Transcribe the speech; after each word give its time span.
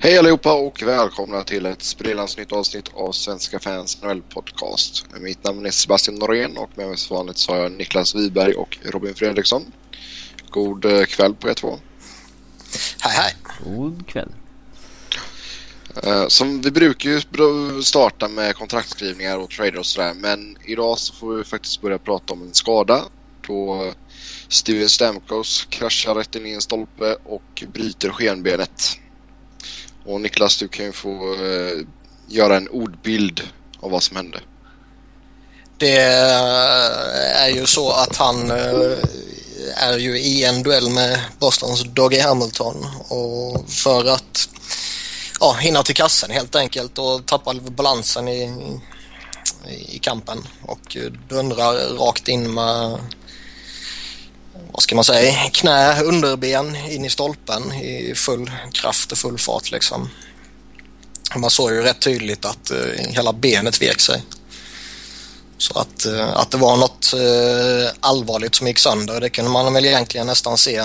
Hej 0.00 0.18
allihopa 0.18 0.52
och 0.54 0.82
välkomna 0.82 1.42
till 1.42 1.66
ett 1.66 1.82
sprillans 1.82 2.36
nytt 2.36 2.52
avsnitt 2.52 2.90
av 2.94 3.12
Svenska 3.12 3.58
fans 3.58 4.02
NHL 4.02 4.22
podcast. 4.22 5.06
Mitt 5.20 5.44
namn 5.44 5.66
är 5.66 5.70
Sebastian 5.70 6.16
Norén 6.16 6.56
och 6.56 6.70
med 6.74 6.88
mig 6.88 6.96
som 6.96 7.16
vanligt 7.16 7.38
så 7.38 7.52
har 7.52 7.58
jag 7.58 7.72
Niklas 7.72 8.14
Wiberg 8.14 8.54
och 8.54 8.78
Robin 8.82 9.14
Fredriksson. 9.14 9.72
God 10.50 10.84
eh, 10.84 11.04
kväll 11.04 11.34
på 11.34 11.48
er 11.48 11.54
två. 11.54 11.78
Hej 13.00 13.12
hej. 13.16 13.34
God 13.64 14.06
kväll. 14.06 14.28
Eh, 16.02 16.28
Som 16.28 16.60
vi 16.60 16.70
brukar 16.70 17.10
ju 17.10 17.20
starta 17.82 18.28
med 18.28 18.54
kontraktskrivningar 18.56 19.38
och 19.38 19.50
trader 19.50 19.78
och 19.78 19.86
sådär 19.86 20.14
men 20.14 20.56
idag 20.64 20.98
så 20.98 21.14
får 21.14 21.34
vi 21.34 21.44
faktiskt 21.44 21.80
börja 21.80 21.98
prata 21.98 22.32
om 22.32 22.42
en 22.42 22.54
skada 22.54 23.04
då 23.46 23.92
Steven 24.48 24.88
Stamkos 24.88 25.66
kraschar 25.70 26.14
rätt 26.14 26.34
in 26.34 26.46
i 26.46 26.52
en 26.52 26.60
stolpe 26.60 27.16
och 27.24 27.64
bryter 27.72 28.10
skenbenet. 28.10 28.98
Och 30.08 30.20
Niklas 30.20 30.56
du 30.56 30.68
kan 30.68 30.84
ju 30.84 30.92
få 30.92 31.34
eh, 31.34 31.86
göra 32.26 32.56
en 32.56 32.68
ordbild 32.68 33.42
av 33.80 33.90
vad 33.90 34.02
som 34.02 34.16
hände. 34.16 34.40
Det 35.78 35.96
eh, 35.96 37.42
är 37.42 37.48
ju 37.48 37.66
så 37.66 37.90
att 37.90 38.16
han 38.16 38.50
eh, 38.50 38.98
är 39.76 39.98
ju 39.98 40.18
i 40.18 40.44
en 40.44 40.62
duell 40.62 40.90
med 40.90 41.20
Bostons 41.38 41.84
Dougie 41.84 42.22
Hamilton 42.22 42.86
och 43.08 43.70
för 43.70 44.04
att 44.04 44.48
ja, 45.40 45.56
hinna 45.60 45.82
till 45.82 45.94
kassen 45.94 46.30
helt 46.30 46.56
enkelt 46.56 46.98
och 46.98 47.26
tappa 47.26 47.54
balansen 47.54 48.28
i, 48.28 48.52
i 49.88 49.98
kampen 49.98 50.38
och 50.62 50.96
eh, 50.96 51.12
dundrar 51.28 51.96
rakt 51.96 52.28
in 52.28 52.54
med 52.54 52.98
vad 54.72 54.82
ska 54.82 54.94
man 54.94 55.04
säga, 55.04 55.50
knä, 55.52 56.02
underben 56.02 56.76
in 56.76 57.04
i 57.04 57.10
stolpen 57.10 57.72
i 57.72 58.14
full 58.14 58.50
kraft 58.72 59.12
och 59.12 59.18
full 59.18 59.38
fart 59.38 59.70
liksom. 59.70 60.10
Man 61.36 61.50
såg 61.50 61.70
ju 61.70 61.82
rätt 61.82 62.00
tydligt 62.00 62.44
att 62.44 62.70
eh, 62.70 62.78
hela 63.08 63.32
benet 63.32 63.82
vek 63.82 64.00
sig. 64.00 64.22
Så 65.58 65.78
att, 65.78 66.06
eh, 66.06 66.36
att 66.36 66.50
det 66.50 66.56
var 66.56 66.76
något 66.76 67.12
eh, 67.12 67.92
allvarligt 68.00 68.54
som 68.54 68.66
gick 68.66 68.78
sönder 68.78 69.20
det 69.20 69.30
kunde 69.30 69.50
man 69.50 69.74
väl 69.74 69.84
egentligen 69.84 70.26
nästan 70.26 70.58
se 70.58 70.84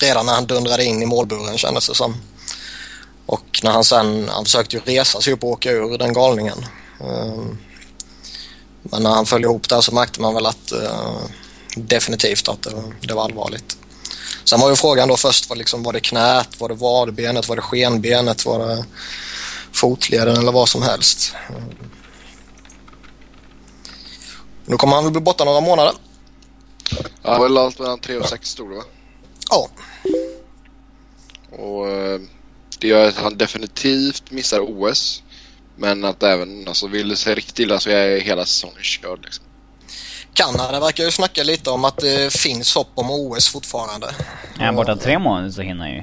redan 0.00 0.26
när 0.26 0.32
han 0.32 0.46
dundrade 0.46 0.84
in 0.84 1.02
i 1.02 1.06
målburen 1.06 1.58
kändes 1.58 1.88
det 1.88 1.94
som. 1.94 2.14
Och 3.26 3.60
när 3.62 3.70
han 3.70 3.84
sen, 3.84 4.28
han 4.28 4.44
försökte 4.44 4.76
ju 4.76 4.82
resa 4.84 5.20
sig 5.20 5.32
upp 5.32 5.44
och 5.44 5.50
åka 5.50 5.70
ur 5.70 5.98
den 5.98 6.12
galningen. 6.12 6.66
Ehm, 7.00 7.58
men 8.82 9.02
när 9.02 9.10
han 9.10 9.26
föll 9.26 9.44
ihop 9.44 9.68
där 9.68 9.80
så 9.80 9.94
märkte 9.94 10.20
man 10.20 10.34
väl 10.34 10.46
att 10.46 10.72
definitivt 11.76 12.48
att 12.48 12.62
det, 12.62 12.82
det, 13.00 13.14
var 13.14 13.24
allvarligt. 13.24 13.78
Sen 14.44 14.60
var 14.60 14.70
ju 14.70 14.76
frågan 14.76 15.08
då 15.08 15.16
först 15.16 15.48
var, 15.48 15.56
liksom, 15.56 15.82
var 15.82 15.92
det 15.92 16.00
knät, 16.00 16.60
var 16.60 16.68
det 16.68 16.74
vadbenet, 16.74 17.48
var 17.48 17.56
det 17.56 17.62
skenbenet, 17.62 18.46
var 18.46 18.68
det 18.68 18.84
fotleden 19.72 20.36
eller 20.36 20.52
vad 20.52 20.68
som 20.68 20.82
helst. 20.82 21.34
Nu 24.66 24.76
kommer 24.76 24.94
han 24.94 25.04
väl 25.04 25.12
bli 25.12 25.20
borta 25.20 25.44
några 25.44 25.60
månader. 25.60 25.92
Ja, 27.22 27.32
det 27.32 27.38
var 27.38 27.42
väl 27.42 27.58
allt 27.58 27.78
mellan 27.78 27.98
3 27.98 28.16
och 28.16 28.28
6 28.28 28.48
stod 28.48 28.70
det 28.70 28.76
va? 28.76 28.82
Ja. 29.50 29.68
Och 31.58 31.88
eh, 31.88 32.20
det 32.78 32.88
gör 32.88 33.08
att 33.08 33.16
han 33.16 33.36
definitivt 33.36 34.30
missar 34.30 34.60
OS. 34.60 35.22
Men 35.76 36.04
att 36.04 36.22
även, 36.22 36.68
alltså 36.68 36.86
vill 36.86 37.08
det 37.08 37.16
sig 37.16 37.34
riktigt 37.34 37.58
illa 37.58 37.80
så 37.80 37.90
är 37.90 38.20
hela 38.20 38.46
säsongen 38.46 38.82
körd 38.82 39.24
liksom. 39.24 39.44
Kanada 40.36 40.80
verkar 40.80 41.04
ju 41.04 41.10
snacka 41.10 41.42
lite 41.42 41.70
om 41.70 41.84
att 41.84 41.96
det 41.96 42.32
finns 42.32 42.74
hopp 42.74 42.90
om 42.94 43.10
OS 43.10 43.48
fortfarande. 43.52 44.06
Är 44.60 44.64
han 44.64 44.74
borta 44.76 44.96
tre 44.96 45.18
månader 45.18 45.50
så 45.50 45.62
hinner 45.62 45.84
han 45.84 45.94
ju. 45.94 46.02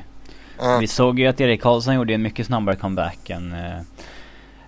Mm. 0.62 0.80
Vi 0.80 0.88
såg 0.88 1.20
ju 1.20 1.28
att 1.28 1.42
Erik 1.42 1.62
Karlsson 1.62 1.96
gjorde 1.96 2.14
en 2.14 2.22
mycket 2.22 2.46
snabbare 2.46 2.76
comeback 2.76 3.30
än, 3.30 3.54
äh, 3.54 3.80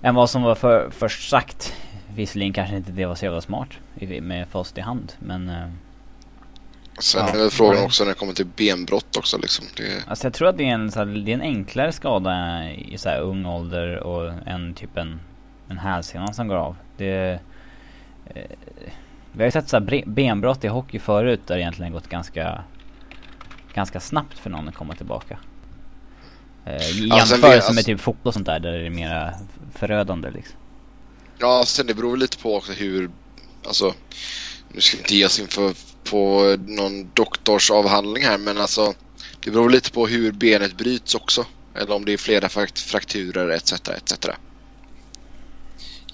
än 0.02 0.16
vad 0.16 0.30
som 0.30 0.41
var 0.41 0.55
för, 0.55 0.89
först 0.97 1.30
sagt. 1.30 1.73
Visserligen 2.16 2.53
kanske 2.53 2.75
inte 2.75 2.91
det 2.91 3.05
var 3.05 3.16
så 3.16 3.25
jävla 3.25 3.41
smart 3.41 3.69
med 4.22 4.47
fast 4.52 4.77
i 4.77 4.81
hand 4.81 5.13
men 5.19 5.50
äh, 5.50 5.67
Sen 7.00 7.22
Ja. 7.28 7.34
är 7.34 7.38
väl 7.38 7.50
frågan 7.50 7.84
också 7.84 8.03
när 8.03 8.11
det 8.11 8.17
kommer 8.17 8.34
till 8.34 8.45
benbrott 8.45 9.17
också 9.17 9.38
liksom. 9.38 9.66
Det, 9.78 10.03
Alltså 10.07 10.25
jag 10.25 10.34
tror 10.34 10.47
att 10.47 10.57
det 10.57 10.63
är 10.63 10.73
en, 10.73 10.91
så 10.91 11.00
här, 11.00 11.06
det 11.06 11.31
är 11.31 11.35
en 11.35 11.41
enklare 11.41 11.91
skada 11.91 12.63
i 12.72 12.97
så 12.97 13.09
här 13.09 13.19
ung 13.19 13.45
ålder 13.45 13.97
och 13.97 14.34
en 14.45 14.73
typ 14.73 14.97
en, 14.97 15.19
en 15.69 15.78
hälsena 15.78 16.34
som 16.34 16.47
går 16.47 16.56
av. 16.56 16.75
Det... 16.97 17.40
Eh, 18.35 18.41
vi 19.35 19.41
har 19.44 19.46
ju 19.46 19.51
sett 19.51 19.69
så 19.69 19.79
benbrott 20.06 20.63
i 20.63 20.68
hockey 20.68 21.00
förut 21.00 21.41
där 21.47 21.56
det 21.56 21.62
egentligen 21.62 21.91
gått 21.91 22.09
ganska... 22.09 22.63
Ganska 23.73 24.00
snabbt 24.00 24.40
för 24.40 24.50
någon 24.50 24.68
att 24.68 24.75
komma 24.75 24.96
tillbaka. 24.96 25.38
Eh, 26.66 26.75
I 26.75 27.07
Ja, 27.07 27.18
jämförelse 27.18 27.35
vet- 27.47 27.56
alltså- 27.56 27.73
med 27.73 27.85
typ 27.85 28.00
fotboll 28.01 28.28
och 28.28 28.34
sånt 28.34 28.46
där, 28.46 28.59
där 28.59 28.72
det 28.72 28.85
är 28.85 28.90
mera 28.90 29.34
förödande 29.75 30.31
liksom. 30.31 30.56
ja, 31.40 31.63
sen 31.66 31.88
det 31.88 31.94
beror 31.94 32.18
lite 32.18 32.38
på 32.38 32.56
också 32.57 32.72
hur, 32.72 33.09
alltså, 33.68 33.94
nu 34.73 34.81
ska 34.81 34.97
vi 34.97 35.01
inte 35.03 35.16
ge 35.16 35.25
oss 35.25 35.40
in 35.40 35.47
för, 35.47 35.73
på 36.09 36.56
någon 36.67 37.09
doktorsavhandling 37.13 38.23
här 38.23 38.38
men 38.38 38.57
alltså, 38.57 38.94
det 39.44 39.52
beror 39.52 39.69
lite 39.69 39.91
på 39.91 40.07
hur 40.07 40.31
benet 40.31 40.78
bryts 40.78 41.16
också. 41.16 41.46
Eller 41.75 41.96
om 41.96 42.06
det 42.06 42.13
är 42.13 42.17
flera 42.17 42.47
frakt- 42.47 42.79
frakturer 42.90 43.50
etc. 43.50 43.73
etc. 43.73 44.13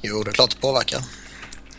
Jo, 0.01 0.23
det 0.23 0.29
är 0.29 0.33
klart 0.33 0.49
det 0.51 0.61
påverkar. 0.61 0.99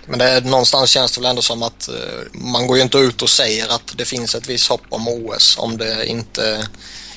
Men 0.06 0.18
det 0.18 0.24
är, 0.24 0.40
någonstans 0.40 0.90
känns 0.90 1.12
det 1.12 1.20
väl 1.20 1.30
ändå 1.30 1.42
som 1.42 1.62
att 1.62 1.88
eh, 1.88 1.94
man 2.32 2.66
går 2.66 2.76
ju 2.76 2.82
inte 2.82 2.98
ut 2.98 3.22
och 3.22 3.30
säger 3.30 3.68
att 3.68 3.94
det 3.96 4.04
finns 4.04 4.34
ett 4.34 4.48
visst 4.48 4.68
hopp 4.68 4.82
om 4.88 5.08
OS 5.08 5.58
om 5.58 5.78
det 5.78 6.06
inte 6.06 6.68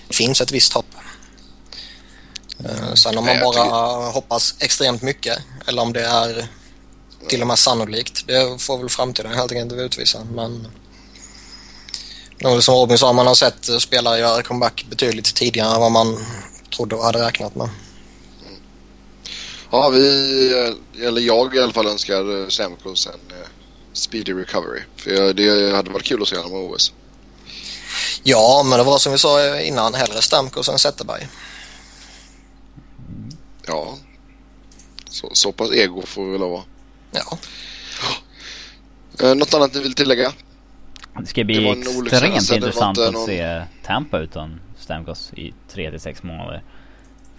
finns 0.09 0.41
ett 0.41 0.51
visst 0.51 0.73
hopp. 0.73 0.85
Eh, 2.65 2.93
sen 2.93 3.17
om 3.17 3.25
man 3.25 3.39
bara 3.39 4.09
hoppas 4.09 4.55
extremt 4.59 5.01
mycket 5.01 5.37
eller 5.67 5.81
om 5.81 5.93
det 5.93 6.05
är 6.05 6.47
till 7.29 7.41
och 7.41 7.47
med 7.47 7.59
sannolikt, 7.59 8.27
det 8.27 8.61
får 8.61 8.77
väl 8.77 8.89
framtiden 8.89 9.33
helt 9.33 9.51
enkelt 9.51 9.81
utvisa. 9.81 10.23
Men 10.23 10.67
nog 12.39 12.63
som 12.63 12.75
Robin 12.75 12.97
sa, 12.97 13.13
man 13.13 13.27
har 13.27 13.35
sett 13.35 13.81
spelare 13.81 14.19
göra 14.19 14.43
comeback 14.43 14.85
betydligt 14.89 15.35
tidigare 15.35 15.73
än 15.75 15.81
vad 15.81 15.91
man 15.91 16.25
trodde 16.75 16.95
och 16.95 17.03
hade 17.03 17.25
räknat 17.25 17.55
med. 17.55 17.69
Ja, 19.75 19.89
vi, 19.89 20.73
eller 21.01 21.21
jag 21.21 21.55
i 21.55 21.59
alla 21.59 21.73
fall 21.73 21.87
önskar 21.87 22.49
Stamkos 22.49 23.07
en 23.07 23.13
eh, 23.37 23.47
speedy 23.93 24.33
recovery. 24.33 24.81
För 24.95 25.33
det 25.33 25.75
hade 25.75 25.89
varit 25.89 26.03
kul 26.05 26.21
att 26.21 26.27
se 26.27 26.37
honom 26.37 26.51
i 26.51 26.75
OS. 26.75 26.93
Ja, 28.23 28.65
men 28.69 28.77
det 28.77 28.83
var 28.83 28.97
som 28.97 29.11
vi 29.11 29.17
sa 29.17 29.59
innan, 29.59 29.93
hellre 29.93 30.21
Stamkos 30.21 30.69
än 30.69 30.79
Zetterberg. 30.79 31.27
Ja, 33.67 33.97
så, 35.09 35.29
så 35.33 35.51
pass 35.51 35.71
ego 35.71 36.01
får 36.05 36.25
vi 36.25 36.31
väl 36.31 36.41
vara. 36.41 36.63
Ja. 37.11 37.37
Eh, 39.23 39.35
något 39.35 39.53
annat 39.53 39.73
ni 39.73 39.79
vill 39.81 39.93
tillägga? 39.93 40.33
Det 41.19 41.25
ska 41.25 41.43
bli 41.43 41.69
extremt 41.69 42.09
det 42.09 42.19
var 42.21 42.55
intressant 42.55 42.97
att 42.97 43.13
någon- 43.13 43.25
se 43.25 43.63
Tampa 43.85 44.19
utan 44.19 44.59
Stamkos 44.79 45.33
i 45.33 45.53
3-6 45.73 46.25
månader. 46.25 46.63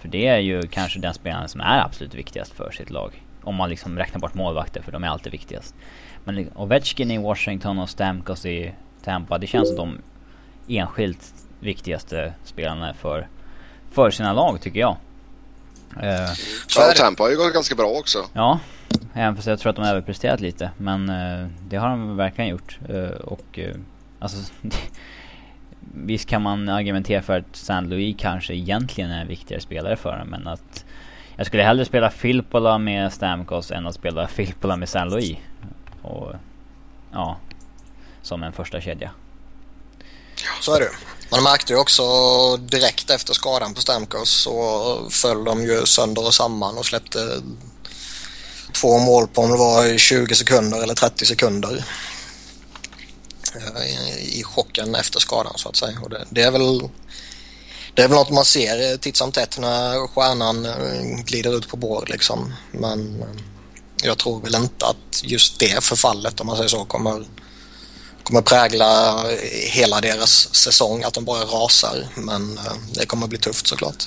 För 0.06 0.10
det 0.10 0.26
är 0.26 0.38
ju 0.38 0.62
kanske 0.62 0.98
den 0.98 1.14
spelaren 1.14 1.48
som 1.48 1.60
är 1.60 1.80
absolut 1.84 2.14
viktigast 2.14 2.52
för 2.52 2.70
sitt 2.70 2.90
lag. 2.90 3.22
Om 3.42 3.54
man 3.54 3.70
liksom 3.70 3.98
räknar 3.98 4.20
bort 4.20 4.34
målvakter 4.34 4.82
för 4.82 4.92
de 4.92 5.04
är 5.04 5.08
alltid 5.08 5.32
viktigast. 5.32 5.74
Men 6.24 6.34
li- 6.34 6.48
Ovechkin 6.54 7.10
i 7.10 7.18
Washington 7.18 7.78
och 7.78 7.90
Stamkos 7.90 8.46
i 8.46 8.72
Tampa, 9.04 9.38
det 9.38 9.46
känns 9.46 9.68
som 9.68 9.76
de 9.76 9.98
enskilt 10.78 11.34
viktigaste 11.60 12.32
spelarna 12.44 12.94
för, 12.94 13.28
för 13.90 14.10
sina 14.10 14.32
lag 14.32 14.60
tycker 14.60 14.80
jag. 14.80 14.96
Eh, 16.02 16.26
Så 16.66 16.80
är 16.80 16.86
Ja. 16.88 16.92
Tampa 16.96 17.22
har 17.22 17.30
ju 17.30 17.36
gått 17.36 17.52
ganska 17.54 17.74
bra 17.74 17.86
också. 17.88 18.18
Ja, 18.32 18.58
även 19.14 19.36
fast 19.36 19.48
jag 19.48 19.58
tror 19.58 19.70
att 19.70 19.76
de 19.76 19.82
har 19.84 19.90
överpresterat 19.92 20.40
lite. 20.40 20.70
Men 20.76 21.08
eh, 21.08 21.48
det 21.68 21.76
har 21.76 21.88
de 21.88 22.16
verkligen 22.16 22.50
gjort. 22.50 22.78
Eh, 22.88 23.04
och 23.20 23.58
eh, 23.58 23.74
alltså... 24.18 24.52
visst 26.04 26.28
kan 26.28 26.42
man 26.42 26.68
argumentera 26.68 27.22
för 27.22 27.38
att 27.38 27.56
San 27.56 27.88
Louis 27.88 28.16
kanske 28.18 28.54
egentligen 28.54 29.10
är 29.10 29.20
en 29.20 29.28
viktigare 29.28 29.62
spelare 29.62 29.96
för 29.96 30.18
dem. 30.18 30.28
Men 30.28 30.48
att... 30.48 30.84
Jag 31.36 31.46
skulle 31.46 31.62
hellre 31.62 31.84
spela 31.84 32.10
Filippola 32.10 32.78
med 32.78 33.12
Stamkos 33.12 33.70
än 33.70 33.86
att 33.86 33.94
spela 33.94 34.28
Filippola 34.28 34.76
med 34.76 34.88
San 34.88 35.08
Louis. 35.08 35.36
Och... 36.02 36.32
Ja. 37.12 37.36
Som 38.22 38.42
en 38.42 38.52
första 38.52 38.80
kedja. 38.80 39.10
Så 40.60 40.74
är 40.74 40.80
det 40.80 40.90
Man 41.30 41.42
märkte 41.42 41.72
ju 41.72 41.78
också 41.78 42.02
direkt 42.56 43.10
efter 43.10 43.34
skadan 43.34 43.74
på 43.74 43.80
Stamkos 43.80 44.30
så 44.30 44.98
föll 45.10 45.44
de 45.44 45.62
ju 45.62 45.86
sönder 45.86 46.26
och 46.26 46.34
samman 46.34 46.78
och 46.78 46.86
släppte 46.86 47.18
två 48.72 48.98
mål 48.98 49.26
på 49.28 49.42
om 49.42 49.50
det 49.50 49.56
var 49.56 49.86
i 49.86 49.98
20 49.98 50.34
sekunder 50.34 50.82
eller 50.82 50.94
30 50.94 51.26
sekunder. 51.26 51.84
I 54.18 54.42
chocken 54.42 54.94
efter 54.94 55.20
skadan 55.20 55.52
så 55.56 55.68
att 55.68 55.76
säga. 55.76 55.98
Och 56.02 56.10
det, 56.10 56.24
det 56.30 56.42
är 56.42 56.50
väl 56.50 56.88
det 57.94 58.02
är 58.02 58.08
väl 58.08 58.16
något 58.16 58.30
man 58.30 58.44
ser 58.44 58.96
titt 58.96 59.16
som 59.16 59.32
tätt 59.32 59.58
när 59.58 60.06
stjärnan 60.06 60.66
eh, 60.66 61.24
glider 61.24 61.58
ut 61.58 61.68
på 61.68 61.76
bår 61.76 62.04
liksom. 62.08 62.54
Men 62.72 63.22
eh, 63.22 63.28
jag 64.02 64.18
tror 64.18 64.40
väl 64.40 64.54
inte 64.54 64.86
att 64.86 65.22
just 65.22 65.58
det 65.58 65.84
förfallet 65.84 66.40
om 66.40 66.46
man 66.46 66.56
säger 66.56 66.68
så 66.68 66.84
kommer 66.84 67.24
kommer 68.22 68.42
prägla 68.42 69.22
hela 69.52 70.00
deras 70.00 70.54
säsong, 70.54 71.02
att 71.02 71.14
de 71.14 71.24
bara 71.24 71.44
rasar. 71.44 72.08
Men 72.14 72.58
eh, 72.58 72.72
det 72.94 73.06
kommer 73.06 73.26
bli 73.26 73.38
tufft 73.38 73.66
såklart. 73.66 74.04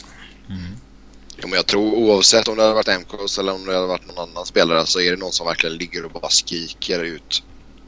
Ja, 1.37 1.47
men 1.47 1.53
jag 1.53 1.65
tror 1.65 1.93
oavsett 1.93 2.47
om 2.47 2.57
det 2.57 2.63
hade 2.63 2.73
varit 2.73 2.99
MKs 2.99 3.37
eller 3.37 3.53
om 3.53 3.65
det 3.65 3.73
hade 3.73 3.87
varit 3.87 4.07
någon 4.07 4.29
annan 4.29 4.45
spelare 4.45 4.85
så 4.85 4.99
är 4.99 5.11
det 5.11 5.17
någon 5.17 5.31
som 5.31 5.47
verkligen 5.47 5.77
ligger 5.77 6.05
och 6.05 6.11
bara 6.11 6.29
skriker 6.29 7.03
ut. 7.03 7.43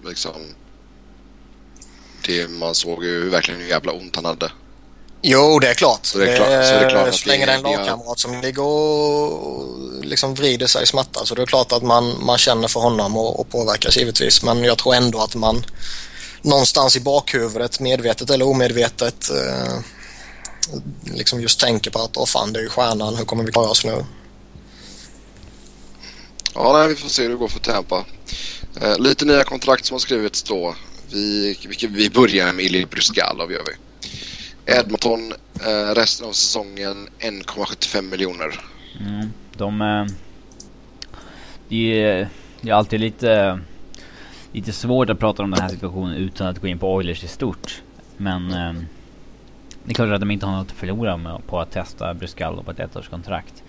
Liksom. 0.05 0.55
Det, 2.25 2.47
man 2.50 2.75
såg 2.75 3.03
ju 3.03 3.29
verkligen 3.29 3.62
hur 3.62 3.68
jävla 3.68 3.91
ont 3.91 4.15
han 4.15 4.25
hade. 4.25 4.51
Jo, 5.21 5.59
det 5.59 5.69
är 5.69 5.73
klart. 5.73 6.06
Så 6.06 6.18
det 6.18 6.31
är 6.31 6.35
klart- 6.35 6.47
så 6.47 6.53
det 6.53 6.85
är 6.85 6.89
klart 6.89 7.07
att 7.07 7.15
så 7.15 7.29
länge 7.29 7.45
det 7.45 7.51
är 7.51 7.57
en 7.57 7.63
det- 7.63 7.69
det 7.69 7.73
är- 7.73 7.77
lagkamrat 7.77 8.19
som 8.19 8.41
ligger 8.41 8.63
och 8.63 9.68
liksom 10.06 10.33
vrider 10.35 10.68
sig 10.68 10.83
i 10.83 10.85
smärta 10.85 11.25
så 11.25 11.35
det 11.35 11.41
är 11.41 11.45
klart 11.45 11.71
att 11.71 11.83
man, 11.83 12.25
man 12.25 12.38
känner 12.38 12.68
för 12.68 12.79
honom 12.79 13.18
och, 13.18 13.39
och 13.39 13.50
påverkas 13.50 13.97
givetvis. 13.97 14.44
Men 14.44 14.63
jag 14.63 14.77
tror 14.77 14.95
ändå 14.95 15.19
att 15.21 15.35
man 15.35 15.65
någonstans 16.41 16.95
i 16.95 17.00
bakhuvudet, 17.00 17.79
medvetet 17.79 18.29
eller 18.29 18.47
omedvetet, 18.47 19.29
eh, 19.29 19.79
liksom 21.03 21.41
just 21.41 21.59
tänker 21.59 21.91
på 21.91 22.00
att 22.01 22.17
åh 22.17 22.25
fan, 22.25 22.53
det 22.53 22.59
är 22.59 22.63
ju 22.63 22.69
stjärnan, 22.69 23.15
hur 23.15 23.25
kommer 23.25 23.44
vi 23.44 23.51
klara 23.51 23.69
oss 23.69 23.85
nu? 23.85 24.06
Ja, 26.53 26.74
nej, 26.74 26.88
vi 26.88 26.95
får 26.95 27.09
se 27.09 27.21
hur 27.24 27.29
det 27.29 27.35
går 27.35 27.47
för 27.47 27.59
Tampa. 27.59 28.06
Eh, 28.81 28.97
lite 29.00 29.25
nya 29.25 29.44
kontrakt 29.44 29.85
som 29.85 29.94
har 29.95 30.00
skrivits 30.00 30.44
då. 30.44 30.75
Vi, 31.13 31.57
vi, 31.81 31.87
vi 31.87 32.09
börjar 32.09 32.53
med 32.53 32.65
Illy 32.65 32.85
Bruskalov 32.85 33.51
gör 33.51 33.63
vi. 33.65 33.71
Edmonton 34.73 35.33
eh, 35.61 35.95
resten 35.95 36.27
av 36.27 36.31
säsongen 36.31 37.07
1,75 37.19 38.01
miljoner. 38.01 38.59
Mm, 38.99 39.29
de... 39.57 39.81
eh, 39.81 40.05
Det 41.69 42.01
är, 42.03 42.29
det 42.61 42.69
är 42.69 42.73
alltid 42.73 42.99
lite... 42.99 43.59
Lite 44.53 44.71
svårt 44.71 45.09
att 45.09 45.19
prata 45.19 45.43
om 45.43 45.51
den 45.51 45.61
här 45.61 45.69
situationen 45.69 46.15
utan 46.17 46.47
att 46.47 46.59
gå 46.59 46.67
in 46.67 46.79
på 46.79 46.93
Oilers 46.93 47.23
i 47.23 47.27
stort. 47.27 47.81
Men... 48.17 48.51
eh, 48.51 48.73
Det 49.83 49.91
är 49.91 49.93
klart 49.93 50.09
att 50.11 50.19
de 50.19 50.31
inte 50.31 50.45
har 50.45 50.57
något 50.57 50.67
att 50.71 50.77
förlora 50.77 51.17
med, 51.17 51.47
på 51.47 51.59
att 51.59 51.71
testa 51.71 52.13
Bruskalov 52.13 52.63
på 52.63 52.71
ett 52.71 52.79
ettårskontrakt. 52.79 53.63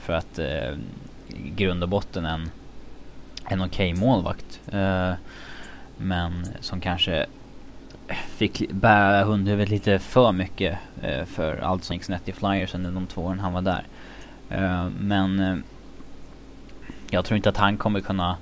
För 0.00 0.12
att 0.12 0.38
eh, 0.38 0.70
i 1.28 1.50
grund 1.56 1.82
och 1.82 1.88
botten 1.88 2.24
en, 2.24 2.50
en 3.48 3.62
okej 3.62 3.94
målvakt. 3.94 4.60
Eh, 4.72 5.12
men 5.96 6.46
som 6.60 6.80
kanske 6.80 7.26
fick 8.36 8.70
bära 8.70 9.24
hundhuvudet 9.24 9.68
lite 9.68 9.98
för 9.98 10.32
mycket 10.32 10.78
eh, 11.02 11.24
för 11.24 11.56
allt 11.56 11.84
som 11.84 11.94
gick 11.94 12.04
snett 12.04 12.28
i 12.28 12.32
Flyers 12.32 12.74
under 12.74 12.90
de 12.90 13.06
två 13.06 13.22
åren 13.22 13.40
han 13.40 13.52
var 13.52 13.62
där. 13.62 13.86
Eh, 14.50 14.88
men 15.00 15.40
eh, 15.40 15.56
jag 17.10 17.24
tror 17.24 17.36
inte 17.36 17.48
att 17.48 17.56
han 17.56 17.76
kommer 17.76 18.00
kunna 18.00 18.36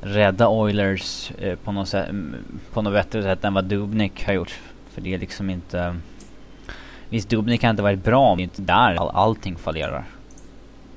rädda 0.00 0.48
Oilers 0.48 1.30
eh, 1.38 1.56
på, 1.56 1.72
något 1.72 1.88
sätt, 1.88 2.08
mm, 2.08 2.36
på 2.72 2.82
något 2.82 2.92
bättre 2.92 3.22
sätt 3.22 3.44
än 3.44 3.54
vad 3.54 3.64
Dubnik 3.64 4.26
har 4.26 4.32
gjort. 4.32 4.58
För 4.90 5.00
det 5.00 5.14
är 5.14 5.18
liksom 5.18 5.50
inte... 5.50 5.96
Visst, 7.08 7.28
Dubnik 7.28 7.62
har 7.62 7.70
inte 7.70 7.82
varit 7.82 8.04
bra, 8.04 8.28
men 8.28 8.36
det 8.36 8.42
är 8.42 8.44
inte 8.44 8.62
där 8.62 8.94
all, 8.94 9.10
allting 9.10 9.56
fallerar. 9.56 10.04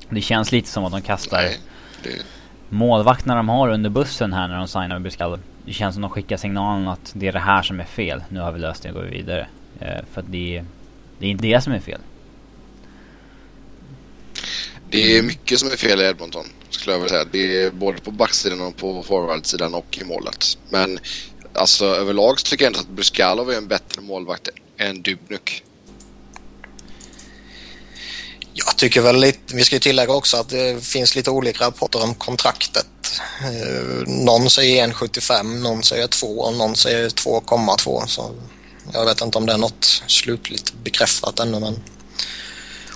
Det 0.09 0.21
känns 0.21 0.51
lite 0.51 0.67
som 0.67 0.85
att 0.85 0.91
de 0.91 1.01
kastar 1.01 1.37
Nej, 1.37 1.59
det, 2.03 2.25
målvakterna 2.69 3.35
de 3.35 3.49
har 3.49 3.69
under 3.69 3.89
bussen 3.89 4.33
här 4.33 4.47
när 4.47 4.57
de 4.57 4.67
signar 4.67 4.87
med 4.87 5.01
Bruscal. 5.01 5.39
Det 5.65 5.73
känns 5.73 5.95
som 5.95 6.03
att 6.03 6.09
de 6.11 6.13
skickar 6.13 6.37
signalen 6.37 6.87
att 6.87 7.11
det 7.15 7.27
är 7.27 7.31
det 7.33 7.39
här 7.39 7.61
som 7.63 7.79
är 7.79 7.85
fel. 7.85 8.23
Nu 8.29 8.39
har 8.39 8.51
vi 8.51 8.59
löst 8.59 8.83
det 8.83 8.89
och 8.89 8.95
går 8.95 9.03
vidare. 9.03 9.49
Eh, 9.79 10.05
för 10.11 10.21
att 10.21 10.31
det, 10.31 10.57
är- 10.57 10.65
det 11.17 11.25
är 11.25 11.29
inte 11.29 11.47
det 11.47 11.61
som 11.61 11.73
är 11.73 11.79
fel. 11.79 12.01
det 14.83 15.17
är 15.17 15.23
mycket 15.23 15.59
som 15.59 15.71
är 15.71 15.75
fel 15.75 16.01
i 16.01 16.05
Edmonton 16.05 16.45
skulle 16.69 16.93
jag 16.93 16.99
vilja 16.99 17.09
säga. 17.09 17.25
Det 17.25 17.63
är 17.63 17.71
både 17.71 18.01
på 18.01 18.11
backsidan 18.11 18.61
och 18.61 18.77
på 18.77 19.03
forwardsidan 19.03 19.73
och 19.73 19.97
i 20.01 20.03
målet. 20.05 20.45
Men 20.69 20.99
alltså 21.53 21.85
överlag 21.85 22.39
så 22.39 22.49
tycker 22.49 22.65
jag 22.65 22.69
inte 22.71 22.79
att 22.81 22.87
Bruskalov 22.87 23.51
är 23.51 23.57
en 23.57 23.67
bättre 23.67 24.01
målvakt 24.01 24.49
än 24.79 25.01
Dubnuk. 25.01 25.63
Jag 28.57 28.77
tycker 28.77 29.01
väl 29.01 29.15
lite, 29.15 29.55
vi 29.55 29.65
ska 29.65 29.75
ju 29.75 29.79
tillägga 29.79 30.13
också 30.13 30.37
att 30.37 30.49
det 30.49 30.85
finns 30.85 31.15
lite 31.15 31.29
olika 31.29 31.65
rapporter 31.65 32.03
om 32.03 32.15
kontraktet. 32.15 32.87
Eh, 33.41 34.07
någon 34.07 34.49
säger 34.49 34.87
1,75, 34.87 35.43
någon 35.43 35.83
säger 35.83 36.07
2 36.07 36.27
och 36.27 36.53
någon 36.53 36.75
säger 36.75 37.09
2,2. 37.09 38.05
Så 38.07 38.35
jag 38.93 39.05
vet 39.05 39.21
inte 39.21 39.37
om 39.37 39.45
det 39.45 39.53
är 39.53 39.57
något 39.57 39.85
slutligt 40.07 40.73
bekräftat 40.83 41.39
ännu 41.39 41.59
men 41.59 41.83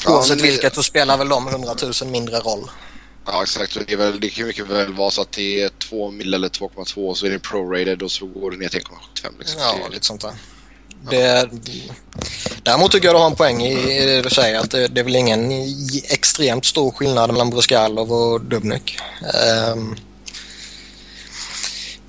oavsett 0.07 0.41
vilket 0.41 0.75
så 0.75 0.83
spelar 0.83 1.17
väl 1.17 1.29
de 1.29 1.47
100 1.47 1.75
000 2.01 2.11
mindre 2.11 2.39
roll. 2.39 2.69
Ja 3.25 3.43
exakt. 3.43 3.73
Så 3.73 3.79
Det, 3.79 3.93
är 3.93 3.97
väl, 3.97 4.19
det 4.19 4.29
kan 4.29 4.47
mycket 4.47 4.67
väl 4.67 4.93
vara 4.93 5.11
så 5.11 5.21
att 5.21 5.31
det 5.31 5.61
är 5.61 5.69
2 5.69 6.11
mil 6.11 6.33
eller 6.33 6.49
2,2 6.49 7.13
så 7.13 7.25
är 7.25 7.29
det 7.29 7.39
prorated 7.39 8.01
och 8.01 8.11
så 8.11 8.25
går 8.25 8.51
det 8.51 8.57
ner 8.57 8.69
till 8.69 8.81
1,75. 8.81 9.39
Liksom. 9.39 9.61
Ja, 9.61 9.87
lite 9.91 10.05
sånt 10.05 10.21
där. 10.21 10.33
Det, 11.01 11.49
däremot 12.63 12.91
tycker 12.91 13.07
jag 13.07 13.15
du 13.15 13.19
har 13.19 13.29
en 13.29 13.35
poäng 13.35 13.61
i 13.61 14.05
det 14.05 14.21
du 14.21 14.29
säger 14.29 14.59
att 14.59 14.71
det, 14.71 14.87
det 14.87 14.99
är 14.99 15.03
väl 15.03 15.15
ingen 15.15 15.51
extremt 16.09 16.65
stor 16.65 16.91
skillnad 16.91 17.31
mellan 17.31 17.49
Bruskalov 17.49 18.11
och 18.11 18.41
Dubnyk. 18.41 18.99
Um, 19.73 19.95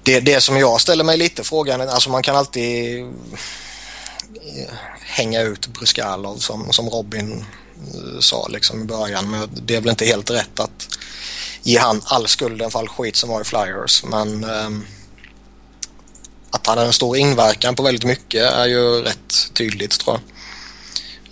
det, 0.02 0.20
det 0.20 0.40
som 0.40 0.58
jag 0.58 0.80
ställer 0.80 1.04
mig 1.04 1.16
lite 1.16 1.44
frågan, 1.44 1.80
alltså 1.80 2.10
man 2.10 2.22
kan 2.22 2.36
alltid 2.36 3.00
eh, 3.00 4.74
hänga 5.00 5.42
ut 5.42 5.66
Bruskalov 5.66 6.36
som, 6.36 6.72
som 6.72 6.88
Robin 6.88 7.44
eh, 7.94 8.20
sa 8.20 8.48
liksom 8.48 8.82
i 8.82 8.84
början 8.84 9.30
men 9.30 9.48
det 9.52 9.76
är 9.76 9.80
väl 9.80 9.90
inte 9.90 10.04
helt 10.04 10.30
rätt 10.30 10.60
att 10.60 10.88
ge 11.62 11.78
han 11.78 12.02
all 12.04 12.28
skulden 12.28 12.70
för 12.70 12.78
all 12.78 12.88
skit 12.88 13.16
som 13.16 13.28
var 13.30 13.40
i 13.40 13.44
Flyers 13.44 14.04
men 14.04 14.44
um, 14.44 14.86
att 16.50 16.66
han 16.66 16.78
har 16.78 16.84
en 16.84 16.92
stor 16.92 17.16
inverkan 17.16 17.74
på 17.74 17.82
väldigt 17.82 18.04
mycket 18.04 18.42
är 18.52 18.66
ju 18.66 19.02
rätt 19.02 19.50
tydligt 19.54 20.00
tror 20.00 20.20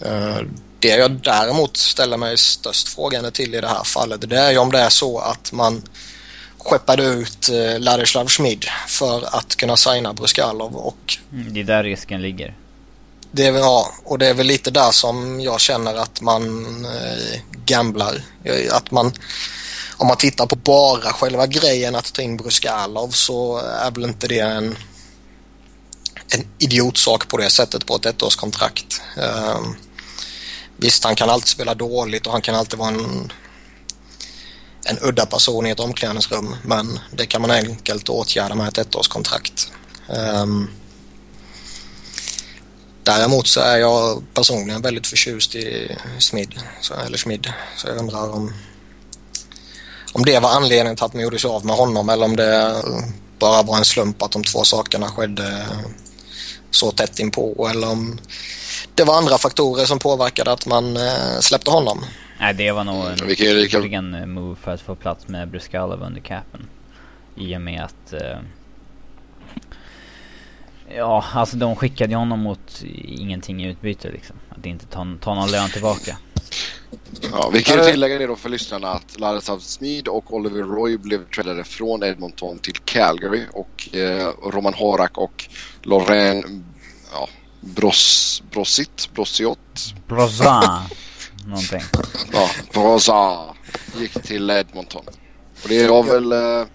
jag. 0.00 0.12
Eh, 0.12 0.40
Det 0.80 0.88
jag 0.88 1.10
däremot 1.10 1.76
ställer 1.76 2.16
mig 2.16 2.38
störst 2.38 2.88
frågande 2.88 3.30
till 3.30 3.54
i 3.54 3.60
det 3.60 3.68
här 3.68 3.84
fallet 3.84 4.28
det 4.30 4.38
är 4.38 4.50
ju 4.50 4.58
om 4.58 4.72
det 4.72 4.78
är 4.78 4.88
så 4.90 5.18
att 5.18 5.52
man 5.52 5.82
skeppade 6.58 7.02
ut 7.04 7.48
eh, 7.48 7.78
Ladislav 7.80 8.28
Schmid 8.28 8.64
för 8.88 9.36
att 9.36 9.56
kunna 9.56 9.76
signa 9.76 10.12
Bruskalov 10.12 10.76
och 10.76 11.16
Mm, 11.32 11.54
det 11.54 11.60
är 11.60 11.64
där 11.64 11.82
risken 11.84 12.22
ligger. 12.22 12.54
det 13.32 13.46
är, 13.46 13.52
ja, 13.52 13.92
och 14.04 14.18
det 14.18 14.26
är 14.26 14.34
väl 14.34 14.46
lite 14.46 14.70
där 14.70 14.90
som 14.90 15.40
jag 15.40 15.60
känner 15.60 15.94
att 15.94 16.20
man 16.20 16.44
eh, 16.84 17.40
gamblar. 17.64 18.22
Eh, 18.44 18.74
Att 18.76 18.90
man, 18.90 19.12
om 19.96 20.06
man 20.06 20.16
tittar 20.16 20.46
på 20.46 20.56
bara 20.56 21.12
själva 21.12 21.46
grejen 21.46 21.94
att 21.94 22.12
ta 22.12 22.22
in 22.22 22.36
Bruskalov 22.36 23.08
så 23.10 23.58
är 23.58 23.90
väl 23.90 24.04
inte 24.04 24.28
det 24.28 24.38
en, 24.40 24.76
en 26.34 26.46
idiotsak 26.58 27.28
på 27.28 27.36
det 27.36 27.50
sättet 27.50 27.86
på 27.86 27.96
ett 27.96 28.06
ettårskontrakt. 28.06 29.00
Eh, 29.16 29.60
visst, 30.76 31.04
han 31.04 31.16
kan 31.16 31.30
alltid 31.30 31.48
spela 31.48 31.74
dåligt 31.74 32.26
och 32.26 32.32
han 32.32 32.42
kan 32.42 32.54
alltid 32.54 32.78
vara 32.78 32.88
en, 32.88 33.32
en 34.84 34.98
udda 35.02 35.26
person 35.26 35.66
i 35.66 35.70
ett 35.70 35.80
omklädningsrum 35.80 36.56
men 36.64 36.98
det 37.12 37.26
kan 37.26 37.40
man 37.42 37.50
enkelt 37.50 38.08
åtgärda 38.08 38.54
med 38.54 38.68
ett 38.68 38.78
ettårskontrakt. 38.78 39.72
Um, 40.08 40.70
Däremot 43.08 43.46
så 43.46 43.60
är 43.60 43.76
jag 43.76 44.22
personligen 44.34 44.82
väldigt 44.82 45.06
förtjust 45.06 45.54
i 45.54 45.96
Smid, 46.18 46.60
så, 46.80 46.94
eller 46.94 47.18
Schmid. 47.18 47.52
Så 47.76 47.88
jag 47.88 47.96
undrar 47.96 48.30
om, 48.30 48.52
om 50.12 50.24
det 50.24 50.38
var 50.38 50.50
anledningen 50.50 50.96
till 50.96 51.04
att 51.04 51.14
man 51.14 51.22
gjorde 51.22 51.38
sig 51.38 51.50
av 51.50 51.66
med 51.66 51.76
honom 51.76 52.08
eller 52.08 52.24
om 52.24 52.36
det 52.36 52.82
bara 53.38 53.62
var 53.62 53.76
en 53.76 53.84
slump 53.84 54.22
att 54.22 54.32
de 54.32 54.44
två 54.44 54.64
sakerna 54.64 55.08
skedde 55.08 55.66
så 56.70 56.90
tätt 56.90 57.18
inpå 57.18 57.68
eller 57.70 57.90
om 57.90 58.18
det 58.94 59.04
var 59.04 59.18
andra 59.18 59.38
faktorer 59.38 59.84
som 59.84 59.98
påverkade 59.98 60.52
att 60.52 60.66
man 60.66 60.96
eh, 60.96 61.40
släppte 61.40 61.70
honom. 61.70 62.04
Nej, 62.40 62.54
det 62.54 62.72
var 62.72 62.84
nog 62.84 63.92
en 63.92 64.14
eh, 64.14 64.26
move 64.26 64.56
för 64.56 64.74
att 64.74 64.80
få 64.80 64.94
plats 64.94 65.28
med 65.28 65.48
Bruskalov 65.48 66.02
under 66.02 66.20
capen. 66.20 66.68
I 67.36 67.56
och 67.56 67.60
med 67.60 67.82
att... 67.82 68.12
Eh, 68.12 68.38
ja, 70.96 71.24
alltså 71.32 71.56
de 71.56 71.76
skickade 71.76 72.10
ju 72.10 72.16
honom 72.16 72.40
mot 72.40 72.82
ingenting 73.04 73.64
i 73.64 73.68
utbyte 73.68 74.10
liksom. 74.10 74.36
Att 74.48 74.66
inte 74.66 74.86
ta, 74.86 75.06
ta 75.20 75.34
någon 75.34 75.50
lön 75.50 75.70
tillbaka. 75.70 76.16
Ja, 77.32 77.50
vi 77.52 77.62
kan 77.62 77.78
ju 77.78 77.84
tillägga 77.84 78.18
det 78.18 78.26
då 78.26 78.36
för 78.36 78.48
lyssnarna 78.48 78.90
att 78.90 79.20
Ladislav 79.20 79.58
Smid 79.58 80.08
och 80.08 80.34
Oliver 80.34 80.62
Roy 80.62 80.96
blev 80.96 81.30
tradade 81.30 81.64
från 81.64 82.02
Edmonton 82.02 82.58
till 82.58 82.76
Calgary 82.84 83.42
och 83.52 83.96
eh, 83.96 84.32
Roman 84.42 84.74
Horak 84.74 85.18
och 85.18 85.48
Lorraine 85.82 86.64
ja, 87.12 87.28
Bros, 87.60 88.42
Brosit, 88.50 89.10
Brosiot, 89.14 89.58
Brozan! 90.08 90.82
Någonting. 91.46 91.82
ja, 92.32 92.50
Brosa 92.72 93.38
gick 93.98 94.22
till 94.22 94.50
Edmonton. 94.50 95.04
Och 95.62 95.68
det 95.68 95.86
var 95.86 96.02
väl 96.02 96.32
eh, 96.32 96.66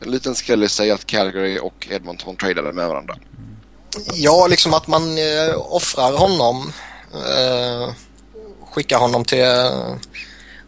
en 0.00 0.10
liten 0.10 0.34
skräll 0.34 0.62
i 0.62 0.68
sig 0.68 0.90
att 0.90 1.06
Calgary 1.06 1.58
och 1.58 1.88
Edmonton 1.90 2.36
tradade 2.36 2.72
med 2.72 2.88
varandra. 2.88 3.16
Ja, 4.14 4.46
liksom 4.46 4.74
att 4.74 4.86
man 4.86 5.18
eh, 5.18 5.72
offrar 5.72 6.18
honom. 6.18 6.72
Eh, 7.12 7.94
skickar 8.78 8.98
honom 8.98 9.24
till 9.24 9.42
eh, 9.42 9.94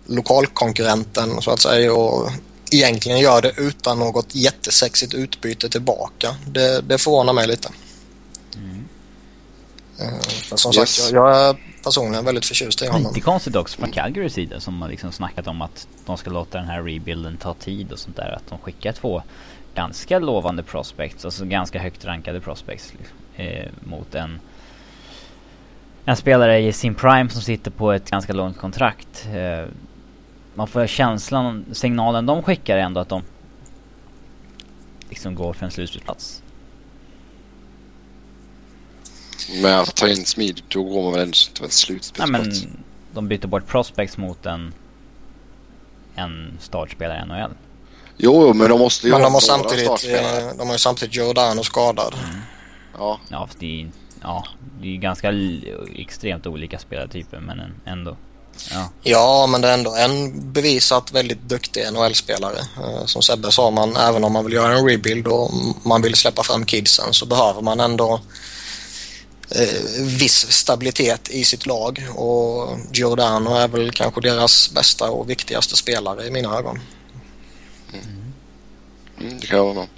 lokalkonkurrenten 0.06 1.42
så 1.42 1.50
att 1.50 1.60
säga 1.60 1.94
och 1.94 2.30
egentligen 2.72 3.18
gör 3.18 3.42
det 3.42 3.52
utan 3.56 3.98
något 3.98 4.34
jättesexigt 4.34 5.14
utbyte 5.14 5.68
tillbaka. 5.68 6.36
Det, 6.46 6.80
det 6.80 6.98
förvånar 6.98 7.32
mig 7.32 7.46
lite. 7.46 7.68
Eh, 10.00 10.20
för 10.20 10.56
som 10.56 10.72
Yes. 10.78 10.94
sagt, 10.96 11.12
jag, 11.12 11.26
jag 11.26 11.48
är 11.48 11.56
personligen 11.84 12.24
väldigt 12.24 12.46
förtjust 12.46 12.82
i 12.82 12.86
honom. 12.86 13.12
Lite 13.14 13.20
konstigt 13.20 13.56
också 13.56 13.78
från 13.78 13.92
Calgarys 13.92 14.32
sida 14.34 14.60
som 14.60 14.82
har 14.82 14.88
liksom 14.88 15.12
snackat 15.12 15.46
om 15.46 15.62
att 15.62 15.86
de 16.06 16.16
ska 16.16 16.30
låta 16.30 16.58
den 16.58 16.66
här 16.66 16.82
rebuilden 16.82 17.36
ta 17.36 17.54
tid 17.54 17.92
och 17.92 17.98
sånt 17.98 18.16
där. 18.16 18.36
Att 18.36 18.48
de 18.48 18.58
skickar 18.58 18.92
två 18.92 19.22
ganska 19.74 20.18
lovande 20.18 20.62
prospects, 20.62 21.24
alltså 21.24 21.44
ganska 21.44 21.78
högt 21.78 22.04
rankade 22.04 22.40
prospects 22.40 22.92
liksom, 22.98 23.16
eh, 23.36 23.68
mot 23.84 24.14
en 24.14 24.40
en 26.10 26.16
spelare 26.16 26.58
i 26.58 26.72
sin 26.72 26.94
prime 26.94 27.30
som 27.30 27.42
sitter 27.42 27.70
på 27.70 27.92
ett 27.92 28.10
ganska 28.10 28.32
långt 28.32 28.58
kontrakt. 28.58 29.26
Eh, 29.34 29.68
man 30.54 30.66
får 30.68 30.86
känslan, 30.86 31.64
signalen 31.72 32.26
de 32.26 32.42
skickar 32.42 32.76
är 32.76 32.80
ändå 32.80 33.00
att 33.00 33.08
de 33.08 33.22
liksom 35.08 35.34
går 35.34 35.52
för 35.52 35.64
en 35.66 35.70
slutspelsplats. 35.72 36.42
Med 39.62 39.80
att 39.80 39.96
ta 39.96 40.08
in 40.08 40.26
Smid 40.26 40.62
då 40.68 40.82
går 40.82 41.02
man 41.02 41.12
väl 41.12 41.20
ändå 41.22 41.36
inte 41.48 41.58
för 41.58 41.64
en 41.64 41.68
Nej 41.68 41.70
slutspelsplats. 41.70 42.62
men 42.64 42.84
de 43.12 43.28
byter 43.28 43.46
bort 43.46 43.66
prospects 43.66 44.16
mot 44.18 44.46
en 44.46 44.74
en 46.14 46.58
startspelare 46.60 47.22
i 47.24 47.28
NHL. 47.28 47.54
Jo, 48.16 48.42
jo, 48.46 48.54
men 48.54 48.68
de 48.70 48.78
måste 48.78 49.06
ju 49.06 49.12
Men 49.12 49.20
ha 49.20 49.26
de 49.28 49.34
har 49.34 49.40
några 49.40 49.40
samtidigt, 49.40 49.84
startspelare. 49.84 50.50
eh, 50.50 50.56
de 50.58 50.66
har 50.66 50.74
ju 50.74 50.78
samtidigt 50.78 51.16
Giordano 51.16 51.62
skadad. 51.62 52.14
Ja, 52.98 53.20
Ja, 53.28 53.46
fast 53.46 53.60
det 53.60 53.80
är, 53.82 53.90
ja, 54.22 54.44
det 54.82 54.88
är 54.88 54.96
ganska 54.96 55.32
extremt 55.96 56.46
olika 56.46 56.78
spelartyper 56.78 57.40
men 57.40 57.60
en- 57.60 57.80
ändå. 57.86 58.16
Ja, 58.72 58.90
Ja, 59.02 59.46
men 59.46 59.60
det 59.60 59.68
är 59.68 59.74
ändå 59.74 59.94
en 59.94 60.52
bevisat 60.52 61.12
väldigt 61.12 61.42
duktig 61.42 61.82
NHL-spelare. 61.92 62.58
Eh, 62.58 63.04
Som 63.06 63.22
Sebbe 63.22 63.52
sa, 63.52 63.70
man, 63.70 63.96
även 63.96 64.24
om 64.24 64.32
man 64.32 64.44
vill 64.44 64.54
göra 64.54 64.78
en 64.78 64.86
rebuild 64.88 65.26
och 65.26 65.50
man 65.82 66.02
vill 66.02 66.14
släppa 66.14 66.42
fram 66.42 66.64
kidsen 66.66 67.12
så 67.12 67.26
behöver 67.26 67.60
man 67.62 67.80
ändå 67.80 68.20
eh, 69.56 70.02
viss 70.02 70.52
stabilitet 70.52 71.30
i 71.30 71.44
sitt 71.44 71.66
lag 71.66 72.06
och 72.14 72.78
Giordano 72.92 73.54
är 73.54 73.68
väl 73.68 73.90
kanske 73.92 74.20
deras 74.20 74.70
bästa 74.74 75.10
och 75.10 75.30
viktigaste 75.30 75.76
spelare 75.76 76.26
i 76.26 76.30
mina 76.30 76.56
ögon. 76.58 76.80
mm, 79.20 79.38
det 79.40 79.46
kan 79.46 79.56
jag 79.58 79.64
vara 79.64 79.74
med. 79.74 79.88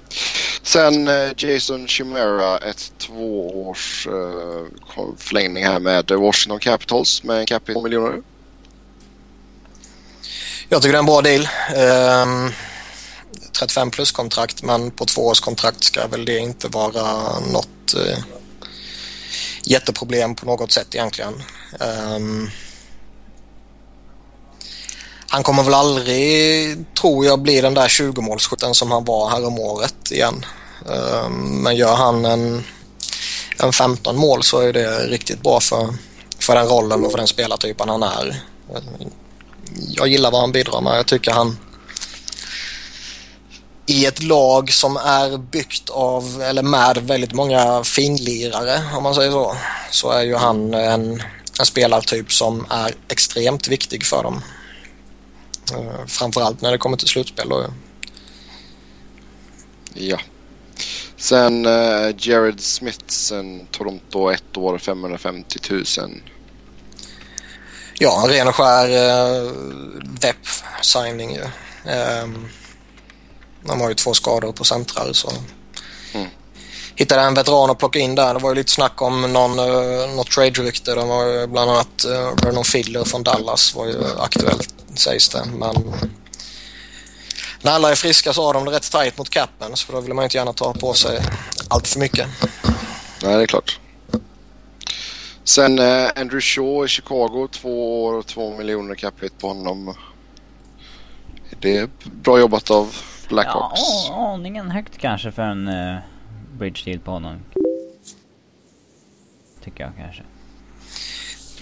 Sen 0.63 1.07
eh, 1.07 1.31
Jason 1.37 1.87
Chimera, 1.87 2.57
ett 2.57 2.93
tvåårs 2.97 4.07
eh, 4.07 4.65
förlängning 5.17 5.65
här 5.65 5.79
med 5.79 6.11
Washington 6.11 6.59
Capitals 6.59 7.23
med 7.23 7.39
en 7.39 7.45
cap 7.45 7.69
hit 7.69 7.75
på 7.75 7.81
miljoner. 7.81 8.21
Jag 10.69 10.81
tycker 10.81 10.91
det 10.91 10.97
är 10.97 10.99
en 10.99 11.05
bra 11.05 11.21
deal. 11.21 11.47
Ehm, 11.75 12.45
um, 12.45 12.51
35 13.59 13.91
plus 13.91 14.11
kontrakt 14.11 14.63
men 14.63 14.91
på 14.91 15.05
två 15.05 15.27
års 15.27 15.39
kontrakt 15.39 15.83
ska 15.83 16.07
väl 16.07 16.25
det 16.25 16.37
inte 16.37 16.67
vara 16.67 17.39
något 17.39 17.95
uh, 17.95 18.17
jätteproblem 19.63 20.35
på 20.35 20.45
något 20.45 20.71
sätt 20.71 20.95
egentligen. 20.95 21.33
Um, 21.79 22.49
han 25.33 25.43
kommer 25.43 25.63
väl 25.63 25.73
aldrig, 25.73 26.85
tror 26.93 27.25
jag, 27.25 27.39
bli 27.39 27.61
den 27.61 27.73
där 27.73 27.87
20-målsskytten 27.87 28.73
som 28.73 28.91
han 28.91 29.05
var 29.05 29.29
här 29.29 29.45
om 29.47 29.59
året 29.59 30.11
igen. 30.11 30.45
Ehm, 30.89 31.63
men 31.63 31.75
gör 31.75 31.95
han 31.95 32.25
en, 32.25 32.63
en 33.59 33.73
15 33.73 34.17
mål 34.17 34.43
så 34.43 34.59
är 34.59 34.73
det 34.73 35.07
riktigt 35.07 35.41
bra 35.41 35.59
för, 35.59 35.93
för 36.39 36.55
den 36.55 36.67
rollen 36.67 37.05
och 37.05 37.11
för 37.11 37.17
den 37.17 37.27
spelartypen 37.27 37.89
han 37.89 38.03
är 38.03 38.41
jag 39.89 40.07
gillar 40.07 40.31
vad 40.31 40.41
han 40.41 40.51
bidrar 40.51 40.81
med. 40.81 40.97
Jag 40.97 41.05
tycker 41.05 41.31
han 41.31 41.57
i 43.85 44.05
ett 44.05 44.23
lag 44.23 44.73
som 44.73 44.97
är 44.97 45.37
byggt 45.37 45.89
av, 45.89 46.41
eller 46.41 46.63
med 46.63 46.97
väldigt 46.97 47.33
många 47.33 47.83
finlirare 47.83 48.81
om 48.97 49.03
man 49.03 49.15
säger 49.15 49.31
så, 49.31 49.55
så 49.91 50.11
är 50.11 50.23
ju 50.23 50.35
han 50.35 50.73
en, 50.73 51.23
en 51.59 51.65
spelartyp 51.65 52.33
som 52.33 52.65
är 52.69 52.91
extremt 53.07 53.67
viktig 53.67 54.05
för 54.05 54.23
dem. 54.23 54.41
Eh, 55.71 56.05
Framförallt 56.07 56.61
när 56.61 56.71
det 56.71 56.77
kommer 56.77 56.97
till 56.97 57.07
slutspel 57.07 57.49
då. 57.49 57.65
Ja. 59.93 60.19
Sen 61.17 61.65
eh, 61.65 62.15
Jared 62.17 62.59
Smith, 62.61 63.03
sen 63.07 63.67
Toronto, 63.71 64.29
ett 64.31 64.57
år, 64.57 64.77
550 64.77 65.59
000. 65.69 65.83
Ja, 67.99 68.23
en 68.23 68.29
ren 68.29 68.47
och 68.47 68.55
skär 68.55 68.89
uh, 68.89 69.51
depth-signing 70.03 71.33
ju. 71.35 71.43
Um, 72.23 72.49
de 73.65 73.81
har 73.81 73.89
ju 73.89 73.95
två 73.95 74.13
skador 74.13 74.51
på 74.51 74.63
centrar 74.63 75.13
så 75.13 75.31
Mm. 76.13 76.27
hittade 76.95 77.21
en 77.21 77.33
veteran 77.33 77.69
att 77.69 77.79
plocka 77.79 77.99
in 77.99 78.15
där. 78.15 78.33
Det 78.33 78.39
var 78.39 78.49
ju 78.49 78.55
lite 78.55 78.71
snack 78.71 79.01
om 79.01 79.33
någon, 79.33 79.59
uh, 79.59 80.15
något 80.15 80.31
trade-rykte. 80.31 80.95
De 80.95 81.07
var 81.07 81.47
bland 81.47 81.71
annat 81.71 82.05
uh, 82.07 82.45
Vernon 82.45 82.63
Fiddler 82.63 83.03
från 83.03 83.23
Dallas 83.23 83.75
var 83.75 83.85
ju 83.85 83.97
aktuellt 84.19 84.73
sägs 84.97 85.29
det. 85.29 85.45
Men 85.45 85.75
när 87.61 87.71
alla 87.71 87.91
är 87.91 87.95
friska 87.95 88.33
så 88.33 88.45
har 88.45 88.53
de 88.53 88.65
det 88.65 88.71
rätt 88.71 88.91
tajt 88.91 89.17
mot 89.17 89.29
capen 89.29 89.75
så 89.75 89.91
då 89.91 90.01
vill 90.01 90.13
man 90.13 90.23
inte 90.23 90.37
gärna 90.37 90.53
ta 90.53 90.73
på 90.73 90.93
sig 90.93 91.19
allt 91.67 91.87
för 91.87 91.99
mycket. 91.99 92.27
Nej, 93.23 93.37
det 93.37 93.43
är 93.43 93.47
klart. 93.47 93.79
Sen 95.43 95.79
eh, 95.79 96.09
Andrew 96.15 96.41
Shaw 96.41 96.85
i 96.85 96.87
Chicago, 96.87 97.47
två 97.51 98.03
år 98.03 98.13
och 98.13 98.27
två 98.27 98.57
miljoner 98.57 98.95
cap 98.95 99.23
hit 99.23 99.37
på 99.37 99.47
honom. 99.47 99.95
Det 101.59 101.77
är 101.77 101.89
bra 102.03 102.39
jobbat 102.39 102.71
av 102.71 102.95
Blackhawks. 103.29 103.81
ja 104.09 104.33
aningen 104.33 104.71
högt 104.71 104.97
kanske 104.97 105.31
för 105.31 105.41
en 105.41 105.67
uh, 105.67 105.99
bridge 106.57 106.81
deal 106.85 106.99
på 106.99 107.11
honom. 107.11 107.39
Tycker 109.63 109.83
jag 109.83 109.91
kanske. 109.97 110.23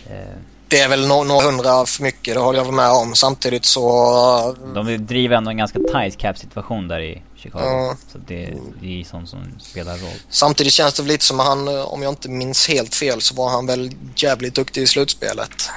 Eh, 0.09 0.37
Det 0.71 0.79
är 0.79 0.89
väl 0.89 1.05
no- 1.05 1.23
några 1.23 1.45
hundra 1.45 1.85
för 1.85 2.03
mycket, 2.03 2.33
det 2.35 2.39
håller 2.39 2.59
jag 2.59 2.73
med 2.73 2.89
om. 2.91 3.15
Samtidigt 3.15 3.65
så 3.65 4.55
de 4.75 4.97
driver 4.97 5.35
ändå 5.35 5.51
en 5.51 5.57
ganska 5.57 5.79
tight 5.79 6.17
cap 6.17 6.37
situation 6.37 6.87
där 6.87 6.99
i 6.99 7.21
Chicago. 7.35 7.61
Ja. 7.65 7.95
Så 8.11 8.17
det, 8.17 8.53
det 8.81 9.01
är 9.01 9.03
sånt 9.03 9.29
som 9.29 9.59
spelar 9.59 9.97
roll. 9.97 10.13
Samtidigt 10.29 10.73
känns 10.73 10.93
det 10.93 11.01
väl 11.03 11.11
lite 11.11 11.25
som 11.25 11.39
att 11.39 11.45
han, 11.47 11.67
eh, 11.67 11.81
om 11.93 12.01
jag 12.01 12.11
inte 12.11 12.29
minns 12.29 12.67
helt 12.67 12.95
fel, 12.95 13.21
så 13.21 13.35
var 13.35 13.49
han 13.49 13.65
väl 13.67 13.91
jävligt 14.15 14.55
duktig 14.55 14.81
i 14.81 14.87
slutspelet. 14.87 15.69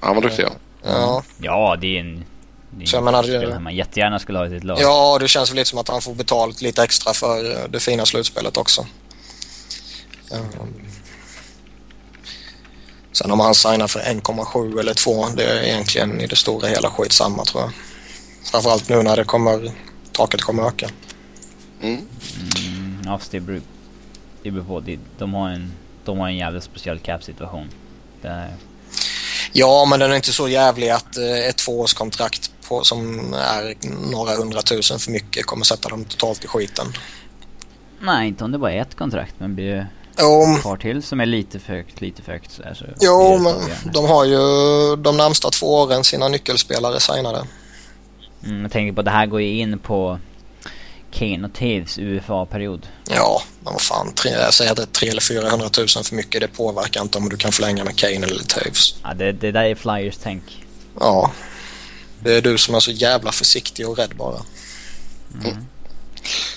Han 0.00 0.14
var 0.14 0.22
duktig 0.22 0.42
ja. 0.42 0.50
Ja, 0.84 1.22
Ja, 1.40 1.76
det 1.80 1.96
är 1.96 2.00
en... 2.00 2.24
Det 2.70 2.84
är 2.84 2.86
Så 2.86 2.96
jag 2.96 2.98
en 3.00 3.04
menar, 3.04 3.22
det- 3.22 3.28
spelare 3.38 3.60
man 3.60 3.76
jättegärna 3.76 4.18
skulle 4.18 4.38
ha 4.38 4.46
i 4.46 4.50
sitt 4.50 4.64
lag. 4.64 4.78
ja 4.80 5.18
det 5.20 5.28
känns 5.28 5.50
väl 5.50 5.56
lite 5.56 5.70
som 5.70 5.78
att 5.78 5.88
han 5.88 6.00
får 6.00 6.14
betalt 6.14 6.60
lite 6.60 6.82
extra 6.82 7.12
för 7.14 7.50
eh, 7.62 7.68
det 7.68 7.80
fina 7.80 8.06
slutspelet 8.06 8.56
också. 8.56 8.86
Um, 10.30 10.40
Sen 13.18 13.30
om 13.30 13.40
han 13.40 13.54
signar 13.54 13.86
för 13.88 14.00
1,7 14.00 14.80
eller 14.80 14.94
2, 14.94 15.26
det 15.36 15.44
är 15.44 15.62
egentligen 15.62 16.20
i 16.20 16.26
det 16.26 16.36
stora 16.36 16.68
hela 16.68 16.90
skitsamma 16.90 17.44
tror 17.44 17.62
jag. 17.62 17.72
Framförallt 18.44 18.88
nu 18.88 19.02
när 19.02 19.16
det 19.16 19.24
kommer, 19.24 19.72
taket 20.12 20.40
kommer 20.42 20.62
öka. 20.68 20.88
Mm. 21.82 21.94
Mm, 21.96 23.02
ja, 23.04 23.18
fast 23.18 23.30
det 23.30 23.40
beror, 23.40 23.60
det 24.42 24.50
beror 24.50 24.64
på. 24.64 24.80
Det, 24.80 24.98
de, 25.18 25.34
har 25.34 25.48
en, 25.50 25.72
de 26.04 26.18
har 26.18 26.28
en 26.28 26.36
jävligt 26.36 26.64
speciell 26.64 26.98
cap-situation. 26.98 27.68
Är- 28.22 28.54
Ja, 29.52 29.84
men 29.84 30.00
den 30.00 30.10
är 30.12 30.16
inte 30.16 30.32
så 30.32 30.48
jävlig 30.48 30.88
att 30.90 31.16
eh, 31.16 31.48
ett 31.48 31.56
tvåårskontrakt 31.56 32.50
på, 32.68 32.84
som 32.84 33.18
är 33.34 33.74
några 34.10 34.36
hundratusen 34.36 34.98
för 34.98 35.10
mycket 35.10 35.46
kommer 35.46 35.64
sätta 35.64 35.88
dem 35.88 36.04
totalt 36.04 36.44
i 36.44 36.48
skiten. 36.48 36.86
Nej, 38.00 38.28
inte 38.28 38.44
om 38.44 38.52
det 38.52 38.58
bara 38.58 38.72
är 38.72 38.82
ett 38.82 38.96
kontrakt. 38.96 39.34
Men 39.38 39.54
blir 39.54 39.74
det 39.74 39.86
Jo, 40.20 40.54
ett 40.56 40.62
par 40.62 40.76
till 40.76 41.02
som 41.02 41.20
är 41.20 41.26
lite 41.26 41.58
för 41.58 41.72
högt, 41.72 42.00
lite 42.00 42.22
för 42.22 42.32
högt 42.32 42.52
så, 42.52 42.62
här, 42.62 42.74
så 42.74 42.84
jo 43.00 43.38
men 43.38 43.54
de 43.92 44.04
har 44.04 44.24
ju 44.24 44.36
de 44.96 45.16
närmsta 45.16 45.50
två 45.50 45.74
åren 45.74 46.04
sina 46.04 46.28
nyckelspelare 46.28 47.00
signade. 47.00 47.44
Mm, 48.44 48.62
jag 48.62 48.72
tänker 48.72 48.92
på 48.92 49.02
det 49.02 49.10
här 49.10 49.26
går 49.26 49.40
ju 49.40 49.58
in 49.58 49.78
på 49.78 50.18
Kane 51.10 51.46
och 51.46 51.54
Taves 51.54 51.98
UFA-period. 51.98 52.86
Ja, 53.10 53.42
men 53.60 53.72
vad 53.72 53.82
fan, 53.82 54.12
tre, 54.14 54.30
jag 54.30 54.54
säger 54.54 54.70
att 54.70 54.76
det 54.76 54.82
är 54.82 54.86
300 54.86 55.10
eller 55.10 55.20
400 55.20 55.70
000 55.78 55.88
för 55.88 56.14
mycket. 56.14 56.40
Det 56.40 56.48
påverkar 56.48 57.02
inte 57.02 57.18
om 57.18 57.28
du 57.28 57.36
kan 57.36 57.52
förlänga 57.52 57.84
med 57.84 57.96
Kane 57.96 58.26
eller 58.26 58.44
Taves. 58.44 58.94
Ja, 59.02 59.14
det, 59.14 59.32
det 59.32 59.52
där 59.52 59.64
är 59.64 59.74
Flyers 59.74 60.16
tänk. 60.22 60.42
Ja, 61.00 61.32
det 62.20 62.34
är 62.36 62.42
du 62.42 62.58
som 62.58 62.74
är 62.74 62.80
så 62.80 62.90
jävla 62.90 63.32
försiktig 63.32 63.88
och 63.88 63.98
rädd 63.98 64.12
bara. 64.16 64.42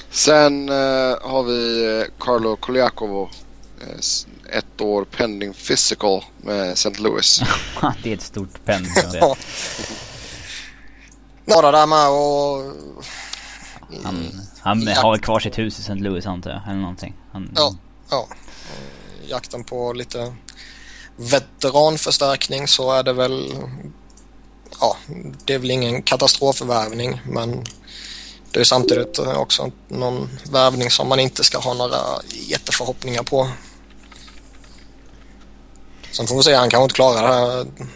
Sen 0.10 0.70
eh, 0.70 0.75
har 1.22 1.44
vi 1.44 1.86
eh, 2.00 2.06
Carlo 2.20 2.56
Koljakovo. 2.56 3.30
Eh, 3.82 4.58
ett 4.58 4.82
år 4.82 5.06
pending 5.06 5.54
physical 5.54 6.24
med 6.42 6.72
St. 6.72 6.90
Louis. 6.90 7.42
det 8.04 8.10
är 8.10 8.14
ett 8.14 8.22
stort. 8.22 8.50
Några 11.46 11.72
där 11.72 11.86
med 11.88 12.10
och... 12.10 12.74
Han, 14.04 14.42
han 14.60 14.82
Ja. 14.82 15.02
har 15.02 15.18
kvar 15.18 15.40
sitt 15.40 15.58
hus 15.58 15.80
i 15.80 15.82
St. 15.82 15.94
Louis 15.96 16.26
antar 16.26 16.52
jag, 16.52 16.62
eller 16.70 16.82
någonting. 16.82 17.16
Han, 17.32 17.52
Ja, 17.56 17.76
ja. 18.10 18.28
Jakten 19.28 19.64
på 19.64 19.94
lite 19.94 20.34
veteranförstärkning 21.16 22.68
så 22.68 22.92
är 22.92 23.04
det 23.04 23.14
väl... 23.14 23.54
Ja, 24.80 24.98
det 25.46 25.54
är 25.54 25.60
väl 25.60 25.72
ingen 25.72 26.02
katastrofvärvning 26.04 27.22
men 27.26 27.64
det 28.52 28.60
är 28.60 28.64
samtidigt 28.64 29.20
också 29.20 29.72
någon 29.88 30.30
värvning 30.52 30.90
som 30.92 31.08
man 31.10 31.20
inte 31.20 31.44
ska 31.44 31.58
ha 31.60 31.74
några 31.74 31.98
jätteförhoppningar 32.30 33.24
på. 33.24 33.50
Sen 36.12 36.27
får 36.27 36.38
vi 36.38 36.44
se, 36.44 36.56
han 36.56 36.70
kanske 36.70 36.84
inte 36.84 36.96
klarar 36.96 37.22
den 37.22 37.88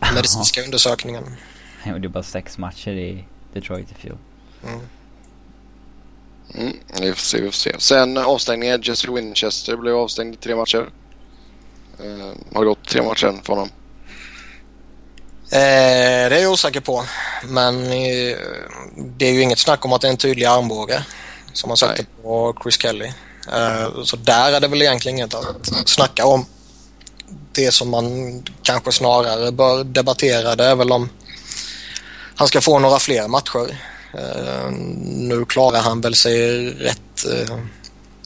här 0.00 0.14
medicinska 0.14 0.62
undersökningen. 0.62 1.36
Han 1.80 1.92
gjorde 1.92 2.08
bara 2.08 2.22
sex 2.22 2.58
matcher 2.58 2.90
i 2.90 3.24
Detroit 3.54 3.90
i 3.90 3.94
fjol. 3.94 4.18
Mm. 4.64 4.80
Mm, 6.54 6.76
vi 7.00 7.12
får 7.12 7.20
se, 7.20 7.40
vi 7.40 7.46
får 7.46 7.52
se. 7.52 7.74
Sen 7.78 8.16
avstängningen. 8.16 8.80
Jesse 8.82 9.10
Winchester 9.10 9.76
blev 9.76 9.96
avstängd 9.96 10.34
i 10.34 10.36
tre 10.36 10.56
matcher. 10.56 10.88
Uh, 12.00 12.32
har 12.54 12.60
det 12.60 12.66
gått 12.66 12.88
tre 12.88 13.02
matcher 13.02 13.26
än 13.26 13.42
för 13.42 13.52
honom? 13.52 13.70
Eh, 15.50 16.28
det 16.28 16.36
är 16.36 16.42
jag 16.42 16.52
osäker 16.52 16.80
på. 16.80 17.04
Men 17.44 17.82
eh, 17.82 18.36
det 18.96 19.26
är 19.26 19.32
ju 19.32 19.42
inget 19.42 19.58
snack 19.58 19.84
om 19.84 19.92
att 19.92 20.00
det 20.00 20.06
är 20.06 20.10
en 20.10 20.16
tydlig 20.16 20.46
armbåge 20.46 21.04
som 21.52 21.68
man 21.68 21.76
sätter 21.76 21.94
Nej. 21.94 22.22
på 22.22 22.56
Chris 22.62 22.80
Kelly. 22.80 23.12
Eh, 23.52 24.02
så 24.04 24.16
där 24.16 24.52
är 24.52 24.60
det 24.60 24.68
väl 24.68 24.82
egentligen 24.82 25.18
inget 25.18 25.34
att 25.34 25.88
snacka 25.88 26.26
om. 26.26 26.46
Det 27.52 27.72
som 27.72 27.90
man 27.90 28.42
kanske 28.62 28.92
snarare 28.92 29.52
bör 29.52 29.84
debattera 29.84 30.56
det 30.56 30.64
är 30.64 30.74
väl 30.74 30.92
om 30.92 31.08
han 32.34 32.48
ska 32.48 32.60
få 32.60 32.78
några 32.78 32.98
fler 32.98 33.28
matcher. 33.28 33.78
Eh, 34.14 34.70
nu 35.04 35.44
klarar 35.44 35.80
han 35.80 36.00
väl 36.00 36.14
sig 36.14 36.66
rätt 36.70 37.24
eh, 37.32 37.56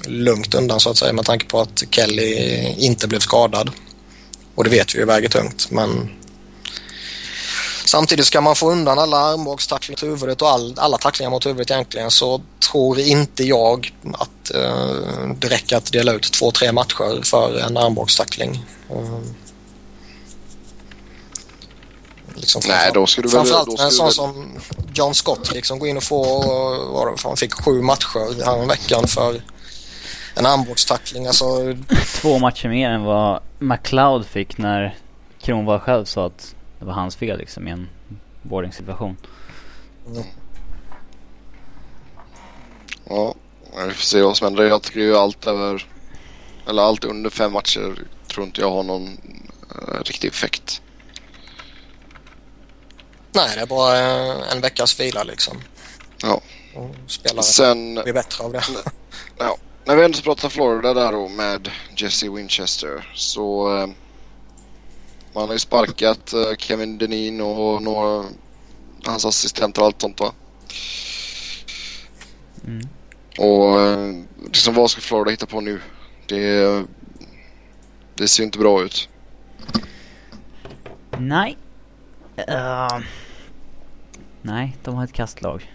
lugnt 0.07 0.55
undan 0.55 0.81
så 0.81 0.91
att 0.91 0.97
säga 0.97 1.13
med 1.13 1.25
tanke 1.25 1.47
på 1.47 1.61
att 1.61 1.83
Kelly 1.91 2.35
inte 2.79 3.09
blev 3.09 3.21
skadad. 3.21 3.71
Och 4.55 4.65
det 4.65 4.71
vet 4.71 4.95
vi 4.95 4.99
ju 4.99 5.05
väger 5.05 5.29
tungt 5.29 5.71
men 5.71 6.11
Samtidigt 7.91 8.27
ska 8.27 8.41
man 8.41 8.57
få 8.57 8.71
undan 8.71 8.99
alla 8.99 9.19
armbågstacklingar 9.19 9.97
mot 9.97 10.13
huvudet 10.13 10.43
och 10.43 10.49
all, 10.49 10.75
alla 10.79 10.99
tacklingar 10.99 11.31
mot 11.31 11.47
huvudet 11.47 11.71
egentligen 11.71 12.11
så 12.11 12.41
tror 12.71 12.99
inte 12.99 13.45
jag 13.45 13.93
att 14.13 14.55
eh, 14.55 15.29
det 15.39 15.49
räcker 15.49 15.77
att 15.77 15.93
dela 15.93 16.13
ut 16.13 16.33
två, 16.33 16.51
tre 16.51 16.73
matcher 16.73 17.25
för 17.25 17.59
en 17.59 17.77
armbågstackling. 17.77 18.65
Eh, 18.91 19.19
liksom 22.35 22.63
Nej, 22.69 22.91
då 22.95 23.07
skulle 23.07 23.29
du 23.29 23.37
väl... 23.37 23.47
Framförallt 23.47 23.79
Då 23.79 23.85
en 23.85 23.91
sån 23.91 24.07
väl 24.07 24.15
som 24.15 24.59
John 24.95 25.15
Scott 25.15 25.53
liksom 25.53 25.79
gå 25.79 25.87
in 25.87 25.97
och 25.97 26.03
få, 26.03 26.25
vad 26.93 27.07
var 27.07 27.11
det, 27.11 27.23
han 27.25 27.37
fick 27.37 27.55
sju 27.55 27.83
matcher 27.83 28.45
här 28.45 28.67
veckan 28.67 29.09
för 29.09 29.43
en 30.35 30.47
armbågstackling. 30.47 31.27
Alltså, 31.27 31.47
Två 32.21 32.39
matcher 32.39 32.69
mer 32.69 32.91
än 32.91 33.05
vad 33.05 33.41
McLeod 33.59 34.27
fick 34.27 34.59
när 34.59 34.99
Kronwall 35.43 35.79
själv 35.79 36.05
sa 36.05 36.27
att 36.27 36.55
det 36.81 36.87
var 36.87 36.93
hans 36.93 37.17
fel 37.17 37.39
liksom 37.39 37.69
i 37.69 37.71
en 37.71 37.89
boarding-situation. 38.43 39.17
Ja, 43.05 43.35
vi 43.87 43.95
får 43.95 44.03
se 44.03 44.23
vad 44.23 44.37
som 44.37 44.45
händer. 44.45 44.65
Jag 44.65 44.83
tycker 44.83 45.01
ju 45.01 45.17
allt 45.17 45.47
över... 45.47 45.87
Eller 46.69 46.83
allt 46.83 47.05
under 47.05 47.31
fem 47.31 47.53
matcher 47.53 48.05
tror 48.29 48.47
inte 48.47 48.61
jag 48.61 48.71
har 48.71 48.83
någon 48.83 49.07
uh, 49.09 50.03
riktig 50.05 50.29
effekt. 50.29 50.83
nej, 53.33 53.51
det 53.55 53.63
är 53.63 53.67
bara 53.67 53.99
eh, 53.99 54.53
en 54.53 54.61
veckas 54.61 55.01
vila 55.01 55.23
liksom. 55.23 55.57
Ja. 56.23 56.41
Och 56.75 56.95
spelare 57.07 57.43
Sen... 57.43 57.95
blir 57.95 58.13
bättre 58.13 58.45
av 58.45 58.53
det. 58.53 58.63
Ja, 59.39 59.57
när 59.85 59.97
vi 59.97 60.05
ändå 60.05 60.19
pratar 60.19 60.49
Florida 60.49 60.95
där 60.95 61.13
då 61.13 61.29
med 61.29 61.71
Jesse 61.97 62.29
Winchester 62.29 63.13
så 63.15 63.77
eh, 63.79 63.89
man 65.33 65.47
har 65.47 65.53
ju 65.53 65.59
sparkat 65.59 66.33
eh, 66.33 66.57
Kevin 66.59 66.99
Denin 66.99 67.41
och 67.41 67.83
några 67.83 68.25
hans 69.05 69.25
assistenter 69.25 69.83
och 69.83 69.87
allt 69.87 70.01
sånt 70.01 70.21
va? 70.21 70.33
Mm. 72.67 72.89
Och 73.39 73.81
eh, 73.81 74.15
liksom 74.45 74.75
vad 74.75 74.91
ska 74.91 75.01
Florida 75.01 75.31
hitta 75.31 75.47
på 75.47 75.61
nu? 75.61 75.81
Det, 76.27 76.85
det 78.15 78.29
ser 78.29 78.43
ju 78.43 78.45
inte 78.45 78.59
bra 78.59 78.83
ut. 78.83 79.09
Nej. 81.19 81.57
Eh, 82.37 82.99
nej, 84.43 84.77
de 84.83 84.95
har 84.95 85.05
ett 85.05 85.13
kastlag. 85.13 85.73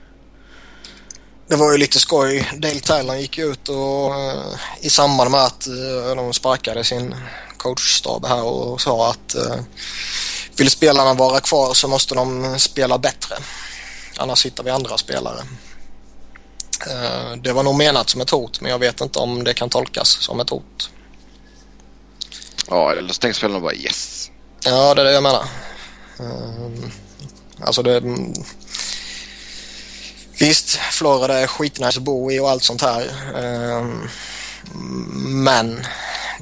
Det 1.48 1.56
var 1.56 1.72
ju 1.72 1.78
lite 1.78 2.00
skoj. 2.00 2.50
Dale 2.58 2.80
Talon 2.80 3.22
gick 3.22 3.38
ut 3.38 3.70
och 3.70 4.16
eh, 4.16 4.60
i 4.82 4.90
samband 4.90 5.32
med 5.32 5.44
att 5.44 5.68
eh, 5.68 6.16
de 6.16 6.34
sparkade 6.34 6.84
sin 6.84 7.16
coachstab 7.66 8.26
här 8.26 8.44
och 8.44 8.82
sa 8.82 9.10
att 9.10 9.36
eh, 9.36 9.60
vill 10.58 10.70
spelarna 10.70 11.14
vara 11.14 11.40
kvar 11.40 11.74
så 11.74 11.88
måste 11.88 12.16
de 12.16 12.60
spela 12.60 12.98
bättre. 12.98 13.36
Annars 14.18 14.46
hittar 14.46 14.64
vi 14.64 14.70
andra 14.70 14.98
spelare. 14.98 15.40
Eh, 16.90 17.36
det 17.44 17.54
var 17.54 17.64
nog 17.64 17.76
menat 17.76 18.10
som 18.10 18.22
ett 18.22 18.30
hot 18.30 18.62
men 18.62 18.72
jag 18.72 18.80
vet 18.80 19.02
inte 19.02 19.20
om 19.20 19.44
det 19.44 19.54
kan 19.54 19.70
tolkas 19.70 20.10
som 20.10 20.40
ett 20.40 20.50
hot. 20.50 20.90
Ja, 22.68 22.92
eller 22.92 23.14
så 23.14 23.20
tänker 23.20 23.38
spelarna 23.38 23.60
bara 23.60 23.74
yes. 23.74 24.32
Ja, 24.66 24.94
det 24.94 25.02
är 25.02 25.06
det 25.06 25.12
jag 25.12 25.24
menar. 25.24 25.46
Um, 26.18 26.92
alltså 27.62 27.84
det... 27.84 28.04
Visst, 30.40 30.70
Florida 30.70 31.40
är 31.40 31.48
skitnice 31.48 31.98
att 31.98 32.04
bo 32.04 32.32
i 32.32 32.40
och 32.40 32.50
allt 32.50 32.64
sånt 32.64 32.82
här. 32.82 33.04
Men 35.26 35.80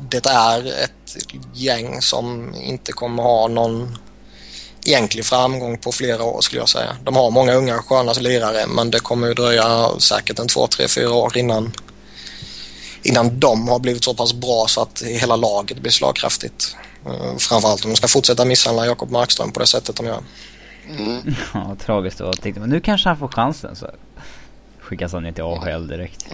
det 0.09 0.25
är 0.25 0.83
ett 0.83 1.17
gäng 1.53 2.01
som 2.01 2.55
inte 2.55 2.91
kommer 2.91 3.23
ha 3.23 3.47
någon 3.47 3.97
egentlig 4.85 5.25
framgång 5.25 5.77
på 5.77 5.91
flera 5.91 6.23
år 6.23 6.41
skulle 6.41 6.61
jag 6.61 6.69
säga. 6.69 6.97
De 7.03 7.15
har 7.15 7.31
många 7.31 7.53
unga 7.53 7.81
sköna 7.81 8.13
lirare 8.13 8.67
men 8.67 8.91
det 8.91 8.99
kommer 8.99 9.27
ju 9.27 9.33
dröja 9.33 9.89
säkert 9.99 10.39
en 10.39 10.47
två, 10.47 10.67
tre, 10.67 10.87
fyra 10.87 11.13
år 11.13 11.37
innan 11.37 11.71
innan 13.03 13.39
de 13.39 13.67
har 13.67 13.79
blivit 13.79 14.03
så 14.03 14.13
pass 14.13 14.33
bra 14.33 14.65
så 14.67 14.81
att 14.81 15.01
hela 15.01 15.35
laget 15.35 15.79
blir 15.79 15.91
slagkraftigt. 15.91 16.75
Uh, 17.07 17.37
framförallt 17.37 17.85
om 17.85 17.91
de 17.91 17.97
ska 17.97 18.07
fortsätta 18.07 18.45
misshandla 18.45 18.85
Jakob 18.85 19.11
Markström 19.11 19.51
på 19.51 19.59
det 19.59 19.67
sättet 19.67 19.95
de 19.95 20.05
gör. 20.05 20.23
Mm. 20.89 21.35
Ja, 21.53 21.75
tragiskt 21.85 22.21
och 22.21 22.41
tänkte 22.41 22.61
men 22.61 22.69
nu 22.69 22.79
kanske 22.79 23.09
han 23.09 23.17
får 23.17 23.27
chansen 23.27 23.75
så 23.75 23.89
skickas 24.79 25.13
han 25.13 25.23
ner 25.23 25.31
till 25.31 25.43
AHL 25.43 25.87
direkt. 25.87 26.25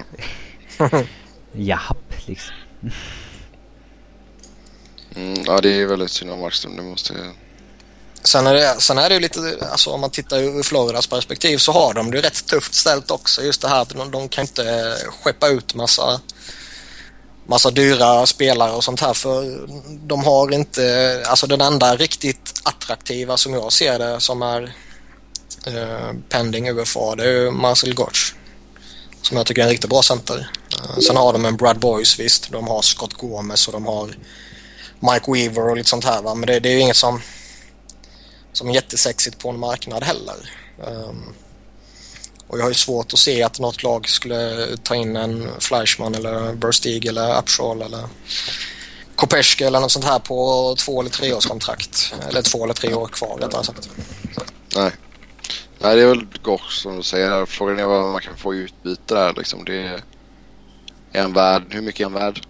Japp, 1.53 2.13
liksom. 2.25 2.55
Mm, 5.15 5.43
ja, 5.45 5.62
det 5.62 5.69
är 5.81 5.85
väldigt 5.85 6.12
synd 6.12 6.31
om 6.31 6.39
Markström. 6.39 6.75
Det 6.75 6.81
måste 6.81 7.13
jag... 7.13 7.35
Sen 8.23 8.47
är, 8.47 8.53
det, 8.53 8.75
sen 8.79 8.97
är 8.97 9.09
det 9.09 9.15
ju 9.15 9.21
lite, 9.21 9.57
alltså 9.71 9.89
om 9.89 10.01
man 10.01 10.09
tittar 10.09 10.39
ur 10.39 10.63
Floridas 10.63 11.07
perspektiv 11.07 11.57
så 11.57 11.71
har 11.71 11.93
de 11.93 12.12
det 12.12 12.21
rätt 12.21 12.45
tufft 12.45 12.73
ställt 12.73 13.12
också. 13.12 13.43
Just 13.43 13.62
det 13.62 13.67
här 13.67 13.81
att 13.81 13.89
de, 13.89 14.12
de 14.12 14.29
kan 14.29 14.41
inte 14.41 14.95
skeppa 15.23 15.47
ut 15.47 15.75
massa, 15.75 16.21
massa 17.47 17.71
dyra 17.71 18.25
spelare 18.25 18.71
och 18.71 18.83
sånt 18.83 18.99
här 18.99 19.13
för 19.13 19.67
de 20.07 20.23
har 20.23 20.53
inte, 20.53 21.23
alltså 21.27 21.47
den 21.47 21.62
enda 21.62 21.95
riktigt 21.95 22.62
attraktiva 22.63 23.38
som 23.38 23.53
jag 23.53 23.73
ser 23.73 23.99
det 23.99 24.19
som 24.19 24.41
är 24.41 24.75
eh, 25.65 26.13
pending 26.29 26.69
UFA 26.69 27.15
det 27.15 27.23
är 27.23 27.31
ju 27.31 27.51
Marcel 27.51 27.93
Gotch. 27.93 28.33
Som 29.21 29.38
jag 29.38 29.45
tycker 29.45 29.62
är 29.62 29.65
en 29.65 29.71
riktigt 29.71 29.89
bra 29.89 30.01
center. 30.01 30.51
Eh, 30.80 30.98
sen 30.98 31.18
har 31.18 31.34
de 31.34 31.46
en 31.46 31.58
Brad 31.58 31.80
Boys 31.80 32.20
visst, 32.20 32.52
de 32.52 32.68
har 32.68 32.82
Scott 32.82 33.13
Gomez 33.13 33.68
och 33.68 33.74
de 33.74 33.86
har 33.86 34.15
Mike 35.00 35.32
Weaver 35.32 35.70
och 35.70 35.78
lite 35.78 35.89
sånt 35.89 36.06
här 36.06 36.22
va? 36.22 36.36
men 36.36 36.48
det, 36.48 36.60
det 36.60 36.70
är 36.70 36.74
ju 36.74 36.80
inget 36.80 36.96
som 36.96 37.22
som 38.54 38.70
är 38.70 38.74
jättesexigt 38.74 39.39
på 39.39 39.50
en 39.50 39.60
marknad 39.60 40.04
heller. 40.04 40.52
Um, 40.78 41.34
och 42.48 42.58
jag 42.60 42.63
har 42.63 42.70
ju 42.70 42.76
svårt 42.76 43.13
att 43.13 43.20
se 43.20 43.44
att 43.44 43.60
något 43.60 43.84
lag 43.84 44.10
skulle 44.10 44.68
ta 44.84 44.96
in 44.96 45.15
en 45.15 45.50
Fleischman 45.60 46.15
eller 46.15 46.54
Burstig 46.54 47.06
eller 47.06 47.39
Upshaw 47.39 47.86
eller 47.86 48.08
Kopeschke 49.15 49.68
eller 49.68 49.80
något 49.80 49.92
sånt 49.92 50.06
här 50.06 50.20
på 50.20 50.76
två 50.78 51.02
eller 51.02 51.10
tre 51.10 51.34
års 51.34 51.46
kontrakt. 51.46 52.13
Eller 52.30 52.42
två 52.42 52.63
eller 52.63 52.74
tre 52.74 52.94
år 52.94 53.08
kvar 53.08 53.38
rättare 53.38 53.63
sagt. 53.63 53.89
Nej. 54.76 54.92
Nej, 55.80 55.96
det 55.96 56.02
är 56.02 56.08
väl 56.08 56.28
gott 56.42 56.72
som 56.72 56.98
du 56.98 57.04
säger. 57.04 57.30
här. 57.30 57.46
Frågan 57.46 57.80
är 57.80 57.86
vad 57.86 58.12
man 58.12 58.22
kan 58.22 58.38
få 58.38 58.56
i 58.56 58.58
utbyte 58.58 59.15
där 59.15 59.34
liksom. 59.38 59.65
Det 59.65 59.82
är 59.82 60.04
en 61.12 61.34
värld. 61.34 61.63
Hur 61.69 61.82
mycket 61.82 62.02
är 62.02 62.06
en 62.06 62.13
värld? 62.13 62.41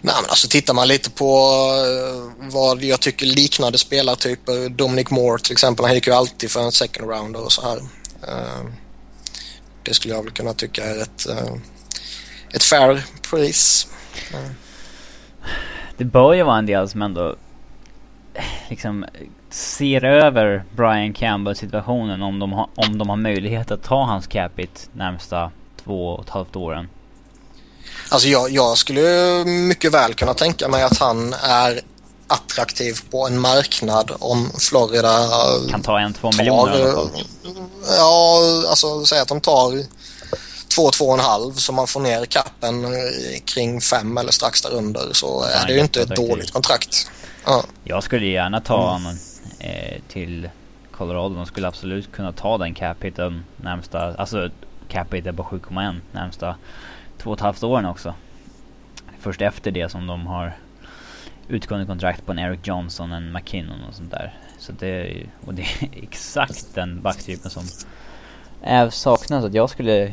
Nej, 0.00 0.14
men 0.22 0.30
alltså 0.30 0.48
tittar 0.48 0.74
man 0.74 0.88
lite 0.88 1.10
på 1.10 1.60
eh, 1.86 2.48
vad 2.52 2.82
jag 2.82 3.00
tycker 3.00 3.26
liknande 3.26 3.78
spelartyper, 3.78 4.68
Dominic 4.68 5.10
Moore 5.10 5.42
till 5.42 5.52
exempel, 5.52 5.84
han 5.84 5.94
gick 5.94 6.06
ju 6.06 6.12
alltid 6.12 6.50
för 6.50 6.60
en 6.60 6.72
second 6.72 7.10
rounder 7.10 7.44
och 7.44 7.52
så 7.52 7.62
här. 7.62 7.76
Eh, 8.28 8.70
det 9.82 9.94
skulle 9.94 10.14
jag 10.14 10.22
väl 10.22 10.32
kunna 10.32 10.54
tycka 10.54 10.84
är 10.84 11.02
ett, 11.02 11.28
eh, 11.28 11.54
ett 12.52 12.62
fair 12.62 13.04
pris. 13.30 13.88
Det 15.96 16.04
bör 16.04 16.32
ju 16.32 16.42
vara 16.42 16.58
en 16.58 16.66
del 16.66 16.88
som 16.88 17.02
ändå 17.02 17.36
liksom 18.68 19.04
ser 19.50 20.04
över 20.04 20.64
Brian 20.76 21.12
Campbell 21.12 21.56
situationen 21.56 22.22
om 22.22 22.38
de, 22.38 22.52
har, 22.52 22.68
om 22.74 22.98
de 22.98 23.08
har 23.08 23.16
möjlighet 23.16 23.70
att 23.70 23.82
ta 23.82 24.04
hans 24.04 24.26
capita 24.26 24.80
närmsta 24.92 25.50
två 25.84 26.08
och 26.08 26.24
ett 26.24 26.30
halvt 26.30 26.56
åren. 26.56 26.88
Alltså 28.10 28.28
jag, 28.28 28.50
jag 28.50 28.78
skulle 28.78 29.44
mycket 29.44 29.94
väl 29.94 30.14
kunna 30.14 30.34
tänka 30.34 30.68
mig 30.68 30.82
att 30.82 30.98
han 30.98 31.34
är 31.42 31.80
attraktiv 32.26 32.94
på 33.10 33.26
en 33.26 33.40
marknad 33.40 34.12
om 34.18 34.50
Florida 34.58 35.28
Kan 35.70 35.82
ta 35.82 36.00
en, 36.00 36.12
två 36.12 36.30
miljoner 36.38 36.82
alla 36.82 36.92
fall. 36.92 37.24
Ja, 37.96 38.40
alltså 38.68 39.04
säg 39.04 39.20
att 39.20 39.28
de 39.28 39.40
tar 39.40 39.84
två, 40.74 40.90
två 40.90 41.04
och 41.04 41.14
en 41.14 41.20
halv 41.20 41.52
så 41.52 41.72
man 41.72 41.86
får 41.86 42.00
ner 42.00 42.24
kappen 42.24 42.86
kring 43.44 43.80
fem 43.80 44.18
eller 44.18 44.32
strax 44.32 44.62
därunder 44.62 45.08
så 45.12 45.42
är 45.42 45.66
det 45.66 45.72
ju 45.72 45.80
inte 45.80 46.02
ett 46.02 46.16
dåligt 46.16 46.52
kontrakt. 46.52 47.10
Ja. 47.44 47.64
Jag 47.84 48.02
skulle 48.02 48.26
gärna 48.26 48.60
ta 48.60 48.74
mm. 48.74 48.92
honom 48.92 49.18
eh, 49.58 50.00
till 50.08 50.50
Colorado. 50.96 51.34
De 51.34 51.46
skulle 51.46 51.68
absolut 51.68 52.12
kunna 52.12 52.32
ta 52.32 52.58
den 52.58 52.74
cap 52.74 53.04
hiten 53.04 53.44
närmsta, 53.56 54.14
alltså 54.14 54.50
cap 54.88 55.14
hiten 55.14 55.36
på 55.36 55.42
7,1 55.42 56.00
närmsta 56.12 56.54
två 57.18 57.30
och 57.30 57.36
ett 57.36 57.42
halvt 57.42 57.62
åren 57.62 57.86
också. 57.86 58.14
Först 59.18 59.40
efter 59.40 59.70
det 59.70 59.88
som 59.88 60.06
de 60.06 60.26
har 60.26 60.56
utgående 61.48 61.86
kontrakt 61.86 62.26
på 62.26 62.32
en 62.32 62.38
Eric 62.38 62.60
Johnson, 62.66 63.12
en 63.12 63.32
McKinnon 63.32 63.84
och 63.88 63.94
sånt 63.94 64.10
där. 64.10 64.34
Så 64.58 64.72
det, 64.72 65.22
och 65.46 65.54
det 65.54 65.62
är 65.62 65.88
exakt 66.02 66.74
den 66.74 67.00
backtypen 67.00 67.50
som 67.50 67.64
är 68.62 68.90
saknas. 68.90 69.44
Att 69.44 69.54
jag 69.54 69.70
skulle, 69.70 70.12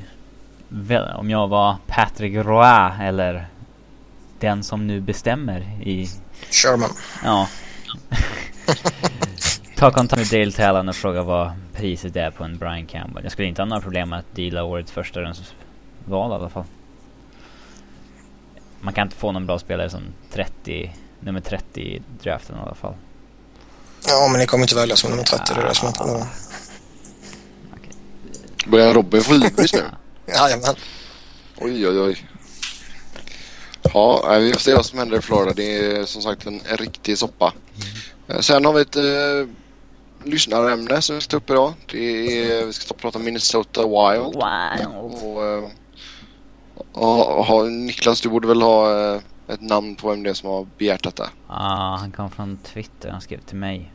om 1.15 1.29
jag 1.29 1.47
var 1.47 1.75
Patrick 1.87 2.35
Roy 2.35 2.91
eller 3.01 3.47
den 4.39 4.63
som 4.63 4.87
nu 4.87 5.01
bestämmer 5.01 5.59
i... 5.81 6.09
Sherman. 6.51 6.89
Ja. 7.23 7.47
Ta 9.75 9.91
kontakt 9.91 10.31
med 10.31 10.39
Dale 10.39 10.51
Talon 10.51 10.89
och 10.89 10.95
fråga 10.95 11.23
vad 11.23 11.51
priset 11.73 12.15
är 12.15 12.31
på 12.31 12.43
en 12.43 12.57
Brian 12.57 12.85
Campbell. 12.85 13.23
Jag 13.23 13.31
skulle 13.31 13.47
inte 13.47 13.61
ha 13.61 13.65
några 13.65 13.81
problem 13.81 14.09
med 14.09 14.19
att 14.19 14.35
deala 14.35 14.63
årets 14.63 14.91
första 14.91 15.33
val 16.05 16.31
i 16.31 16.33
alla 16.33 16.49
fall. 16.49 16.63
Man 18.85 18.93
kan 18.93 19.07
inte 19.07 19.15
få 19.15 19.31
någon 19.31 19.45
bra 19.45 19.59
spelare 19.59 19.89
som 19.89 20.01
30, 20.31 20.95
nummer 21.19 21.41
30 21.41 21.81
i 21.81 22.01
draften 22.23 22.55
i 22.55 22.59
alla 22.59 22.75
fall. 22.75 22.93
Ja, 24.07 24.27
men 24.31 24.39
ni 24.39 24.45
kommer 24.45 24.63
inte 24.63 24.75
välja 24.75 24.95
som 24.95 25.09
nummer 25.09 25.23
30, 25.23 25.53
det 25.55 25.61
är 25.61 25.67
det 25.67 25.75
som 25.75 25.87
är 25.87 25.91
problemet. 25.91 26.27
Börjar 28.67 28.93
Robin 28.93 29.21
få 29.21 29.33
hybris 29.33 29.73
nu? 29.73 29.83
Jajamän. 30.25 30.75
Oj, 31.57 31.87
oj, 31.87 31.99
oj. 31.99 32.27
Ja, 33.93 34.37
vi 34.39 34.53
får 34.53 34.59
se 34.59 34.73
vad 34.73 34.85
som 34.85 34.99
händer 34.99 35.17
i 35.17 35.21
Florida. 35.21 35.53
Det 35.53 35.77
är 35.77 36.05
som 36.05 36.21
sagt 36.21 36.45
en, 36.45 36.61
en 36.69 36.77
riktig 36.77 37.17
soppa. 37.17 37.53
Mm. 38.27 38.43
Sen 38.43 38.65
har 38.65 38.73
vi 38.73 38.81
ett 38.81 38.95
eh, 38.95 39.49
lyssnarämne 40.23 41.01
som 41.01 41.15
vi 41.15 41.21
ska 41.21 41.31
ta 41.31 41.37
upp 41.37 41.49
idag. 41.49 41.73
Det 41.91 42.51
är, 42.51 42.65
vi 42.65 42.73
ska 42.73 42.93
prata 42.93 43.19
Minnesota 43.19 43.81
Wild. 43.81 44.25
Wild. 44.25 44.87
Och, 44.95 45.45
eh, 45.45 45.69
och, 46.93 47.49
och, 47.49 47.71
Niklas, 47.71 48.21
du 48.21 48.29
borde 48.29 48.47
väl 48.47 48.61
ha 48.61 49.13
eh, 49.13 49.21
ett 49.47 49.61
namn 49.61 49.95
på 49.95 50.09
vem 50.09 50.23
det 50.23 50.29
är 50.29 50.33
som 50.33 50.49
har 50.49 50.67
begärt 50.77 51.03
detta? 51.03 51.23
Ja, 51.47 51.55
ah, 51.55 51.95
han 51.95 52.11
kom 52.11 52.31
från 52.31 52.57
Twitter. 52.57 53.09
Han 53.09 53.21
skrev 53.21 53.39
till 53.39 53.57
mig. 53.57 53.91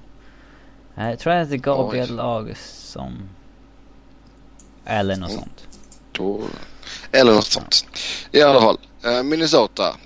Jag 0.95 1.19
tror 1.19 1.33
att 1.33 1.51
det 1.51 1.57
är 1.57 1.59
Gabriel 1.59 2.21
Augustsson. 2.21 3.29
Eller 4.85 5.17
något 5.17 5.31
mm. 5.31 5.43
sånt. 5.43 5.69
Då, 6.13 6.41
eller 7.13 7.35
något 7.35 7.47
sånt. 7.47 7.85
I 8.33 8.43
alla 8.43 8.61
fall. 8.61 8.79
Uh, 9.07 9.23
Minnesota. 9.23 9.97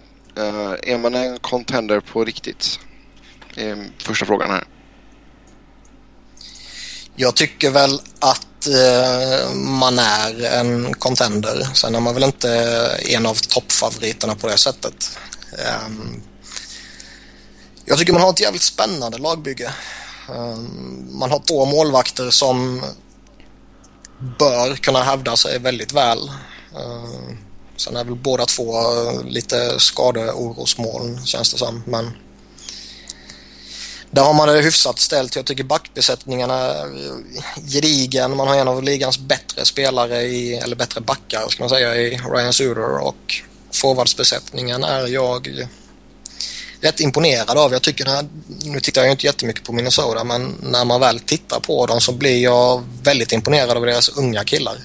Är 0.83 0.99
man 0.99 1.15
en 1.15 1.39
contender 1.39 2.01
på 2.01 2.25
riktigt? 2.25 2.81
Är 3.57 3.91
första 3.99 4.27
frågan 4.27 4.51
här. 4.51 4.65
Jag 7.17 7.37
tycker 7.37 7.71
väl 7.71 7.91
att 8.21 8.47
Eh, 8.67 9.55
man 9.55 9.99
är 9.99 10.45
en 10.45 10.95
contender. 10.95 11.69
Sen 11.75 11.95
är 11.95 12.01
man 12.01 12.15
väl 12.15 12.25
inte 12.25 12.51
eh, 12.51 13.15
en 13.15 13.27
av 13.27 13.35
toppfavoriterna 13.35 14.35
på 14.35 14.47
det 14.47 14.59
sättet. 14.59 15.19
Ehm, 15.59 16.23
jag 17.85 17.99
tycker 17.99 18.13
man 18.13 18.23
har 18.23 18.31
ett 18.31 18.41
jävligt 18.41 18.63
spännande 18.63 19.19
lagbygge. 19.19 19.71
Ehm, 20.29 21.09
man 21.19 21.31
har 21.31 21.39
två 21.39 21.65
målvakter 21.65 22.31
som 22.31 22.83
bör 24.39 24.77
kunna 24.77 25.03
hävda 25.03 25.37
sig 25.37 25.59
väldigt 25.59 25.93
väl. 25.93 26.31
Ehm, 26.77 27.39
sen 27.77 27.97
är 27.97 28.05
väl 28.05 28.17
båda 28.17 28.47
två 28.47 28.79
eh, 28.81 29.25
lite 29.25 29.81
skadeorosmoln 29.81 31.27
känns 31.27 31.53
det 31.53 31.59
som. 31.59 31.83
Men 31.87 32.11
där 34.15 34.23
har 34.23 34.35
man 34.35 34.49
det 34.49 34.63
hyfsat 34.63 34.99
ställt. 34.99 35.37
Jag 35.37 35.45
tycker 35.45 35.65
backbesättningen 35.65 36.51
är 36.51 36.89
gedigen. 37.69 38.37
Man 38.37 38.49
har 38.49 38.57
en 38.57 38.69
av 38.69 38.83
ligans 38.83 39.19
bättre 39.19 39.65
spelare, 39.65 40.23
i, 40.23 40.55
eller 40.55 40.77
bättre 40.77 41.01
backar 41.01 41.49
ska 41.49 41.63
man 41.63 41.71
säga, 41.71 41.97
i 41.97 42.21
Ryan 42.35 42.53
Suder 42.53 42.99
och 42.99 43.35
forwardsbesättningen 43.73 44.85
är 44.85 45.07
jag 45.07 45.69
rätt 46.81 47.01
imponerad 47.01 47.59
av. 47.59 47.73
Jag 47.73 47.83
tycker, 47.83 48.07
här, 48.07 48.27
nu 48.65 48.81
tittar 48.81 49.03
jag 49.03 49.11
inte 49.11 49.27
jättemycket 49.27 49.65
på 49.65 49.73
Minnesota, 49.73 50.25
men 50.25 50.55
när 50.63 50.85
man 50.85 51.01
väl 51.01 51.21
tittar 51.21 51.61
på 51.61 51.87
dem 51.87 52.01
så 52.01 52.13
blir 52.13 52.43
jag 52.43 52.83
väldigt 53.03 53.33
imponerad 53.33 53.77
av 53.77 53.87
deras 53.87 54.09
unga 54.09 54.45
killar. 54.45 54.77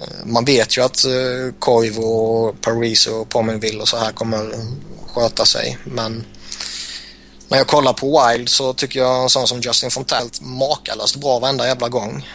Eh, 0.00 0.26
man 0.26 0.44
vet 0.44 0.76
ju 0.76 0.82
att 0.82 1.04
eh, 1.04 1.54
Koivu 1.58 2.52
Paris 2.60 3.06
och 3.06 3.28
Pominville 3.28 3.80
och 3.80 3.88
så 3.88 3.96
här 3.96 4.12
kommer 4.12 4.54
sköta 5.14 5.44
sig, 5.44 5.78
men 5.84 6.24
när 7.48 7.58
jag 7.58 7.66
kollar 7.66 7.92
på 7.92 8.28
Wild 8.28 8.48
så 8.48 8.72
tycker 8.72 9.00
jag 9.00 9.22
en 9.22 9.30
sån 9.30 9.46
som 9.46 9.60
Justin 9.60 9.90
Fontelt 9.90 10.40
makalöst 10.40 11.16
bra 11.16 11.38
varenda 11.38 11.66
jävla 11.66 11.88
gång. 11.88 12.28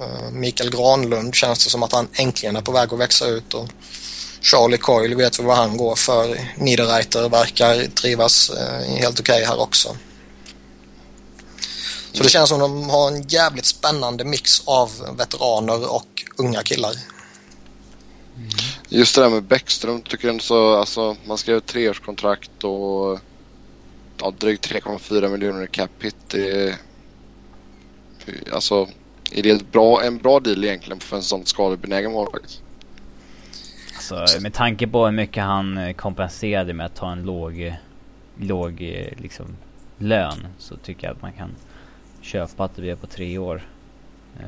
Uh, 0.00 0.30
Mikael 0.30 0.70
Granlund 0.70 1.34
känns 1.34 1.64
det 1.64 1.70
som 1.70 1.82
att 1.82 1.92
han 1.92 2.08
äntligen 2.12 2.56
är 2.56 2.60
på 2.60 2.72
väg 2.72 2.92
att 2.92 2.98
växa 2.98 3.26
ut 3.26 3.54
och 3.54 3.68
Charlie 4.42 4.78
Coyle 4.78 5.14
vet 5.14 5.40
vi 5.40 5.44
vad 5.44 5.56
han 5.56 5.76
går 5.76 5.94
för. 5.94 6.38
Niederreiter 6.56 7.28
verkar 7.28 7.86
trivas 7.86 8.50
eh, 8.50 8.94
helt 8.96 9.20
okej 9.20 9.34
okay 9.34 9.44
här 9.44 9.60
också. 9.60 9.96
Så 12.12 12.22
det 12.22 12.28
känns 12.28 12.48
som 12.48 12.60
de 12.60 12.90
har 12.90 13.08
en 13.08 13.22
jävligt 13.28 13.64
spännande 13.64 14.24
mix 14.24 14.62
av 14.64 14.90
veteraner 15.18 15.92
och 15.92 16.24
unga 16.36 16.62
killar. 16.62 16.92
Just 18.88 19.14
det 19.14 19.20
där 19.20 19.30
med 19.30 19.42
Bäckström 19.42 20.02
tycker 20.02 20.28
jag 20.28 20.42
så, 20.42 20.76
alltså 20.76 21.16
man 21.26 21.38
skrev 21.38 21.56
ett 21.56 21.66
treårskontrakt 21.66 22.64
och 22.64 23.20
ja, 24.22 24.32
drygt 24.38 24.72
3,4 24.72 25.28
miljoner 25.28 25.64
i 25.64 25.66
cap 25.66 25.90
hit. 26.00 26.16
Det, 26.30 26.78
alltså 28.52 28.88
är 29.32 29.42
det 29.42 29.72
bra, 29.72 30.02
en 30.04 30.18
bra 30.18 30.40
deal 30.40 30.64
egentligen 30.64 31.00
för 31.00 31.16
en 31.16 31.22
sån 31.22 31.46
skadebenägen 31.46 32.12
målvakt? 32.12 32.62
Alltså 33.96 34.40
med 34.40 34.54
tanke 34.54 34.86
på 34.86 35.04
hur 35.04 35.12
mycket 35.12 35.44
han 35.44 35.78
eh, 35.78 35.92
kompenserade 35.92 36.74
med 36.74 36.86
att 36.86 36.94
ta 36.94 37.12
en 37.12 37.22
låg, 37.22 37.76
låg 38.36 38.82
eh, 38.82 39.18
liksom 39.18 39.46
lön 39.98 40.46
så 40.58 40.76
tycker 40.76 41.06
jag 41.06 41.16
att 41.16 41.22
man 41.22 41.32
kan 41.32 41.50
köpa 42.20 42.64
att 42.64 42.76
det 42.76 42.82
blir 42.82 42.96
på 42.96 43.06
tre 43.06 43.38
år. 43.38 43.62
Eh, 44.40 44.46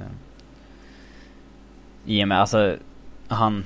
I 2.05 2.25
och 2.25 2.29
med 2.29 2.41
alltså 2.41 2.77
han 3.29 3.65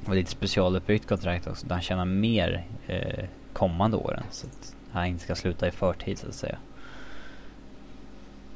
var 0.00 0.14
lite 0.14 0.30
specialuppbyggt 0.30 1.08
kontrakt 1.08 1.46
också 1.46 1.66
där 1.66 1.74
han 1.74 1.82
tjänar 1.82 2.04
mer 2.04 2.66
eh, 2.86 3.24
kommande 3.52 3.96
åren 3.96 4.22
så 4.30 4.46
att 4.46 4.63
han 4.94 5.06
inte 5.06 5.24
ska 5.24 5.34
sluta 5.34 5.68
i 5.68 5.70
förtid 5.70 6.18
så 6.18 6.28
att 6.28 6.34
säga. 6.34 6.58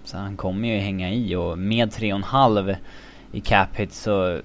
Så 0.05 0.17
han 0.17 0.37
kommer 0.37 0.69
ju 0.69 0.79
hänga 0.79 1.13
i 1.13 1.35
och 1.35 1.59
med 1.59 1.93
3,5 1.93 2.77
i 3.33 3.41
cap 3.41 3.77
hit 3.77 3.95
så 3.95 4.41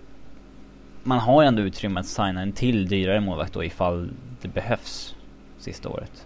man 1.04 1.20
har 1.20 1.44
ändå 1.44 1.62
utrymme 1.62 2.00
att 2.00 2.08
signa 2.08 2.42
en 2.42 2.52
till 2.52 2.88
dyrare 2.88 3.22
målvakt 3.22 3.54
då 3.54 3.64
ifall 3.64 4.10
det 4.42 4.48
behövs 4.48 5.16
sista 5.60 5.90
året. 5.90 6.26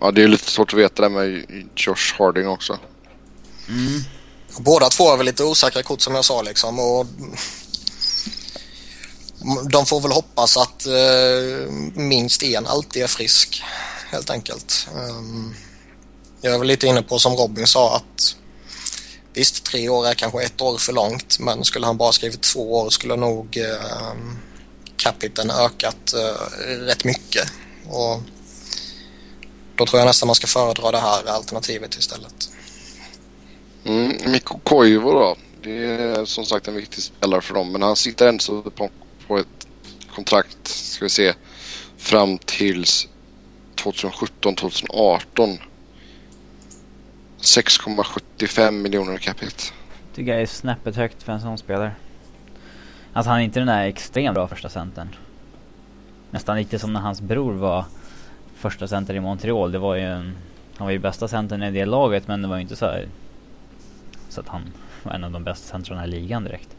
Ja, 0.00 0.10
det 0.10 0.22
är 0.22 0.28
lite 0.28 0.50
svårt 0.50 0.72
att 0.72 0.78
veta 0.78 1.02
det 1.02 1.08
med 1.08 1.44
Josh 1.76 2.18
Harding 2.18 2.48
också. 2.48 2.78
Mm. 3.68 4.00
Båda 4.60 4.86
två 4.86 5.12
är 5.12 5.16
väl 5.16 5.26
lite 5.26 5.44
osäkra 5.44 5.82
kort 5.82 6.00
som 6.00 6.14
jag 6.14 6.24
sa 6.24 6.42
liksom 6.42 6.78
och 6.78 7.06
de 9.70 9.86
får 9.86 10.00
väl 10.00 10.12
hoppas 10.12 10.56
att 10.56 10.86
eh, 10.86 11.72
minst 11.94 12.42
en 12.42 12.66
alltid 12.66 13.02
är 13.02 13.06
frisk 13.06 13.62
helt 14.10 14.30
enkelt. 14.30 14.88
Um, 14.94 15.54
jag 16.40 16.54
är 16.54 16.58
väl 16.58 16.68
lite 16.68 16.86
inne 16.86 17.02
på 17.02 17.18
som 17.18 17.36
Robin 17.36 17.66
sa 17.66 17.96
att 17.96 18.36
Visst, 19.36 19.64
tre 19.64 19.88
år 19.88 20.06
är 20.06 20.14
kanske 20.14 20.42
ett 20.42 20.60
år 20.60 20.78
för 20.78 20.92
långt 20.92 21.38
men 21.38 21.64
skulle 21.64 21.86
han 21.86 21.96
bara 21.96 22.12
skrivit 22.12 22.42
två 22.42 22.74
år 22.74 22.90
skulle 22.90 23.16
nog 23.16 23.56
eh, 23.56 24.14
capiten 24.96 25.50
ökat 25.50 26.14
eh, 26.14 26.68
rätt 26.68 27.04
mycket. 27.04 27.52
Och 27.88 28.20
då 29.76 29.86
tror 29.86 30.00
jag 30.00 30.06
nästan 30.06 30.26
man 30.26 30.34
ska 30.34 30.46
föredra 30.46 30.90
det 30.90 30.98
här 30.98 31.26
alternativet 31.26 31.98
istället. 31.98 32.50
Mm, 33.84 34.32
Mikko 34.32 34.58
Koivu 34.58 35.12
då. 35.12 35.36
Det 35.62 35.84
är 35.84 36.24
som 36.24 36.44
sagt 36.44 36.68
en 36.68 36.74
viktig 36.74 37.02
spelare 37.04 37.40
för 37.40 37.54
dem 37.54 37.72
men 37.72 37.82
han 37.82 37.96
sitter 37.96 38.26
ändå 38.26 38.70
på, 38.70 38.90
på 39.26 39.38
ett 39.38 39.68
kontrakt, 40.14 40.68
ska 40.68 41.04
vi 41.04 41.08
se, 41.08 41.34
fram 41.96 42.38
tills 42.38 43.08
2017-2018. 43.76 45.58
6,75 47.40 48.70
miljoner 48.70 49.16
capita. 49.16 49.62
Tycker 50.14 50.32
jag 50.32 50.42
är 50.42 50.46
snäppet 50.46 50.96
högt 50.96 51.22
för 51.22 51.32
en 51.32 51.40
sån 51.40 51.58
spelare. 51.58 51.92
Alltså 53.12 53.30
han 53.30 53.40
är 53.40 53.44
inte 53.44 53.60
den 53.60 53.66
där 53.66 53.84
extremt 53.84 54.34
bra 54.34 54.48
första 54.48 54.68
centern. 54.68 55.08
Nästan 56.30 56.56
lite 56.56 56.78
som 56.78 56.92
när 56.92 57.00
hans 57.00 57.20
bror 57.20 57.52
var 57.52 57.84
första 58.54 58.88
center 58.88 59.14
i 59.14 59.20
Montreal. 59.20 59.72
Det 59.72 59.78
var 59.78 59.94
ju 59.94 60.02
en, 60.02 60.36
han 60.76 60.86
var 60.86 60.92
ju 60.92 60.98
bästa 60.98 61.28
centern 61.28 61.62
i 61.62 61.70
det 61.70 61.84
laget 61.84 62.28
men 62.28 62.42
det 62.42 62.48
var 62.48 62.56
ju 62.56 62.62
inte 62.62 62.76
så 62.76 62.86
här, 62.86 63.08
så 64.28 64.40
att 64.40 64.48
han 64.48 64.62
var 65.02 65.12
en 65.12 65.24
av 65.24 65.30
de 65.30 65.44
bästa 65.44 65.68
centrarna 65.68 66.04
i 66.04 66.08
ligan 66.08 66.44
direkt. 66.44 66.75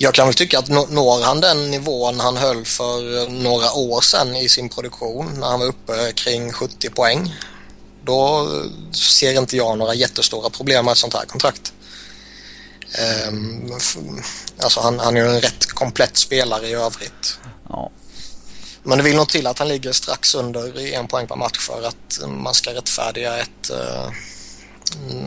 Jag 0.00 0.14
kan 0.14 0.26
väl 0.26 0.34
tycka 0.34 0.58
att 0.58 0.68
når 0.68 1.24
han 1.24 1.40
den 1.40 1.70
nivån 1.70 2.20
han 2.20 2.36
höll 2.36 2.64
för 2.64 3.28
några 3.28 3.72
år 3.72 4.00
sedan 4.00 4.36
i 4.36 4.48
sin 4.48 4.68
produktion 4.68 5.40
när 5.40 5.46
han 5.46 5.60
var 5.60 5.66
uppe 5.66 6.12
kring 6.12 6.52
70 6.52 6.90
poäng. 6.90 7.34
Då 8.04 8.48
ser 8.92 9.38
inte 9.38 9.56
jag 9.56 9.78
några 9.78 9.94
jättestora 9.94 10.50
problem 10.50 10.84
med 10.84 10.92
ett 10.92 10.98
sånt 10.98 11.14
här 11.14 11.24
kontrakt. 11.24 11.72
Um, 13.28 13.72
alltså 14.58 14.80
han, 14.80 14.98
han 14.98 15.16
är 15.16 15.20
ju 15.20 15.28
en 15.28 15.40
rätt 15.40 15.66
komplett 15.66 16.16
spelare 16.16 16.68
i 16.68 16.72
övrigt. 16.72 17.38
Ja. 17.68 17.90
Men 18.82 18.98
det 18.98 19.04
vill 19.04 19.16
nog 19.16 19.28
till 19.28 19.46
att 19.46 19.58
han 19.58 19.68
ligger 19.68 19.92
strax 19.92 20.34
under 20.34 20.78
en 20.94 21.08
poäng 21.08 21.26
per 21.26 21.36
match 21.36 21.58
för 21.58 21.82
att 21.82 22.28
man 22.28 22.54
ska 22.54 22.74
rättfärdiga 22.74 23.38
ett, 23.38 23.70
uh, 23.70 24.12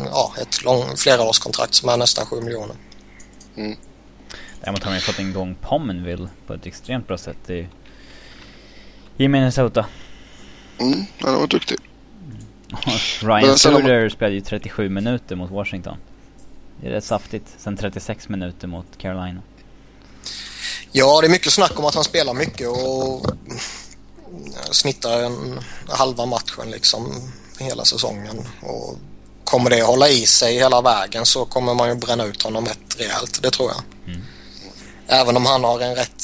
ja, 0.06 0.34
ett 0.42 0.64
lång, 0.64 0.98
flerårskontrakt 0.98 1.76
som 1.76 1.90
är 1.90 1.98
nästan 1.98 2.26
7 2.26 2.42
miljoner. 2.42 2.76
Mm. 3.58 3.78
Däremot 4.62 4.84
har 4.84 4.92
man 4.92 4.98
ju 4.98 5.02
fått 5.02 5.20
igång 5.20 5.56
Pominville 5.62 6.30
på 6.48 6.54
ett 6.54 6.66
extremt 6.66 7.08
bra 7.08 7.18
sätt 7.18 7.50
i, 7.50 7.68
i 9.18 9.28
Minnesota. 9.28 9.86
Mm, 10.80 11.06
han 11.20 11.36
var 11.36 11.48
duktig. 11.48 11.78
Ryan 13.22 13.58
Suder 13.58 14.10
spelade 14.10 14.36
ju 14.36 14.42
37 14.42 14.90
minuter 14.90 15.36
mot 15.36 15.52
Washington. 15.52 15.98
Det 16.82 16.88
är 16.88 16.92
rätt 16.92 17.04
saftigt. 17.04 17.46
Sen 17.58 17.78
36 17.78 18.30
minuter 18.30 18.68
mot 18.68 18.86
Carolina. 18.98 19.42
Ja, 20.92 21.22
det 21.22 21.28
är 21.28 21.32
mycket 21.32 21.54
snack 21.54 21.80
om 21.80 21.86
att 21.86 21.96
han 21.96 22.04
spelar 22.04 22.34
mycket 22.34 22.68
och 22.68 23.32
snittar 24.72 25.24
en 25.24 25.60
halva 25.88 26.26
matchen 26.26 26.72
liksom 26.72 27.32
hela 27.60 27.86
säsongen. 27.86 28.48
Och 28.62 28.98
kommer 29.44 29.70
det 29.70 29.82
hålla 29.82 30.10
i 30.10 30.26
sig 30.26 30.56
hela 30.56 30.82
vägen 30.82 31.26
så 31.26 31.46
kommer 31.46 31.74
man 31.74 31.90
ju 31.90 31.96
bränna 31.96 32.26
ut 32.26 32.42
honom 32.42 32.66
rätt 32.66 32.96
rejält, 32.98 33.40
det 33.44 33.52
tror 33.52 33.72
jag. 33.72 33.84
Mm. 34.14 34.26
Även 35.12 35.38
om 35.38 35.46
han 35.46 35.64
har 35.64 35.80
en 35.80 35.96
rätt, 35.96 36.24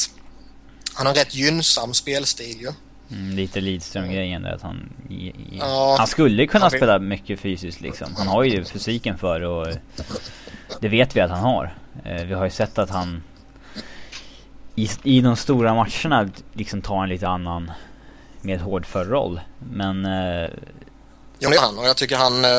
han 0.93 1.05
har 1.05 1.13
en 1.13 1.19
rätt 1.19 1.35
gynnsam 1.35 1.93
spelstil 1.93 2.61
ju. 2.61 2.71
Mm, 3.11 3.35
lite 3.35 3.61
Lidström-grejen 3.61 4.41
där 4.41 4.51
att 4.51 4.61
han... 4.61 4.89
Ja, 5.59 5.95
han 5.97 6.07
skulle 6.07 6.47
kunna 6.47 6.63
han 6.63 6.71
spela 6.71 6.99
mycket 6.99 7.39
fysiskt 7.39 7.81
liksom. 7.81 8.07
Han 8.17 8.27
har 8.27 8.43
ju 8.43 8.65
fysiken 8.65 9.17
för 9.17 9.41
och 9.41 9.67
det 10.79 10.87
vet 10.87 11.15
vi 11.15 11.21
att 11.21 11.31
han 11.31 11.39
har. 11.39 11.77
Eh, 12.05 12.23
vi 12.23 12.33
har 12.33 12.43
ju 12.43 12.49
sett 12.49 12.77
att 12.77 12.89
han 12.89 13.23
i, 14.75 14.89
i 15.03 15.21
de 15.21 15.35
stora 15.35 15.73
matcherna 15.73 16.29
liksom 16.53 16.81
tar 16.81 17.03
en 17.03 17.09
lite 17.09 17.27
annan 17.27 17.71
mer 18.41 18.57
hårdför 18.57 19.05
roll. 19.05 19.41
Men... 19.59 20.05
Eh, 20.05 20.49
är 21.39 21.61
han 21.61 21.77
och 21.77 21.85
jag 21.85 21.97
tycker 21.97 22.17
han... 22.17 22.45
Eh, 22.45 22.51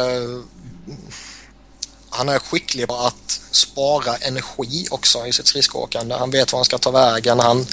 han 2.11 2.29
är 2.29 2.39
skicklig 2.39 2.89
på 2.89 2.95
att 2.95 3.41
spara 3.51 4.17
energi 4.17 4.87
också 4.91 5.27
i 5.27 5.33
sitt 5.33 5.47
skridskoåkande. 5.47 6.15
Han 6.15 6.31
vet 6.31 6.53
var 6.53 6.59
han 6.59 6.65
ska 6.65 6.79
ta 6.79 6.91
vägen. 6.91 7.41
Han, 7.41 7.67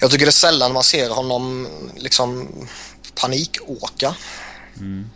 jag 0.00 0.10
tycker 0.10 0.24
det 0.24 0.30
är 0.30 0.32
sällan 0.32 0.72
man 0.72 0.84
ser 0.84 1.10
honom 1.10 1.68
liksom 1.96 2.48
panikåka. 3.20 4.14
Mm. 4.76 5.10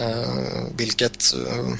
Uh, 0.00 0.66
vilket 0.76 1.34
uh, 1.36 1.74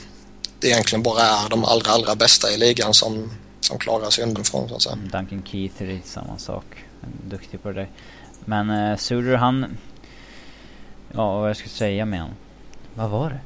det 0.61 0.69
egentligen 0.69 1.03
bara 1.03 1.23
är 1.23 1.49
de 1.49 1.65
allra, 1.65 1.91
allra 1.91 2.15
bästa 2.15 2.51
i 2.51 2.59
ligan 2.59 2.95
som, 2.95 3.31
som 3.61 3.79
klarar 3.79 4.11
sig 4.11 4.25
underifrån 4.25 4.69
så 4.69 4.75
att 4.75 4.83
säga. 4.83 4.97
Duncan 4.97 5.43
Keith 5.47 5.83
är 5.83 5.87
lite 5.87 6.09
samma 6.09 6.39
sak. 6.39 6.65
Duktig 7.25 7.63
på 7.63 7.69
det 7.69 7.75
där. 7.75 7.91
Men 8.45 8.71
uh, 8.71 8.97
Suder 8.97 9.37
han... 9.37 9.77
Ja, 11.15 11.41
vad 11.41 11.49
jag 11.49 11.57
ska 11.57 11.69
säga 11.69 12.05
med 12.05 12.21
honom. 12.21 12.37
Vad 12.95 13.11
var 13.11 13.31
det? 13.31 13.41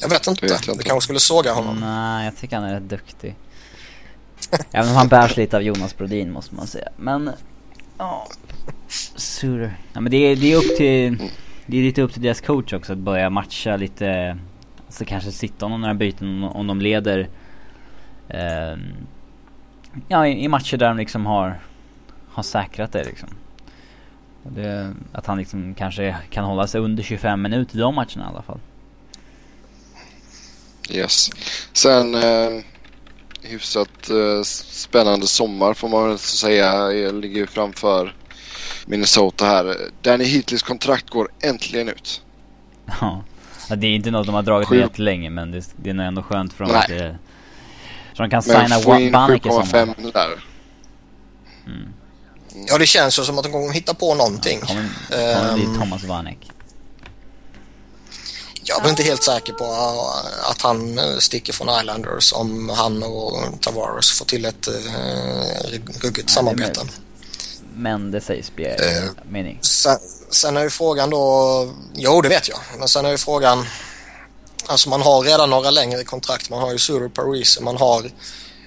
Jag 0.00 0.08
vet 0.08 0.26
inte. 0.26 0.46
vet 0.46 0.68
inte. 0.68 0.78
Du 0.78 0.84
kanske 0.84 1.04
skulle 1.04 1.20
såga 1.20 1.52
honom? 1.52 1.76
Nej, 1.80 2.24
jag 2.24 2.36
tycker 2.36 2.56
han 2.56 2.64
är 2.64 2.74
rätt 2.74 2.88
duktig. 2.88 3.36
Även 4.72 4.90
om 4.90 4.96
han 4.96 5.08
bärs 5.08 5.36
lite 5.36 5.56
av 5.56 5.62
Jonas 5.62 5.96
Brodin 5.96 6.32
måste 6.32 6.54
man 6.54 6.66
säga. 6.66 6.88
Men, 6.96 7.30
ja. 7.98 8.26
Suter. 9.16 9.76
Ja 9.92 10.00
men 10.00 10.10
det 10.10 10.16
är, 10.16 10.36
det 10.36 10.52
är 10.52 10.56
upp 10.56 10.76
till, 10.76 11.30
det 11.66 11.78
är 11.78 11.82
lite 11.82 12.02
upp 12.02 12.12
till 12.12 12.22
deras 12.22 12.40
coach 12.40 12.72
också 12.72 12.92
att 12.92 12.98
börja 12.98 13.30
matcha 13.30 13.76
lite, 13.76 14.38
alltså 14.86 15.04
kanske 15.04 15.32
sitta 15.32 15.66
om 15.66 15.80
några 15.80 15.94
byten 15.94 16.44
om 16.44 16.66
de 16.66 16.80
leder. 16.80 17.28
Eh, 18.28 18.76
ja 20.08 20.26
i, 20.26 20.44
i, 20.44 20.48
matcher 20.48 20.76
där 20.76 20.88
de 20.88 20.96
liksom 20.96 21.26
har, 21.26 21.60
har 22.28 22.42
säkrat 22.42 22.92
det 22.92 23.04
liksom. 23.04 23.28
Det, 24.42 24.94
att 25.12 25.26
han 25.26 25.38
liksom 25.38 25.74
kanske 25.74 26.16
kan 26.30 26.44
hålla 26.44 26.66
sig 26.66 26.80
under 26.80 27.02
25 27.02 27.42
minuter 27.42 27.76
i 27.76 27.80
de 27.80 27.94
matcherna 27.94 28.24
i 28.24 28.28
alla 28.28 28.42
fall. 28.42 28.58
Yes. 30.90 31.30
Sen 31.72 32.14
eh, 32.14 32.62
hyfsat 33.42 34.10
eh, 34.10 34.42
spännande 34.42 35.26
sommar 35.26 35.74
får 35.74 35.88
man 35.88 36.08
väl 36.08 36.18
säga. 36.18 36.92
Jag 36.92 37.14
ligger 37.14 37.46
framför 37.46 38.14
Minnesota 38.86 39.44
här. 39.44 39.76
Danny 40.02 40.24
Heatleys 40.24 40.62
kontrakt 40.62 41.10
går 41.10 41.28
äntligen 41.42 41.88
ut. 41.88 42.22
Ja. 43.00 43.24
Det 43.68 43.86
är 43.86 43.90
inte 43.90 44.10
något 44.10 44.26
de 44.26 44.34
har 44.34 44.42
dragit 44.42 44.68
Sju... 44.68 44.80
med 44.80 44.98
länge 44.98 45.30
men 45.30 45.50
det, 45.50 45.64
det 45.76 45.90
är 45.90 45.94
nog 45.94 46.06
ändå 46.06 46.22
skönt 46.22 46.52
för 46.52 46.64
dem 46.64 46.72
Nej. 46.72 46.82
att 46.82 46.88
det... 46.88 47.18
Så 48.16 48.22
de 48.22 48.30
kan 48.30 48.42
signa 48.42 49.10
Bannick 49.12 49.46
i 49.46 49.48
sommar. 49.48 50.12
där. 50.12 50.44
Mm. 51.66 51.92
Ja 52.68 52.78
det 52.78 52.86
känns 52.86 53.18
ju 53.18 53.22
som 53.22 53.38
att 53.38 53.44
de 53.44 53.52
kommer 53.52 53.72
hitta 53.72 53.94
på 53.94 54.14
någonting. 54.14 54.58
Ja, 54.62 54.66
kommer, 54.66 55.34
kommer 55.34 55.48
um... 55.50 55.54
bli 55.54 55.80
Thomas 55.80 56.04
Vanek. 56.04 56.49
Jag 58.70 58.78
är 58.78 58.82
väl 58.82 58.90
inte 58.90 59.02
helt 59.02 59.22
säker 59.22 59.52
på 59.52 59.64
att 60.42 60.62
han 60.62 60.98
eh, 60.98 61.18
sticker 61.18 61.52
från 61.52 61.80
Islanders 61.80 62.32
om 62.32 62.68
han 62.68 63.02
och 63.02 63.60
Tavares 63.60 64.10
får 64.10 64.24
till 64.24 64.44
ett 64.44 64.68
uh, 64.68 66.00
ruggigt 66.00 66.30
samarbete. 66.30 66.80
Men 67.74 68.10
det 68.10 68.20
sägs 68.20 68.54
bli 68.54 68.64
uh, 68.64 69.10
mening. 69.30 69.58
Sen, 69.62 69.98
sen 70.30 70.56
är 70.56 70.62
ju 70.62 70.70
frågan 70.70 71.10
då, 71.10 71.74
jo 71.94 72.20
det 72.20 72.28
vet 72.28 72.48
jag, 72.48 72.58
men 72.78 72.88
sen 72.88 73.04
är 73.04 73.10
ju 73.10 73.18
frågan, 73.18 73.66
alltså 74.66 74.88
man 74.88 75.02
har 75.02 75.22
redan 75.22 75.50
några 75.50 75.70
längre 75.70 76.04
kontrakt. 76.04 76.50
Man 76.50 76.60
har 76.60 76.72
ju 76.72 76.78
Suru 76.78 77.08
Paris, 77.08 77.60
man 77.60 77.76
har 77.76 78.10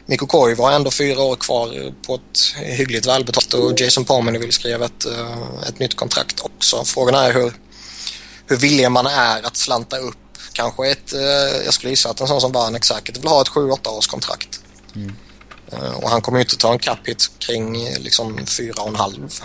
Mikko 0.06 0.28
Koivu 0.28 0.62
har 0.62 0.72
ändå 0.72 0.92
fyra 0.92 1.22
år 1.22 1.36
kvar 1.36 1.94
på 2.08 2.16
ett 2.16 2.40
hyggligt 2.56 3.08
välbetalt 3.08 3.54
och 3.54 3.80
Jason 3.82 4.06
Palmer 4.06 4.40
vill 4.40 4.52
skriva 4.52 4.86
ett, 4.86 5.06
ett 5.68 5.80
nytt 5.80 5.96
kontrakt 5.96 6.42
också. 6.42 6.84
Frågan 6.86 7.16
är 7.16 7.34
hur 7.34 7.54
hur 8.48 8.58
villig 8.58 8.92
man 8.92 9.06
är 9.06 9.44
att 9.44 9.58
slanta 9.58 9.98
upp 9.98 10.18
kanske 10.54 10.92
ett, 10.92 11.14
eh, 11.14 11.66
jag 11.66 11.74
skulle 11.74 11.90
gissa 11.90 12.10
att 12.10 12.22
en 12.22 12.28
sån 12.28 12.42
som 12.42 12.52
Vanek 12.52 12.86
säkert 12.86 13.18
vill 13.18 13.28
ha 13.28 13.42
ett 13.42 13.48
7-8 13.48 13.90
års 13.90 14.08
kontrakt. 14.08 14.60
Mm. 14.96 15.16
Eh, 15.72 15.94
och 15.94 16.10
han 16.10 16.22
kommer 16.22 16.38
ju 16.38 16.44
inte 16.44 16.58
ta 16.58 16.72
en 16.72 16.80
cap 16.80 17.08
hit 17.08 17.32
kring 17.40 17.90
liksom 18.00 18.46
4,5. 18.46 19.42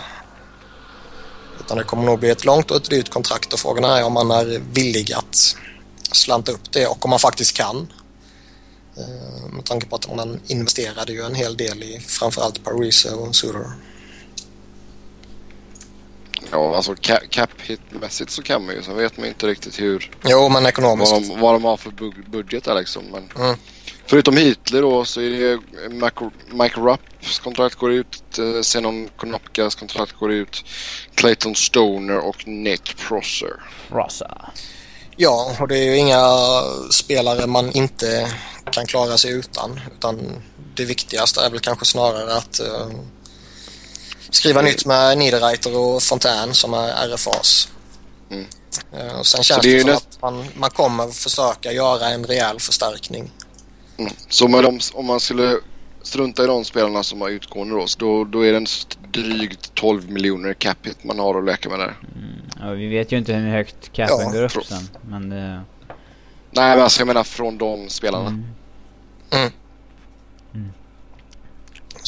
Utan 1.59 1.77
det 1.77 1.83
kommer 1.83 2.03
nog 2.03 2.19
bli 2.19 2.29
ett 2.29 2.45
långt 2.45 2.71
och 2.71 2.77
ett 2.77 2.89
dyrt 2.89 3.09
kontrakt 3.09 3.53
och 3.53 3.59
frågan 3.59 3.83
är 3.83 4.03
om 4.03 4.13
man 4.13 4.31
är 4.31 4.61
villig 4.71 5.13
att 5.13 5.55
slanta 6.11 6.51
upp 6.51 6.71
det 6.71 6.87
och 6.87 7.05
om 7.05 7.09
man 7.09 7.19
faktiskt 7.19 7.53
kan. 7.53 7.93
Eh, 8.97 9.49
med 9.51 9.65
tanke 9.65 9.87
på 9.87 9.95
att 9.95 10.15
man 10.15 10.39
investerade 10.47 11.13
ju 11.13 11.21
en 11.21 11.35
hel 11.35 11.57
del 11.57 11.83
i 11.83 11.99
framförallt 11.99 12.63
Parise 12.63 13.11
och 13.11 13.35
Suter. 13.35 13.71
Ja, 16.51 16.75
alltså 16.75 16.95
cap 17.29 17.49
hit-mässigt 17.61 18.31
så 18.31 18.41
kan 18.43 18.65
man 18.65 18.75
ju. 18.75 18.83
Sen 18.83 18.95
vet 18.95 19.17
man 19.17 19.27
inte 19.27 19.47
riktigt 19.47 19.79
hur... 19.79 20.11
Jo, 20.25 20.49
men 20.49 20.65
ekonomiskt. 20.65 21.11
Vad 21.11 21.21
de, 21.21 21.39
vad 21.39 21.55
de 21.55 21.63
har 21.63 21.77
för 21.77 21.91
budget 22.29 22.63
där 22.63 22.75
liksom. 22.75 23.03
Men 23.11 23.45
mm. 23.45 23.57
Förutom 24.05 24.37
Hitler 24.37 24.81
då 24.81 25.05
så 25.05 25.21
är 25.21 25.29
det 25.29 25.59
Mike 26.53 26.79
Rapps 26.79 27.39
kontrakt 27.39 27.75
går 27.75 27.91
ut. 27.91 28.37
Eh, 28.37 28.61
Zenon 28.61 29.09
Konopkas 29.17 29.75
kontrakt 29.75 30.13
går 30.13 30.31
ut. 30.31 30.63
Clayton 31.15 31.55
Stoner 31.55 32.17
och 32.17 32.47
Nick 32.47 32.97
Prosser. 32.97 33.53
Prosser. 33.89 34.51
Ja, 35.15 35.55
och 35.59 35.67
det 35.67 35.77
är 35.77 35.83
ju 35.83 35.97
inga 35.97 36.23
spelare 36.91 37.47
man 37.47 37.71
inte 37.71 38.31
kan 38.71 38.85
klara 38.85 39.17
sig 39.17 39.31
utan. 39.31 39.79
Utan 39.97 40.41
det 40.75 40.85
viktigaste 40.85 41.41
är 41.41 41.49
väl 41.49 41.59
kanske 41.59 41.85
snarare 41.85 42.33
att 42.33 42.61
uh, 42.63 42.87
skriva 44.31 44.61
nytt 44.61 44.85
med 44.85 45.17
Niederreiter 45.17 45.77
och 45.77 46.03
Fontän 46.03 46.53
som 46.53 46.73
är 46.73 47.07
RFAs. 47.07 47.71
Mm. 48.31 48.45
Eh, 48.93 49.19
och 49.19 49.25
sen 49.25 49.43
känns 49.43 49.61
det, 49.61 49.73
det 49.73 49.81
som 49.81 49.91
att 49.91 50.21
man, 50.21 50.45
man 50.55 50.69
kommer 50.69 51.07
försöka 51.07 51.71
göra 51.71 52.09
en 52.09 52.25
rejäl 52.25 52.59
förstärkning. 52.59 53.31
Mm. 53.97 54.13
Så 54.29 54.47
de, 54.47 54.79
om 54.93 55.05
man 55.05 55.19
skulle 55.19 55.57
strunta 56.01 56.43
i 56.43 56.47
de 56.47 56.65
spelarna 56.65 57.03
som 57.03 57.21
har 57.21 57.29
utgående 57.29 57.75
då, 57.75 57.85
då, 57.97 58.23
då 58.23 58.45
är 58.45 58.51
det 58.51 58.57
en 58.57 58.65
drygt 59.11 59.75
12 59.75 60.11
miljoner 60.11 60.53
cap 60.53 60.77
hit 60.83 61.03
man 61.03 61.19
har 61.19 61.39
att 61.39 61.45
leka 61.45 61.69
med 61.69 61.79
där. 61.79 61.97
Mm. 62.15 62.41
Ja, 62.59 62.71
vi 62.71 62.87
vet 62.87 63.11
ju 63.11 63.17
inte 63.17 63.33
hur 63.33 63.51
högt 63.51 63.93
capen 63.93 64.17
ja, 64.19 64.31
går 64.31 64.43
upp 64.43 64.65
sen. 64.65 64.89
Men 65.01 65.29
det... 65.29 65.61
Nej 66.51 66.75
men 66.75 66.79
alltså 66.79 67.01
jag 67.01 67.07
menar 67.07 67.23
från 67.23 67.57
de 67.57 67.89
spelarna. 67.89 68.29
Mm. 68.29 69.51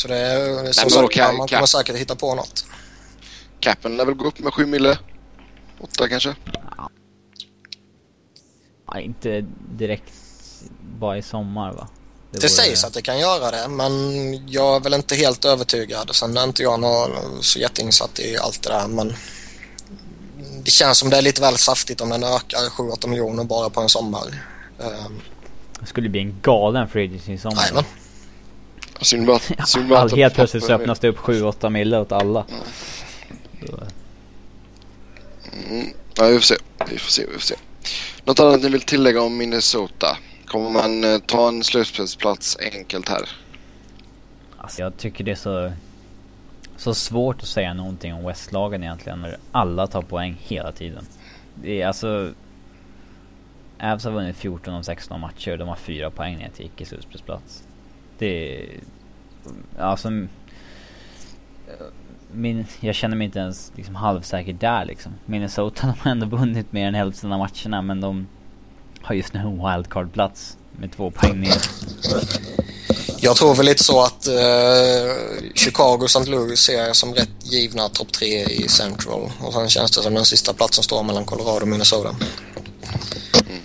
Så 0.02 0.08
det 0.08 0.18
är 0.18 0.72
som 0.72 0.90
sagt, 0.90 1.14
kan, 1.14 1.38
man 1.38 1.48
kommer 1.48 1.66
säkert 1.66 1.96
hitta 1.96 2.16
på 2.16 2.36
något. 2.36 2.66
Capen 3.60 3.98
lär 3.98 4.06
väl 4.06 4.16
gå 4.16 4.28
upp 4.28 4.40
med 4.40 4.54
7 4.54 4.66
mille? 4.66 4.98
8 5.80 6.10
kanske? 6.10 6.36
Ja, 8.88 9.00
inte 9.00 9.46
direkt 9.78 10.14
bara 11.00 11.18
i 11.18 11.22
sommar 11.22 11.74
va? 11.74 11.88
Det, 12.32 12.40
det 12.40 12.50
sägs 12.50 12.84
att 12.84 12.94
det 12.94 13.02
kan 13.02 13.20
göra 13.20 13.52
det 13.52 13.68
men 13.68 13.92
jag 14.48 14.76
är 14.76 14.80
väl 14.80 14.94
inte 14.94 15.16
helt 15.16 15.46
övertygad. 15.46 16.16
Sen 16.16 16.38
är 16.38 16.44
inte 16.44 16.64
jag 16.64 16.80
någon, 16.80 17.44
så 17.44 17.60
jätteinsatt 17.60 18.20
i 18.20 18.38
allt 18.38 18.64
det 18.64 18.70
där 18.70 18.88
men 18.88 19.14
det 20.64 20.72
känns 20.72 20.98
som 20.98 21.10
det 21.10 21.18
är 21.18 21.22
lite 21.22 21.42
väl 21.42 21.58
saftigt 21.58 22.02
om 22.02 22.10
den 22.10 22.24
ökar 22.24 22.60
7-8 22.60 23.08
miljoner 23.08 23.44
bara 23.44 23.70
på 23.70 23.82
en 23.82 23.90
sommar. 23.90 24.26
Um, 24.78 25.22
det 25.80 25.86
skulle 25.86 26.10
bli 26.10 26.22
en 26.22 26.40
galen 26.42 26.90
free 26.90 27.06
agency 27.06 27.34
i 27.34 27.38
sommar. 27.38 27.62
Jajamän. 27.62 27.84
Synd 29.02 29.28
bara, 29.28 29.40
synd 29.66 29.90
bara 29.90 30.00
All, 30.00 30.10
helt 30.16 30.34
plötsligt 30.34 30.64
så 30.64 30.74
öppnas 30.74 31.00
det 31.00 31.08
upp 31.08 31.18
7-8 31.18 31.70
mille 31.70 32.00
åt 32.00 32.12
alla. 32.12 32.46
Mm. 35.70 35.88
Ja, 36.18 36.28
vi 36.28 36.34
får 36.34 36.42
se. 36.42 36.56
Vi 36.90 36.98
får 36.98 37.12
se, 37.12 37.26
vi 37.26 37.34
får 37.34 37.40
se. 37.40 37.56
Något 38.26 38.40
annat 38.40 38.62
ni 38.62 38.70
vill 38.70 38.82
tillägga 38.82 39.22
om 39.22 39.38
Minnesota? 39.38 40.18
Kommer 40.46 40.70
man 40.70 41.04
eh, 41.04 41.18
ta 41.20 41.48
en 41.48 41.64
slutspelsplats 41.64 42.58
enkelt 42.74 43.10
här? 43.10 43.30
Alltså 44.58 44.82
jag 44.82 44.98
tycker 44.98 45.24
det 45.24 45.32
är 45.32 45.36
så, 45.36 45.72
så 46.78 46.94
svårt 46.94 47.42
att 47.42 47.48
säga 47.48 47.74
någonting 47.74 48.14
om 48.14 48.26
Westlagen 48.26 48.84
egentligen 48.84 49.22
när 49.22 49.38
alla 49.52 49.88
tar 49.88 50.02
poäng 50.02 50.38
hela 50.42 50.72
tiden. 50.72 51.06
Det 51.56 51.82
är 51.82 51.88
alltså... 51.88 52.34
Avs 53.80 54.04
har 54.04 54.12
vunnit 54.12 54.38
14 54.38 54.74
av 54.74 54.82
16 54.82 55.20
matcher. 55.20 55.58
De 55.58 55.68
har 55.68 55.76
4 55.76 56.10
poäng 56.10 56.38
ner 56.38 56.50
till 56.50 56.66
icke-slutspelsplats. 56.66 57.64
Det 58.22 58.56
är... 58.56 58.80
Alltså... 59.80 60.10
Min, 62.32 62.66
jag 62.80 62.96
känner 62.96 63.16
mig 63.18 63.26
inte 63.26 63.40
ens 63.40 63.72
liksom 63.76 63.96
halvsäker 63.96 64.54
där 64.54 64.86
liksom. 64.86 65.14
Minnesota 65.26 65.88
de 65.88 65.94
har 66.00 66.12
ändå 66.12 66.26
vunnit 66.26 66.72
mer 66.72 66.88
än 66.88 66.96
hälften 66.96 67.32
av 67.32 67.40
matcherna 67.40 67.82
men 67.82 68.02
de 68.02 68.28
har 69.02 69.16
just 69.16 69.34
nu 69.34 69.40
en 69.40 69.58
wildcard-plats 69.58 70.58
med 70.72 70.92
två 70.92 71.12
poäng 71.12 71.40
ner. 71.40 71.54
Jag 73.20 73.36
tror 73.36 73.56
väl 73.56 73.66
lite 73.66 73.84
så 73.84 74.02
att 74.02 74.28
eh, 74.28 74.34
Chicago 75.56 75.98
och 76.02 76.06
St. 76.06 76.32
Louis 76.32 76.60
ser 76.60 76.84
jag 76.84 76.96
som 76.96 77.14
rätt 77.14 77.30
givna 77.44 77.90
topp 77.90 78.12
tre 78.12 78.44
i 78.44 78.68
Central. 78.68 79.32
Och 79.40 79.54
sen 79.54 79.70
känns 79.70 79.92
det 79.92 80.02
som 80.02 80.14
den 80.14 80.26
sista 80.26 80.54
platsen 80.54 80.84
står 80.84 81.04
mellan 81.04 81.26
Colorado 81.26 81.62
och 81.62 81.68
Minnesota. 81.68 82.16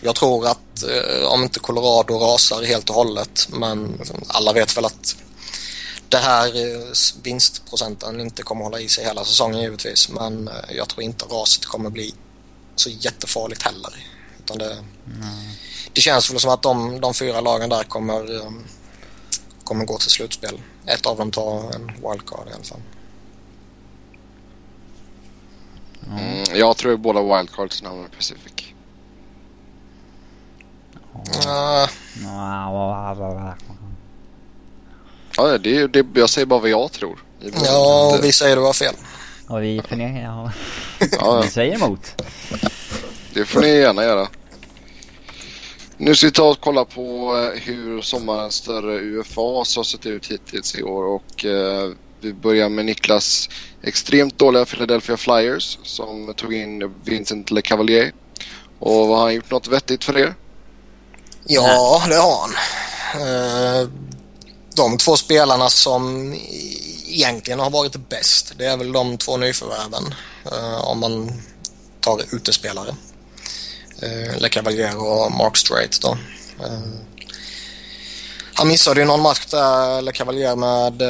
Jag 0.06 0.14
tror 0.14 0.46
att 0.46 0.82
eh, 0.82 1.26
om 1.26 1.42
inte 1.42 1.60
Colorado 1.60 2.18
rasar 2.18 2.62
helt 2.62 2.90
och 2.90 2.96
hållet 2.96 3.48
men 3.50 4.00
alla 4.26 4.52
vet 4.52 4.76
väl 4.76 4.84
att 4.84 5.16
det 6.08 6.16
här 6.16 6.46
eh, 6.46 6.92
vinstprocenten 7.22 8.20
inte 8.20 8.42
kommer 8.42 8.64
hålla 8.64 8.80
i 8.80 8.88
sig 8.88 9.04
hela 9.04 9.24
säsongen 9.24 9.60
givetvis 9.60 10.08
men 10.08 10.48
eh, 10.48 10.76
jag 10.76 10.88
tror 10.88 11.02
inte 11.02 11.24
raset 11.24 11.64
kommer 11.64 11.90
bli 11.90 12.14
så 12.76 12.90
jättefarligt 12.90 13.62
heller. 13.62 14.06
Utan 14.38 14.58
det, 14.58 14.72
mm. 14.72 14.86
det 15.92 16.00
känns 16.00 16.30
väl 16.30 16.40
som 16.40 16.50
att 16.50 16.62
de, 16.62 17.00
de 17.00 17.14
fyra 17.14 17.40
lagen 17.40 17.70
där 17.70 17.84
kommer, 17.84 18.34
um, 18.34 18.64
kommer 19.64 19.84
gå 19.84 19.98
till 19.98 20.10
slutspel. 20.10 20.60
Ett 20.86 21.06
av 21.06 21.16
dem 21.16 21.30
tar 21.30 21.74
en 21.74 21.86
wildcard 21.86 22.48
i 22.50 22.54
alla 22.54 22.64
fall. 22.64 22.82
Mm, 26.10 26.58
jag 26.58 26.76
tror 26.76 26.96
båda 26.96 27.22
wildcards 27.22 27.82
hamnar 27.82 28.08
Pacific. 28.08 28.75
Ja, 35.36 35.58
det, 35.58 35.86
det, 35.86 36.06
jag 36.14 36.30
säger 36.30 36.46
bara 36.46 36.60
vad 36.60 36.70
jag 36.70 36.92
tror. 36.92 37.18
Ja, 37.64 38.14
och 38.14 38.24
vi 38.24 38.32
säger 38.32 38.56
du 38.56 38.62
har 38.62 38.72
fel. 38.72 38.94
Och 39.48 39.62
vi 39.62 39.82
förnekar, 39.88 40.22
ja. 40.22 40.52
ja. 41.12 41.40
vi 41.44 41.48
säger 41.48 41.74
emot. 41.74 42.22
Det 43.34 43.44
får 43.44 43.60
ni 43.60 43.68
gärna 43.68 44.04
göra. 44.04 44.28
Nu 45.96 46.14
ska 46.14 46.26
vi 46.26 46.32
ta 46.32 46.50
och 46.50 46.60
kolla 46.60 46.84
på 46.84 47.36
eh, 47.36 47.60
hur 47.62 48.00
sommarens 48.00 48.54
större 48.54 48.98
UFA 48.98 49.40
har 49.40 49.84
sett 49.84 50.06
ut 50.06 50.30
hittills 50.30 50.74
i 50.74 50.82
år 50.82 51.04
och 51.04 51.44
eh, 51.44 51.90
vi 52.20 52.32
börjar 52.32 52.68
med 52.68 52.84
Niklas 52.84 53.48
extremt 53.82 54.38
dåliga 54.38 54.64
Philadelphia 54.64 55.16
Flyers 55.16 55.78
som 55.82 56.34
tog 56.34 56.54
in 56.54 56.94
Vincent 57.04 57.50
LeCavalier. 57.50 58.12
Och 58.78 59.06
har 59.06 59.22
han 59.22 59.34
gjort 59.34 59.50
något 59.50 59.68
vettigt 59.68 60.04
för 60.04 60.18
er? 60.18 60.34
Ja, 61.48 62.02
det 62.08 62.16
har 62.16 62.40
han. 62.40 62.54
Eh, 63.22 63.88
de 64.74 64.98
två 64.98 65.16
spelarna 65.16 65.70
som 65.70 66.34
egentligen 67.06 67.60
har 67.60 67.70
varit 67.70 68.08
bäst, 68.08 68.52
det 68.58 68.66
är 68.66 68.76
väl 68.76 68.92
de 68.92 69.18
två 69.18 69.36
nyförvärven 69.36 70.14
eh, 70.52 70.84
om 70.84 71.00
man 71.00 71.42
tar 72.00 72.22
utespelare 72.32 72.94
eh, 74.02 74.38
Le 74.38 74.48
Cavalier 74.48 74.96
och 74.96 75.32
Mark 75.32 75.56
Strait 75.56 76.00
då. 76.02 76.18
Han 78.54 78.68
missade 78.68 79.00
ju 79.00 79.06
någon 79.06 79.22
match 79.22 79.46
där, 79.50 80.02
Le 80.02 80.12
Cavalier 80.12 80.56
med 80.56 81.02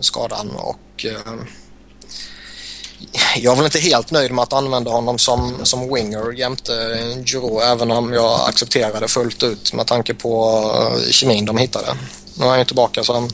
skadan 0.00 0.50
och 0.50 1.06
jag 3.36 3.52
är 3.52 3.56
väl 3.56 3.64
inte 3.64 3.78
helt 3.78 4.10
nöjd 4.10 4.32
med 4.32 4.42
att 4.42 4.52
använda 4.52 4.90
honom 4.90 5.18
som, 5.18 5.54
som 5.62 5.94
winger 5.94 6.32
jämte 6.32 6.98
Giroud 7.24 7.62
även 7.62 7.90
om 7.90 8.12
jag 8.12 8.48
accepterar 8.48 9.00
det 9.00 9.08
fullt 9.08 9.42
ut 9.42 9.72
med 9.72 9.86
tanke 9.86 10.14
på 10.14 10.62
eh, 10.74 11.10
kemin 11.10 11.44
de 11.44 11.58
hittade. 11.58 11.96
Nu 12.38 12.44
är 12.44 12.48
han 12.48 12.58
ju 12.58 12.64
tillbaka 12.64 13.04
som, 13.04 13.28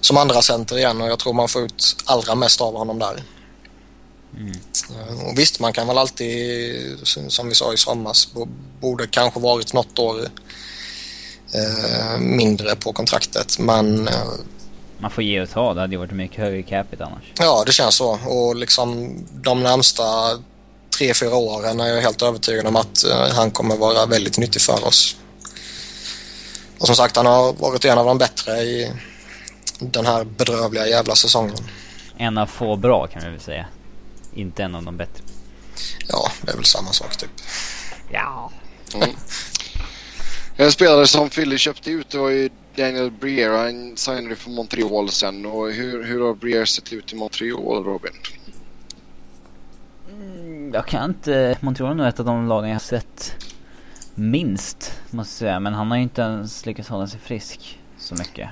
som 0.00 0.16
andra 0.16 0.42
center 0.42 0.78
igen 0.78 1.00
och 1.00 1.08
jag 1.08 1.18
tror 1.18 1.32
man 1.32 1.48
får 1.48 1.62
ut 1.62 1.96
allra 2.04 2.34
mest 2.34 2.60
av 2.60 2.76
honom 2.76 2.98
där. 2.98 3.22
Mm. 4.36 4.58
Och 5.26 5.38
visst, 5.38 5.60
man 5.60 5.72
kan 5.72 5.86
väl 5.86 5.98
alltid, 5.98 7.08
som 7.28 7.48
vi 7.48 7.54
sa 7.54 7.72
i 7.72 7.76
somras, 7.76 8.28
borde 8.80 9.06
kanske 9.06 9.40
varit 9.40 9.72
något 9.72 9.98
år 9.98 10.28
eh, 11.54 12.18
mindre 12.18 12.76
på 12.76 12.92
kontraktet. 12.92 13.58
Men... 13.58 14.08
Man 15.04 15.10
får 15.10 15.24
ge 15.24 15.40
och 15.40 15.50
ta. 15.50 15.74
Det 15.74 15.80
hade 15.80 15.92
ju 15.92 15.98
varit 15.98 16.12
mycket 16.12 16.36
högre 16.36 16.62
capita 16.62 17.04
annars. 17.04 17.24
Ja, 17.38 17.62
det 17.66 17.72
känns 17.72 17.94
så. 17.94 18.18
Och 18.26 18.56
liksom 18.56 19.16
de 19.32 19.62
närmsta 19.62 20.04
tre, 20.98 21.14
fyra 21.14 21.34
åren 21.36 21.80
är 21.80 21.86
jag 21.86 22.02
helt 22.02 22.22
övertygad 22.22 22.66
om 22.66 22.76
att 22.76 23.04
eh, 23.04 23.34
han 23.34 23.50
kommer 23.50 23.76
vara 23.76 24.06
väldigt 24.06 24.38
nyttig 24.38 24.62
för 24.62 24.84
oss. 24.84 25.16
Och 26.78 26.86
som 26.86 26.96
sagt, 26.96 27.16
han 27.16 27.26
har 27.26 27.52
varit 27.52 27.84
en 27.84 27.98
av 27.98 28.06
de 28.06 28.18
bättre 28.18 28.52
i 28.52 28.92
den 29.78 30.06
här 30.06 30.24
bedrövliga 30.24 30.86
jävla 30.86 31.14
säsongen. 31.14 31.56
En 32.16 32.38
av 32.38 32.46
få 32.46 32.76
bra 32.76 33.06
kan 33.06 33.22
vi 33.24 33.30
väl 33.30 33.40
säga 33.40 33.66
inte 34.34 34.62
en 34.62 34.74
av 34.74 34.82
de 34.82 34.96
bättre. 34.96 35.24
Ja, 36.08 36.30
det 36.42 36.52
är 36.52 36.56
väl 36.56 36.64
samma 36.64 36.92
sak 36.92 37.16
typ. 37.16 37.30
Ja. 38.12 38.50
Mm. 38.94 39.10
En 40.56 40.72
spelare 40.72 41.06
som 41.06 41.30
Philly 41.30 41.58
köpte 41.58 41.90
ut 41.90 42.10
det 42.10 42.18
var 42.18 42.28
ju 42.28 42.50
Daniel 42.76 43.10
Brier. 43.10 43.50
Han 43.50 43.96
signade 43.96 44.36
för 44.36 44.50
Montreal 44.50 45.10
sen. 45.10 45.46
Och 45.46 45.70
hur, 45.70 46.04
hur 46.04 46.20
har 46.20 46.34
Brier 46.34 46.64
sett 46.64 46.92
ut 46.92 47.12
i 47.12 47.16
Montreal, 47.16 47.84
Robin? 47.84 48.12
Mm, 50.10 50.74
jag 50.74 50.86
kan 50.86 51.10
inte... 51.10 51.58
Montreal 51.60 51.90
är 51.90 51.94
nog 51.94 52.06
ett 52.06 52.20
av 52.20 52.26
de 52.26 52.48
lagen 52.48 52.68
jag 52.68 52.74
har 52.74 52.80
sett 52.80 53.34
minst, 54.14 54.92
måste 55.10 55.44
jag 55.44 55.48
säga. 55.50 55.60
Men 55.60 55.74
han 55.74 55.90
har 55.90 55.96
ju 55.96 56.02
inte 56.02 56.22
ens 56.22 56.66
lyckats 56.66 56.88
hålla 56.88 57.06
sig 57.06 57.20
frisk 57.20 57.78
så 57.98 58.14
mycket. 58.14 58.48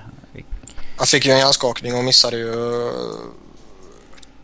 Han 0.97 1.07
fick 1.07 1.27
ju 1.27 1.33
en 1.33 1.39
hjärnskakning 1.39 1.95
och 1.95 2.05
missade 2.05 2.37
ju 2.37 2.53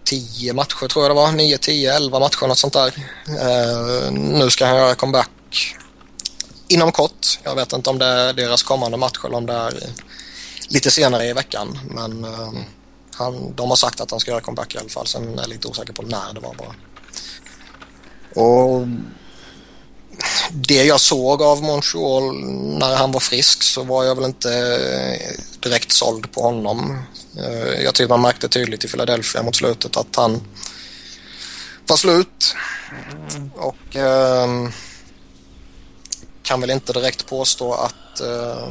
10 0.05 0.53
matcher 0.53 0.89
tror 0.89 1.05
jag 1.05 1.11
det 1.11 1.15
var. 1.15 1.33
9, 1.33 1.59
10, 1.59 1.97
11 1.97 2.19
matcher 2.19 2.47
något 2.47 2.59
sånt 2.59 2.73
där. 2.73 2.89
Uh, 3.29 4.13
nu 4.13 4.51
ska 4.51 4.67
han 4.67 4.77
göra 4.77 4.95
comeback 4.95 5.31
inom 6.69 6.93
kort. 6.93 7.39
Jag 7.43 7.55
vet 7.55 7.73
inte 7.73 7.91
om 7.91 7.99
det 7.99 8.07
är 8.07 8.33
deras 8.33 8.63
kommande 8.63 8.97
match 8.97 9.19
eller 9.25 9.37
om 9.37 9.47
det 9.47 9.53
är 9.53 9.75
lite 10.69 10.91
senare 10.91 11.25
i 11.25 11.33
veckan. 11.33 11.79
Men 11.91 12.25
uh, 12.25 12.53
han, 13.15 13.55
de 13.55 13.69
har 13.69 13.77
sagt 13.77 14.01
att 14.01 14.11
han 14.11 14.21
ska 14.21 14.31
göra 14.31 14.41
comeback 14.41 14.75
i 14.75 14.79
alla 14.79 14.89
fall. 14.89 15.07
Sen 15.07 15.39
är 15.39 15.43
jag 15.43 15.49
lite 15.49 15.69
osäker 15.69 15.93
på 15.93 16.03
när 16.03 16.35
det 16.35 16.41
var 16.41 16.55
bara. 16.55 16.75
Och 18.45 18.87
det 20.51 20.85
jag 20.85 21.01
såg 21.01 21.43
av 21.43 21.63
Montreal 21.63 22.35
när 22.79 22.97
han 22.97 23.13
var 23.13 23.21
frisk 23.21 23.63
så 23.63 23.83
var 23.83 24.05
jag 24.05 24.15
väl 24.15 24.25
inte 24.25 24.49
direkt 25.61 25.93
såld 25.93 26.33
på 26.33 26.43
honom. 26.43 26.99
Eh, 27.39 27.83
jag 27.83 27.95
tycker 27.95 28.09
man 28.09 28.23
märkte 28.23 28.49
tydligt 28.49 28.85
i 28.85 28.89
Philadelphia 28.89 29.43
mot 29.43 29.57
slutet 29.57 29.97
att 29.97 30.17
han 30.17 30.41
var 31.87 31.97
slut. 31.97 32.55
Och 33.55 33.97
eh, 33.97 34.49
kan 36.49 36.61
väl 36.61 36.71
inte 36.71 36.93
direkt 36.93 37.27
påstå 37.27 37.73
att 37.73 38.21
eh, 38.21 38.69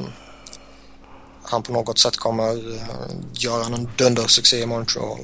han 1.43 1.63
på 1.63 1.73
något 1.73 1.99
sätt 1.99 2.17
kommer 2.17 2.75
eh, 2.75 3.15
göra 3.33 3.69
någon 3.69 3.89
dundersuccé 3.97 4.61
i 4.61 4.65
Montreal. 4.65 5.19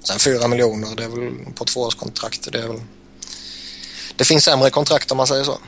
Sen 0.00 0.18
fyra 0.18 0.48
miljoner, 0.48 0.96
det 0.96 1.04
är 1.04 1.08
väl 1.08 1.54
på 1.54 1.64
tvåårskontrakt. 1.64 2.52
Det, 2.52 2.58
är 2.58 2.68
väl, 2.68 2.80
det 4.16 4.24
finns 4.24 4.44
sämre 4.44 4.70
kontrakt 4.70 5.10
om 5.10 5.16
man 5.16 5.26
säger 5.26 5.44
så. 5.44 5.58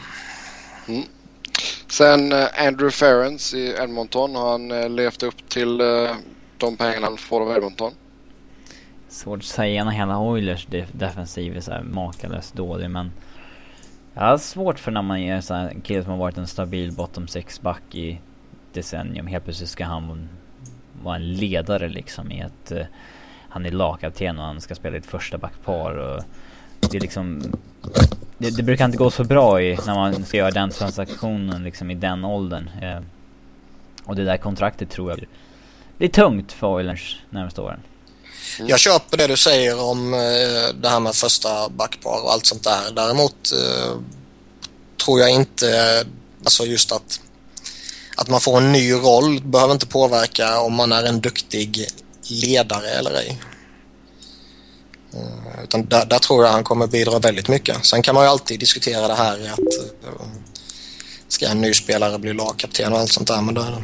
Mm. 0.88 1.04
Sen 1.90 2.32
eh, 2.32 2.66
Andrew 2.66 2.90
Ferrens 2.90 3.54
i 3.54 3.74
Edmonton, 3.82 4.34
har 4.36 4.50
han 4.50 4.70
eh, 4.70 4.88
levt 4.88 5.22
upp 5.22 5.48
till 5.48 5.78
de 6.58 6.76
pengarna 6.76 7.06
han 7.06 7.16
får 7.16 7.40
av 7.40 7.56
Edmonton. 7.56 7.92
Svårt 9.08 9.38
att 9.38 9.44
säga 9.44 9.84
när 9.84 9.92
hela 9.92 10.18
Oilers 10.18 10.66
defensiv 10.92 11.56
är 11.56 11.60
så 11.60 11.70
här 11.70 11.82
makalöst 11.82 12.54
dålig 12.54 12.90
men 12.90 13.12
jag 14.20 14.24
har 14.24 14.38
svårt 14.38 14.78
för 14.78 14.90
när 14.90 15.02
man 15.02 15.18
är 15.18 15.40
så 15.40 15.54
här, 15.54 15.68
en 15.68 15.80
kille 15.80 16.02
som 16.02 16.10
har 16.10 16.18
varit 16.18 16.38
en 16.38 16.46
stabil 16.46 16.92
bottom 16.92 17.28
6 17.28 17.60
back 17.60 17.94
i 17.94 18.20
decennium. 18.72 19.26
Helt 19.26 19.44
plötsligt 19.44 19.68
ska 19.68 19.84
han 19.84 20.28
vara 21.02 21.16
en 21.16 21.32
ledare 21.32 21.88
liksom 21.88 22.32
i 22.32 22.42
att 22.42 22.72
uh, 22.72 22.78
eh, 22.78 22.86
han 23.48 23.66
är 23.66 23.70
lagkapten 23.70 24.38
och 24.38 24.44
han 24.44 24.60
ska 24.60 24.74
spela 24.74 24.96
i 24.96 24.98
ett 24.98 25.06
första 25.06 25.38
backpar. 25.38 25.96
Och 25.96 26.22
det 26.80 26.96
är 26.96 27.00
liksom... 27.00 27.42
Det, 28.38 28.56
det, 28.56 28.62
brukar 28.62 28.84
inte 28.84 28.98
gå 28.98 29.10
så 29.10 29.24
bra 29.24 29.62
i, 29.62 29.78
när 29.86 29.94
man 29.94 30.24
ska 30.24 30.36
göra 30.36 30.50
den 30.50 30.70
transaktionen 30.70 31.64
liksom 31.64 31.90
i 31.90 31.94
den 31.94 32.24
åldern. 32.24 32.70
Uh, 32.82 33.00
och 34.04 34.16
det 34.16 34.24
där 34.24 34.36
kontraktet 34.36 34.90
tror 34.90 35.10
jag 35.10 35.24
blir 35.98 36.08
tungt 36.08 36.52
för 36.52 36.66
Oilers 36.66 37.22
närmaste 37.30 37.60
åren. 37.60 37.80
Mm. 38.56 38.68
Jag 38.68 38.80
köper 38.80 39.16
det 39.16 39.26
du 39.26 39.36
säger 39.36 39.80
om 39.80 40.14
eh, 40.14 40.74
det 40.80 40.88
här 40.88 41.00
med 41.00 41.14
första 41.14 41.68
backpar 41.68 42.22
och 42.22 42.32
allt 42.32 42.46
sånt 42.46 42.64
där. 42.64 42.90
Däremot 42.92 43.52
eh, 43.52 43.96
tror 45.04 45.20
jag 45.20 45.30
inte, 45.30 46.04
alltså 46.44 46.66
just 46.66 46.92
att, 46.92 47.20
att 48.16 48.28
man 48.28 48.40
får 48.40 48.58
en 48.58 48.72
ny 48.72 48.92
roll 48.92 49.40
behöver 49.42 49.72
inte 49.72 49.86
påverka 49.86 50.60
om 50.60 50.74
man 50.74 50.92
är 50.92 51.02
en 51.02 51.20
duktig 51.20 51.86
ledare 52.28 52.90
eller 52.90 53.14
ej. 53.14 53.38
Eh, 55.14 55.64
utan 55.64 55.86
där, 55.86 56.06
där, 56.06 56.18
tror 56.18 56.44
jag 56.44 56.52
han 56.52 56.64
kommer 56.64 56.86
bidra 56.86 57.18
väldigt 57.18 57.48
mycket. 57.48 57.86
Sen 57.86 58.02
kan 58.02 58.14
man 58.14 58.24
ju 58.24 58.30
alltid 58.30 58.60
diskutera 58.60 59.08
det 59.08 59.14
här 59.14 59.52
att 59.52 59.58
ska 61.28 61.48
en 61.48 61.60
ny 61.60 61.74
spelare 61.74 62.18
bli 62.18 62.34
lagkapten 62.34 62.92
och 62.92 62.98
allt 62.98 63.12
sånt 63.12 63.28
där 63.28 63.42
men 63.42 63.54
det, 63.54 63.82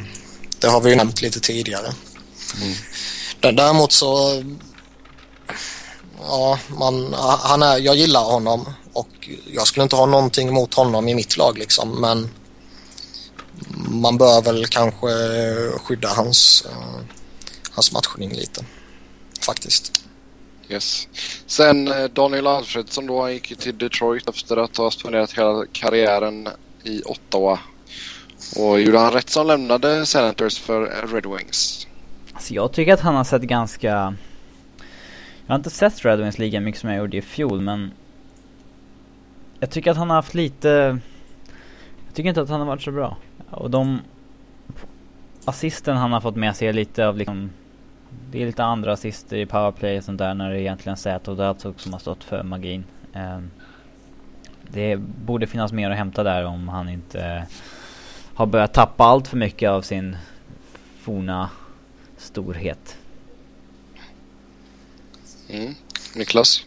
det 0.58 0.68
har 0.68 0.80
vi 0.80 0.90
ju 0.90 0.96
nämnt 0.96 1.22
lite 1.22 1.40
tidigare. 1.40 1.94
Mm. 2.62 2.74
Däremot 3.52 3.92
så... 3.92 4.42
Ja, 6.20 6.58
man, 6.78 7.14
han 7.40 7.62
är, 7.62 7.78
jag 7.78 7.96
gillar 7.96 8.24
honom 8.24 8.68
och 8.92 9.30
jag 9.52 9.66
skulle 9.66 9.82
inte 9.82 9.96
ha 9.96 10.06
någonting 10.06 10.48
emot 10.48 10.74
honom 10.74 11.08
i 11.08 11.14
mitt 11.14 11.36
lag 11.36 11.58
liksom 11.58 12.00
men 12.00 12.30
man 13.88 14.18
bör 14.18 14.42
väl 14.42 14.66
kanske 14.66 15.08
skydda 15.78 16.08
hans, 16.08 16.66
eh, 16.70 17.00
hans 17.70 17.92
matchning 17.92 18.32
lite. 18.32 18.64
Faktiskt. 19.40 20.04
Yes. 20.68 21.08
Sen 21.46 21.88
eh, 21.88 22.04
Daniel 22.04 22.46
Alfredsson 22.46 23.06
då, 23.06 23.22
han 23.22 23.32
gick 23.32 23.58
till 23.58 23.78
Detroit 23.78 24.28
efter 24.28 24.56
att 24.56 24.76
ha 24.76 24.90
spenderat 24.90 25.32
hela 25.32 25.66
karriären 25.72 26.48
i 26.84 27.02
Ottawa. 27.04 27.58
Och 28.56 28.80
gjorde 28.80 28.98
han 28.98 29.12
rätt 29.12 29.30
som 29.30 29.46
lämnade 29.46 30.06
Senators 30.06 30.58
för 30.58 31.06
Red 31.06 31.26
Wings? 31.26 31.83
Alltså 32.34 32.54
jag 32.54 32.72
tycker 32.72 32.94
att 32.94 33.00
han 33.00 33.14
har 33.14 33.24
sett 33.24 33.42
ganska... 33.42 34.14
Jag 35.46 35.52
har 35.52 35.56
inte 35.56 35.70
sett 35.70 36.04
Red 36.04 36.20
Wings 36.20 36.38
lika 36.38 36.60
mycket 36.60 36.80
som 36.80 36.90
jag 36.90 36.98
gjorde 36.98 37.16
i 37.16 37.22
fjol 37.22 37.60
men... 37.60 37.92
Jag 39.60 39.70
tycker 39.70 39.90
att 39.90 39.96
han 39.96 40.10
har 40.10 40.16
haft 40.16 40.34
lite... 40.34 40.98
Jag 42.06 42.14
tycker 42.14 42.28
inte 42.28 42.42
att 42.42 42.48
han 42.48 42.60
har 42.60 42.66
varit 42.66 42.82
så 42.82 42.90
bra. 42.90 43.16
Och 43.50 43.70
de... 43.70 44.00
Assisten 45.44 45.96
han 45.96 46.12
har 46.12 46.20
fått 46.20 46.36
med 46.36 46.56
sig 46.56 46.68
är 46.68 46.72
lite 46.72 47.06
av 47.06 47.16
liksom... 47.16 47.50
Det 48.30 48.42
är 48.42 48.46
lite 48.46 48.64
andra 48.64 48.92
assister 48.92 49.36
i 49.36 49.46
powerplay 49.46 49.98
och 49.98 50.04
sånt 50.04 50.18
där 50.18 50.34
när 50.34 50.50
det 50.50 50.56
är 50.56 50.60
egentligen 50.60 50.96
Zäta 50.96 51.30
och 51.30 51.36
Datsuk 51.36 51.66
alltså 51.66 51.82
som 51.82 51.92
har 51.92 52.00
stått 52.00 52.24
för 52.24 52.42
magin. 52.42 52.84
Ehm, 53.12 53.50
det 54.62 54.96
borde 54.96 55.46
finnas 55.46 55.72
mer 55.72 55.90
att 55.90 55.96
hämta 55.96 56.22
där 56.22 56.44
om 56.44 56.68
han 56.68 56.88
inte 56.88 57.46
har 58.34 58.46
börjat 58.46 58.72
tappa 58.72 59.04
allt 59.04 59.28
för 59.28 59.36
mycket 59.36 59.70
av 59.70 59.82
sin 59.82 60.16
forna 61.00 61.50
storhet. 62.24 62.96
Mm. 65.48 65.74
Niklas? 66.14 66.62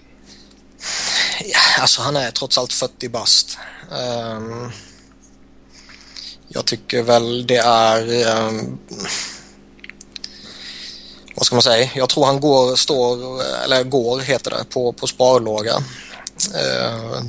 Ja, 1.39 1.81
alltså 1.81 2.01
han 2.01 2.15
är 2.15 2.31
trots 2.31 2.57
allt 2.57 2.73
40 2.73 3.09
bast. 3.09 3.57
Um, 3.91 4.71
jag 6.47 6.65
tycker 6.65 7.03
väl 7.03 7.47
det 7.47 7.57
är... 7.57 8.27
Um, 8.47 8.79
vad 11.35 11.45
ska 11.45 11.55
man 11.55 11.63
säga? 11.63 11.89
Jag 11.95 12.09
tror 12.09 12.25
han 12.25 12.39
går, 12.39 12.75
står, 12.75 13.43
eller 13.63 13.83
går 13.83 14.19
heter 14.19 14.51
det, 14.51 14.65
på, 14.69 14.93
på 14.93 15.07
sparlåga. 15.07 15.75
Uh, 15.75 17.21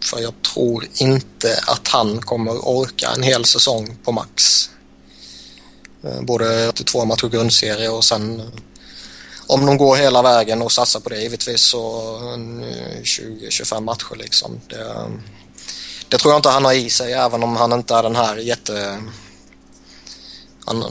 för 0.00 0.20
jag 0.20 0.42
tror 0.54 0.88
inte 0.94 1.60
att 1.66 1.88
han 1.88 2.20
kommer 2.20 2.68
orka 2.68 3.08
en 3.16 3.22
hel 3.22 3.44
säsong 3.44 3.96
på 4.04 4.12
max. 4.12 4.70
Eh, 6.04 6.22
både 6.22 6.68
82 6.68 7.04
matcher 7.04 7.28
grundserie 7.28 7.88
och 7.88 8.04
sen 8.04 8.42
om 9.46 9.66
de 9.66 9.78
går 9.78 9.96
hela 9.96 10.22
vägen 10.22 10.62
och 10.62 10.72
satsar 10.72 11.00
på 11.00 11.08
det 11.08 11.20
givetvis 11.20 11.60
så 11.60 11.78
20-25 13.02 13.80
matcher 13.80 14.16
liksom. 14.16 14.60
Det, 14.68 15.10
det, 16.08 16.18
tror 16.18 16.32
jag 16.32 16.38
inte 16.38 16.48
han 16.48 16.64
har 16.64 16.72
i 16.72 16.90
sig 16.90 17.12
även 17.12 17.42
om 17.42 17.56
han 17.56 17.72
inte 17.72 17.94
är 17.94 18.02
den 18.02 18.16
här 18.16 18.36
jätte... 18.36 19.02
Han, 20.64 20.82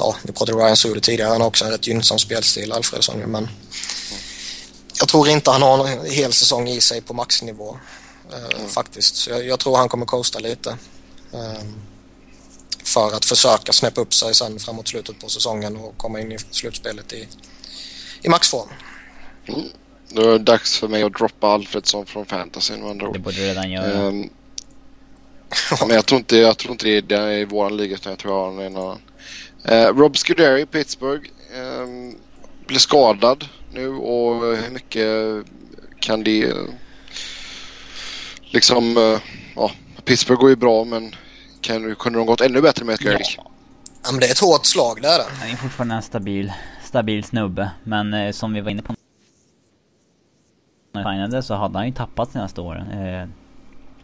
ja, 0.00 0.16
vi 0.22 0.32
pratade 0.32 0.58
Ryan 0.58 0.76
Suder 0.76 1.00
tidigare, 1.00 1.30
han 1.30 1.40
har 1.40 1.48
också 1.48 1.64
en 1.64 1.70
rätt 1.70 1.86
gynnsam 1.86 2.18
spelstil, 2.18 2.72
Alfredsson 2.72 3.18
men 3.18 3.48
jag 4.98 5.08
tror 5.08 5.28
inte 5.28 5.50
han 5.50 5.62
har 5.62 5.88
en 5.88 6.10
hel 6.10 6.32
säsong 6.32 6.68
i 6.68 6.80
sig 6.80 7.00
på 7.00 7.14
maxnivå 7.14 7.78
eh, 8.32 8.66
faktiskt. 8.66 9.16
Så 9.16 9.30
jag, 9.30 9.46
jag, 9.46 9.58
tror 9.58 9.76
han 9.76 9.88
kommer 9.88 10.06
coasta 10.06 10.38
lite. 10.38 10.70
Eh, 11.32 11.62
för 12.90 13.16
att 13.16 13.24
försöka 13.24 13.72
snäppa 13.72 14.00
upp 14.00 14.14
sig 14.14 14.34
sen 14.34 14.58
framåt 14.58 14.88
slutet 14.88 15.20
på 15.20 15.28
säsongen 15.28 15.76
och 15.76 15.96
komma 15.96 16.20
in 16.20 16.32
i 16.32 16.38
slutspelet 16.50 17.12
i, 17.12 17.28
i 18.22 18.28
maxform. 18.28 18.68
Mm. 19.46 19.60
Då 20.08 20.22
är 20.22 20.32
det 20.32 20.38
dags 20.38 20.78
för 20.78 20.88
mig 20.88 21.02
att 21.02 21.14
droppa 21.14 21.46
Alfredsson 21.46 22.06
från 22.06 22.26
fantasyn 22.26 22.80
med 22.80 22.90
andra 22.90 23.08
ord. 23.08 23.14
Det 23.14 23.18
borde 23.18 23.36
du 23.36 23.42
redan 23.42 23.70
göra. 23.70 24.06
Um, 24.06 24.30
men 25.80 25.90
jag 25.90 26.06
tror 26.06 26.18
inte, 26.18 26.36
jag 26.36 26.58
tror 26.58 26.72
inte 26.72 27.00
det 27.00 27.16
är 27.16 27.30
i 27.30 27.44
våran 27.44 27.76
liga 27.76 27.94
utan 27.94 28.10
jag 28.10 28.18
tror 28.18 28.34
jag 28.34 28.52
har 28.52 28.62
en 28.62 28.76
annan. 28.76 28.98
Uh, 29.70 29.98
Rob 29.98 30.16
Scuderi, 30.16 30.66
Pittsburgh, 30.66 31.30
um, 31.56 32.18
blir 32.66 32.78
skadad 32.78 33.48
nu 33.72 33.88
och 33.88 34.56
hur 34.56 34.70
mycket 34.70 35.44
kan 36.00 36.24
det 36.24 36.54
liksom, 38.50 38.96
uh, 38.96 39.18
ja, 39.56 39.72
Pittsburgh 40.04 40.40
går 40.40 40.50
ju 40.50 40.56
bra 40.56 40.84
men 40.84 41.14
kan, 41.60 41.94
kunde 41.94 42.18
de 42.18 42.26
gått 42.26 42.40
ännu 42.40 42.60
bättre 42.60 42.84
med 42.84 42.94
ett 42.94 43.00
Gerlich? 43.04 43.34
Ja. 43.38 43.50
ja. 44.04 44.12
men 44.12 44.20
det 44.20 44.26
är 44.26 44.30
ett 44.30 44.38
hårt 44.38 44.66
slag 44.66 45.02
det 45.02 45.08
är 45.08 45.18
det. 45.18 45.24
Han 45.40 45.48
är 45.48 45.56
fortfarande 45.56 45.94
en 45.94 46.02
stabil, 46.02 46.52
stabil 46.82 47.24
snubbe. 47.24 47.70
Men 47.84 48.14
eh, 48.14 48.32
som 48.32 48.52
vi 48.52 48.60
var 48.60 48.70
inne 48.70 48.82
på 48.82 48.94
när 50.92 51.02
signade 51.02 51.42
så 51.42 51.54
hade 51.54 51.78
han 51.78 51.86
ju 51.86 51.92
tappat 51.92 52.32
senaste 52.32 52.60
åren. 52.60 52.90
Eh, 52.90 53.28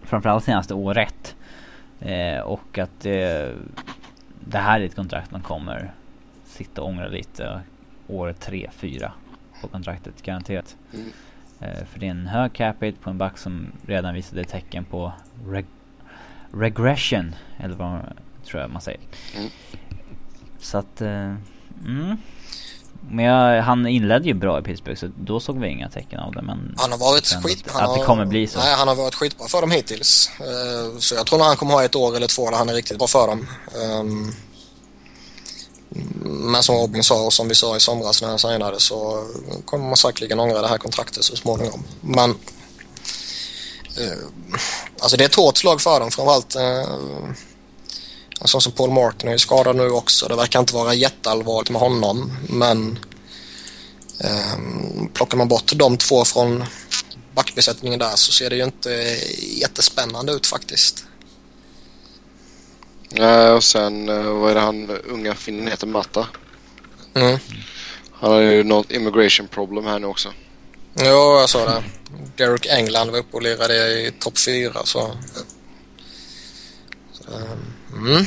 framförallt 0.02 0.44
senaste 0.44 0.74
året. 0.74 1.36
Eh, 2.00 2.40
och 2.40 2.78
att 2.78 3.06
eh, 3.06 3.48
det 4.40 4.58
här 4.58 4.80
är 4.80 4.84
ett 4.84 4.96
kontrakt 4.96 5.30
man 5.30 5.42
kommer 5.42 5.94
sitta 6.44 6.82
och 6.82 6.88
ångra 6.88 7.08
lite 7.08 7.60
år 8.08 8.34
3, 8.40 8.70
4 8.72 9.12
på 9.60 9.68
kontraktet 9.68 10.22
garanterat. 10.22 10.76
Mm. 10.94 11.12
Eh, 11.60 11.84
för 11.84 12.00
det 12.00 12.06
är 12.06 12.10
en 12.10 12.26
hög 12.26 12.52
capita 12.52 12.98
på 13.02 13.10
en 13.10 13.18
back 13.18 13.38
som 13.38 13.72
redan 13.86 14.14
visade 14.14 14.44
tecken 14.44 14.84
på 14.84 15.12
reg 15.48 15.66
regression, 16.52 17.34
eller 17.58 17.74
vad 17.74 18.00
tror 18.46 18.60
jag 18.62 18.70
man 18.70 18.82
säger. 18.82 19.00
Mm. 19.36 19.50
Så 20.60 20.78
att, 20.78 21.02
uh, 21.02 21.08
mm. 21.86 22.16
Men 23.10 23.24
jag, 23.24 23.62
han 23.62 23.86
inledde 23.86 24.28
ju 24.28 24.34
bra 24.34 24.58
i 24.58 24.62
Pittsburgh 24.62 25.00
så 25.00 25.08
då 25.20 25.40
såg 25.40 25.60
vi 25.60 25.68
inga 25.68 25.88
tecken 25.88 26.20
av 26.20 26.32
det 26.32 26.42
men 26.42 26.74
Han 26.78 26.92
har 26.92 26.98
varit 26.98 27.26
skit... 27.26 27.64
Han 27.66 27.90
att 27.90 27.98
det 27.98 28.04
kommer 28.04 28.26
bli 28.26 28.46
så. 28.46 28.58
Nej, 28.58 28.74
han 28.74 28.88
har 28.88 28.94
varit 28.94 29.14
skitbra 29.14 29.48
för 29.48 29.60
dem 29.60 29.70
hittills. 29.70 30.30
Uh, 30.40 30.98
så 30.98 31.14
jag 31.14 31.26
tror 31.26 31.40
att 31.40 31.46
han 31.46 31.56
kommer 31.56 31.72
ha 31.72 31.84
ett 31.84 31.96
år 31.96 32.16
eller 32.16 32.26
två 32.26 32.50
där 32.50 32.58
han 32.58 32.68
är 32.68 32.74
riktigt 32.74 32.98
bra 32.98 33.06
för 33.06 33.26
dem. 33.26 33.46
Um, 34.00 34.32
men 36.52 36.62
som 36.62 36.76
Robin 36.76 37.02
sa 37.02 37.26
och 37.26 37.32
som 37.32 37.48
vi 37.48 37.54
sa 37.54 37.76
i 37.76 37.80
somras 37.80 38.22
när 38.22 38.28
han 38.28 38.38
signade 38.38 38.80
så 38.80 39.24
kommer 39.64 39.86
man 39.86 39.96
säkerligen 39.96 40.40
ångra 40.40 40.62
det 40.62 40.68
här 40.68 40.78
kontraktet 40.78 41.24
så 41.24 41.36
småningom. 41.36 41.82
Men 42.00 42.30
Eh, 42.30 42.34
alltså 45.00 45.16
det 45.16 45.24
är 45.24 45.28
ett 45.28 45.34
hårt 45.34 45.56
slag 45.56 45.80
för 45.80 46.00
dem 46.00 46.10
framförallt. 46.10 46.54
Eh, 46.54 46.94
en 48.40 48.48
sån 48.48 48.60
som 48.60 48.72
Paul 48.72 48.90
Martin 48.90 49.28
är 49.28 49.32
ju 49.32 49.38
skadad 49.38 49.76
nu 49.76 49.90
också. 49.90 50.28
Det 50.28 50.36
verkar 50.36 50.60
inte 50.60 50.74
vara 50.74 50.94
jätteallvarligt 50.94 51.70
med 51.70 51.80
honom 51.80 52.32
men 52.48 52.98
eh, 54.20 54.56
plockar 55.12 55.38
man 55.38 55.48
bort 55.48 55.72
de 55.74 55.96
två 55.96 56.24
från 56.24 56.64
backbesättningen 57.34 57.98
där 57.98 58.16
så 58.16 58.32
ser 58.32 58.50
det 58.50 58.56
ju 58.56 58.64
inte 58.64 59.18
jättespännande 59.60 60.32
ut 60.32 60.46
faktiskt. 60.46 61.04
Nej, 63.10 63.50
och 63.50 63.64
sen 63.64 64.06
vad 64.40 64.50
är 64.50 64.54
det 64.54 64.60
han 64.60 64.90
unga 64.90 65.34
finnen 65.34 65.68
heter 65.68 65.86
Matta? 65.86 66.26
Mm. 67.14 67.38
Han 68.12 68.32
har 68.32 68.40
ju 68.40 68.64
något 68.64 68.90
immigration 68.90 69.48
problem 69.48 69.84
här 69.84 69.98
nu 69.98 70.06
också. 70.06 70.32
Ja, 70.98 71.40
jag 71.40 71.48
sa 71.48 71.64
det. 71.64 71.82
Derek 72.36 72.66
England 72.66 73.10
var 73.10 73.18
uppe 73.18 73.36
och 73.36 73.42
lirade 73.42 74.00
i 74.00 74.12
topp 74.18 74.38
fyra 74.38 74.84
så... 74.84 75.16
så 77.12 77.24
mm. 77.96 78.24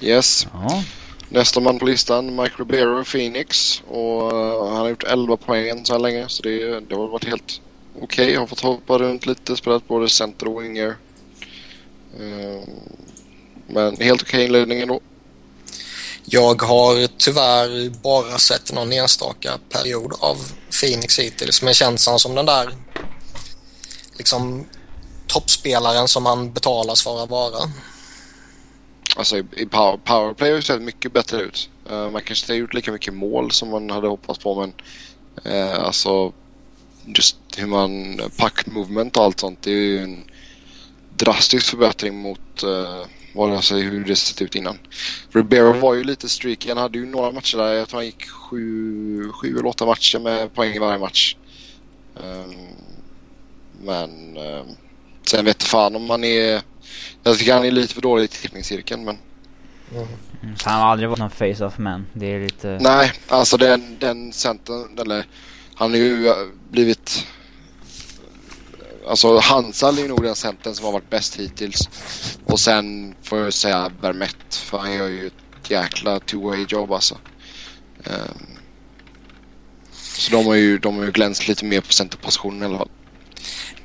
Yes. 0.00 0.46
Ja. 0.52 0.84
Nästa 1.28 1.60
man 1.60 1.78
på 1.78 1.84
listan, 1.84 2.36
Mike 2.36 2.54
Ribeiro, 2.58 3.04
Phoenix. 3.04 3.82
Och 3.88 4.32
uh, 4.32 4.68
han 4.68 4.76
har 4.76 4.88
gjort 4.88 5.04
11 5.04 5.36
poäng 5.36 5.84
så 5.84 5.92
här 5.92 6.00
länge 6.00 6.28
så 6.28 6.42
det, 6.42 6.80
det 6.80 6.94
har 6.94 7.08
varit 7.08 7.24
helt 7.24 7.60
okej. 8.02 8.34
Har 8.34 8.46
fått 8.46 8.60
hoppa 8.60 8.98
runt 8.98 9.26
lite. 9.26 9.56
Spelat 9.56 9.88
både 9.88 10.08
center 10.08 10.48
och 10.48 10.62
winger. 10.62 10.96
Eh, 12.20 12.68
men 13.66 13.96
helt 13.96 14.22
okej 14.22 14.44
inledning 14.44 14.80
ändå. 14.80 15.00
Jag 16.28 16.62
har 16.62 17.06
tyvärr 17.18 17.90
bara 18.02 18.38
sett 18.38 18.72
någon 18.72 18.92
enstaka 18.92 19.58
period 19.68 20.12
av 20.20 20.36
Phoenix 20.80 21.18
hittills 21.18 21.40
liksom 21.40 21.64
men 21.64 21.74
känns 21.74 22.06
han 22.06 22.18
som 22.18 22.34
den 22.34 22.46
där 22.46 22.74
liksom 24.18 24.66
toppspelaren 25.26 26.08
som 26.08 26.26
han 26.26 26.52
betalas 26.52 27.02
för 27.02 27.22
att 27.22 27.30
vara. 27.30 27.70
Alltså 29.16 29.38
i, 29.38 29.66
power, 29.70 29.96
powerplay 29.96 30.50
har 30.50 30.56
det 30.56 30.62
sett 30.62 30.82
mycket 30.82 31.12
bättre 31.12 31.40
ut. 31.40 31.70
Uh, 31.90 32.10
man 32.10 32.22
kanske 32.22 32.44
inte 32.44 32.52
har 32.52 32.58
gjort 32.58 32.74
lika 32.74 32.92
mycket 32.92 33.14
mål 33.14 33.50
som 33.50 33.70
man 33.70 33.90
hade 33.90 34.08
hoppats 34.08 34.38
på 34.38 34.60
men 34.60 34.72
uh, 35.52 35.80
alltså 35.80 36.32
just 37.04 37.36
hur 37.56 37.66
man 37.66 38.20
pack 38.36 38.66
movement 38.66 39.16
och 39.16 39.24
allt 39.24 39.40
sånt 39.40 39.62
det 39.62 39.70
är 39.70 39.74
ju 39.74 39.98
en 39.98 40.24
drastisk 41.16 41.66
förbättring 41.66 42.14
mot 42.18 42.64
uh, 42.64 43.04
vad 43.36 43.52
alltså, 43.52 43.74
hur 43.74 44.04
det 44.04 44.16
sett 44.16 44.42
ut 44.42 44.54
innan. 44.54 44.78
Ribeiro 45.32 45.72
var 45.72 45.94
ju 45.94 46.04
lite 46.04 46.28
streaky. 46.28 46.68
Han 46.68 46.78
hade 46.78 46.98
ju 46.98 47.06
några 47.06 47.30
matcher 47.30 47.58
där. 47.58 47.72
Jag 47.72 47.88
tror 47.88 47.98
han 47.98 48.06
gick 48.06 48.28
sju, 48.28 49.32
sju 49.32 49.48
eller 49.48 49.66
åtta 49.66 49.86
matcher 49.86 50.18
med 50.18 50.54
poäng 50.54 50.74
i 50.74 50.78
varje 50.78 50.98
match. 50.98 51.36
Um, 52.14 52.54
men 53.80 54.36
um, 54.36 54.66
sen 55.22 55.44
vet 55.44 55.62
fan 55.62 55.96
om 55.96 56.10
han 56.10 56.24
är... 56.24 56.62
Jag 57.22 57.38
tycker 57.38 57.54
han 57.54 57.64
är 57.64 57.70
lite 57.70 57.94
för 57.94 58.02
dålig 58.02 58.24
i 58.24 58.28
tippningscirkeln 58.28 59.04
men... 59.04 59.18
Mm. 59.94 60.06
Han 60.64 60.80
har 60.80 60.90
aldrig 60.90 61.08
varit 61.08 61.18
någon 61.18 61.30
face-off 61.30 61.78
man. 61.78 62.06
Det 62.12 62.26
är 62.26 62.40
lite... 62.40 62.78
Nej, 62.80 63.12
alltså 63.28 63.56
den, 63.56 63.96
den 63.98 64.32
centern, 64.32 64.98
eller 64.98 65.26
han 65.74 65.90
har 65.90 65.98
ju 65.98 66.32
blivit 66.70 67.26
Alltså 69.06 69.38
Hansal 69.38 69.98
är 69.98 70.08
nog 70.08 70.22
den 70.22 70.36
centern 70.36 70.74
som 70.74 70.84
har 70.84 70.92
varit 70.92 71.10
bäst 71.10 71.36
hittills. 71.36 71.88
Och 72.44 72.60
sen 72.60 73.14
får 73.22 73.38
jag 73.38 73.54
säga 73.54 73.92
Vermett 74.00 74.54
för 74.54 74.78
han 74.78 74.92
gör 74.92 75.08
ju 75.08 75.26
ett 75.26 75.70
jäkla 75.70 76.18
two-way 76.18 76.66
jobb 76.68 76.92
alltså. 76.92 77.18
Um, 78.04 78.58
så 79.92 80.30
de 80.30 80.46
har 80.46 80.54
ju, 80.54 80.78
de 80.78 80.96
har 80.96 81.04
ju 81.04 81.10
glänst 81.10 81.48
lite 81.48 81.64
mer 81.64 81.80
på 81.80 81.92
centerpositionen 81.92 82.62
i 82.62 82.64
alla 82.64 82.78
fall. 82.78 82.90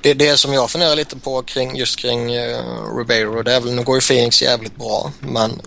Det, 0.02 0.14
det 0.14 0.38
som 0.38 0.54
jag 0.54 0.72
funderar 0.72 0.96
lite 0.96 1.16
på 1.18 1.42
kring, 1.42 1.76
just 1.76 2.00
kring 2.00 2.38
uh, 2.38 2.98
Ribeiro 2.98 3.44
det 3.44 3.54
är 3.54 3.60
väl, 3.60 3.74
nu 3.74 3.84
går 3.84 3.96
ju 3.96 4.02
Phoenix 4.02 4.42
jävligt 4.42 4.76
bra 4.76 5.12
men 5.20 5.62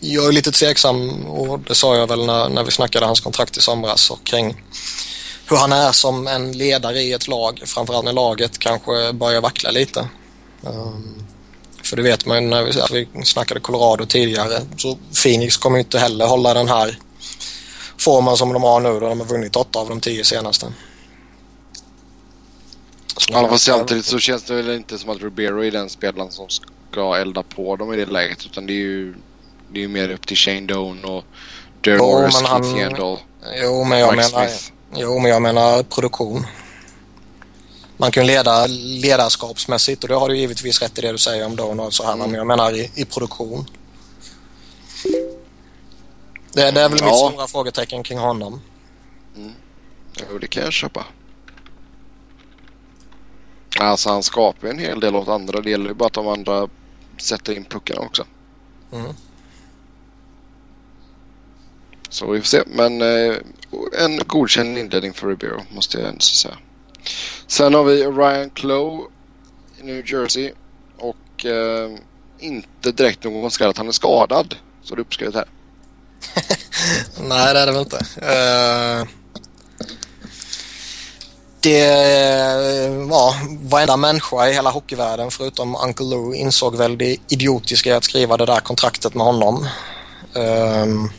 jag 0.00 0.28
är 0.28 0.32
lite 0.32 0.52
tveksam 0.52 1.26
och 1.26 1.60
det 1.60 1.74
sa 1.74 1.96
jag 1.96 2.06
väl 2.06 2.26
när, 2.26 2.48
när 2.48 2.64
vi 2.64 2.70
snackade 2.70 3.06
hans 3.06 3.20
kontrakt 3.20 3.56
i 3.56 3.60
somras 3.60 4.10
och 4.10 4.24
kring 4.24 4.62
hur 5.50 5.56
han 5.56 5.72
är 5.72 5.92
som 5.92 6.26
en 6.26 6.52
ledare 6.52 7.00
i 7.00 7.12
ett 7.12 7.28
lag, 7.28 7.62
framförallt 7.66 8.04
när 8.04 8.12
laget 8.12 8.58
kanske 8.58 9.12
börjar 9.12 9.40
vackla 9.40 9.70
lite. 9.70 10.08
Um, 10.62 11.24
för 11.82 11.96
det 11.96 12.02
vet 12.02 12.26
man 12.26 12.42
ju 12.42 12.48
när 12.48 12.64
vi, 12.64 13.08
vi 13.14 13.24
snackade 13.24 13.60
Colorado 13.60 14.06
tidigare, 14.06 14.60
så 14.76 14.98
Phoenix 15.22 15.56
kommer 15.56 15.78
inte 15.78 15.98
heller 15.98 16.26
hålla 16.26 16.54
den 16.54 16.68
här 16.68 16.98
formen 17.98 18.36
som 18.36 18.52
de 18.52 18.62
har 18.62 18.80
nu 18.80 19.00
då 19.00 19.08
de 19.08 19.20
har 19.20 19.26
vunnit 19.26 19.56
åtta 19.56 19.78
av 19.78 19.88
de 19.88 20.00
tio 20.00 20.24
senaste. 20.24 20.72
Ja, 23.28 23.48
fast 23.48 23.64
samtidigt 23.64 24.04
så 24.04 24.18
känns 24.18 24.42
det 24.42 24.54
väl 24.54 24.70
inte 24.70 24.98
som 24.98 25.10
att 25.10 25.22
Ribeiro 25.22 25.64
är 25.64 25.70
den 25.70 25.88
spelaren 25.88 26.30
som 26.30 26.46
ska 26.48 27.16
elda 27.16 27.42
på 27.42 27.76
dem 27.76 27.92
i 27.92 27.96
det 27.96 28.06
läget 28.06 28.46
utan 28.46 28.66
det 28.66 28.72
är 28.72 28.76
ju, 28.76 29.14
det 29.72 29.84
är 29.84 29.88
mer 29.88 30.10
upp 30.10 30.26
till 30.26 30.36
Shane 30.36 30.60
Doan 30.60 31.04
och 31.04 31.24
Darren 31.80 31.98
Morris, 31.98 32.38
Keith 32.38 33.22
Jo, 33.62 33.84
men 33.84 33.98
jag 33.98 34.16
menar... 34.16 34.48
Smith. 34.48 34.72
Jo, 34.94 35.18
men 35.18 35.30
jag 35.30 35.42
menar 35.42 35.82
produktion. 35.82 36.46
Man 37.96 38.10
kan 38.10 38.26
leda 38.26 38.66
ledarskapsmässigt 38.66 40.02
och 40.02 40.08
det 40.08 40.14
har 40.14 40.28
du 40.28 40.36
givetvis 40.36 40.82
rätt 40.82 40.98
i 40.98 41.00
det 41.00 41.12
du 41.12 41.18
säger 41.18 41.46
om 41.46 41.56
Don 41.56 41.80
och 41.80 41.94
så 41.94 42.04
här, 42.04 42.16
men 42.16 42.34
jag 42.34 42.46
menar 42.46 42.72
i, 42.72 42.90
i 42.94 43.04
produktion. 43.04 43.66
Det, 46.52 46.70
det 46.70 46.80
är 46.80 46.88
väl 46.88 46.98
ja. 47.00 47.06
mitt 47.06 47.16
stora 47.16 47.46
frågetecken 47.46 48.02
kring 48.02 48.18
honom. 48.18 48.60
Mm. 49.36 49.52
Jo, 50.30 50.38
det 50.38 50.46
kan 50.46 50.62
jag 50.62 50.72
köpa. 50.72 51.06
Alltså 53.78 54.10
han 54.10 54.22
skapar 54.22 54.68
en 54.68 54.78
hel 54.78 55.00
del 55.00 55.16
åt 55.16 55.28
andra. 55.28 55.60
Det 55.60 55.70
gäller 55.70 55.88
ju 55.88 55.94
bara 55.94 56.06
att 56.06 56.12
de 56.12 56.28
andra 56.28 56.68
sätter 57.18 57.56
in 57.56 57.64
puckarna 57.64 58.00
också. 58.00 58.24
Mm. 58.92 59.14
Så 62.10 62.30
vi 62.30 62.40
får 62.40 62.46
se. 62.46 62.62
Men 62.66 63.02
eh, 63.02 63.36
en 63.98 64.18
godkänd 64.26 64.78
inledning 64.78 65.12
för 65.12 65.28
Ribeiro 65.28 65.62
måste 65.70 65.98
jag 65.98 66.08
ändå 66.08 66.20
säga. 66.20 66.58
Sen 67.46 67.74
har 67.74 67.84
vi 67.84 68.04
Ryan 68.04 68.50
Clough 68.50 69.06
i 69.80 69.82
New 69.82 70.12
Jersey. 70.12 70.52
Och 70.98 71.46
eh, 71.46 71.90
inte 72.38 72.92
direkt 72.92 73.24
någon 73.24 73.50
skräll 73.50 73.70
att 73.70 73.78
han 73.78 73.88
är 73.88 73.92
skadad. 73.92 74.54
Så 74.82 74.94
det 74.94 74.98
är 74.98 75.00
uppskrivet 75.00 75.34
här. 75.34 75.48
Nej, 77.20 77.54
det 77.54 77.60
är 77.60 77.66
det 77.66 77.72
väl 77.72 77.80
inte. 77.80 77.96
Uh, 77.96 79.08
det 81.60 81.86
eh, 82.84 82.92
var 82.92 83.34
varenda 83.68 83.96
människa 83.96 84.48
i 84.48 84.52
hela 84.52 84.70
hockeyvärlden 84.70 85.30
förutom 85.30 85.76
Uncle 85.76 86.06
Lou 86.06 86.34
insåg 86.34 86.76
väl 86.76 86.98
det 86.98 87.16
idiotiska 87.28 87.90
i 87.90 87.92
att 87.92 88.04
skriva 88.04 88.36
det 88.36 88.46
där 88.46 88.60
kontraktet 88.60 89.14
med 89.14 89.26
honom. 89.26 89.66
Uh, 90.36 91.10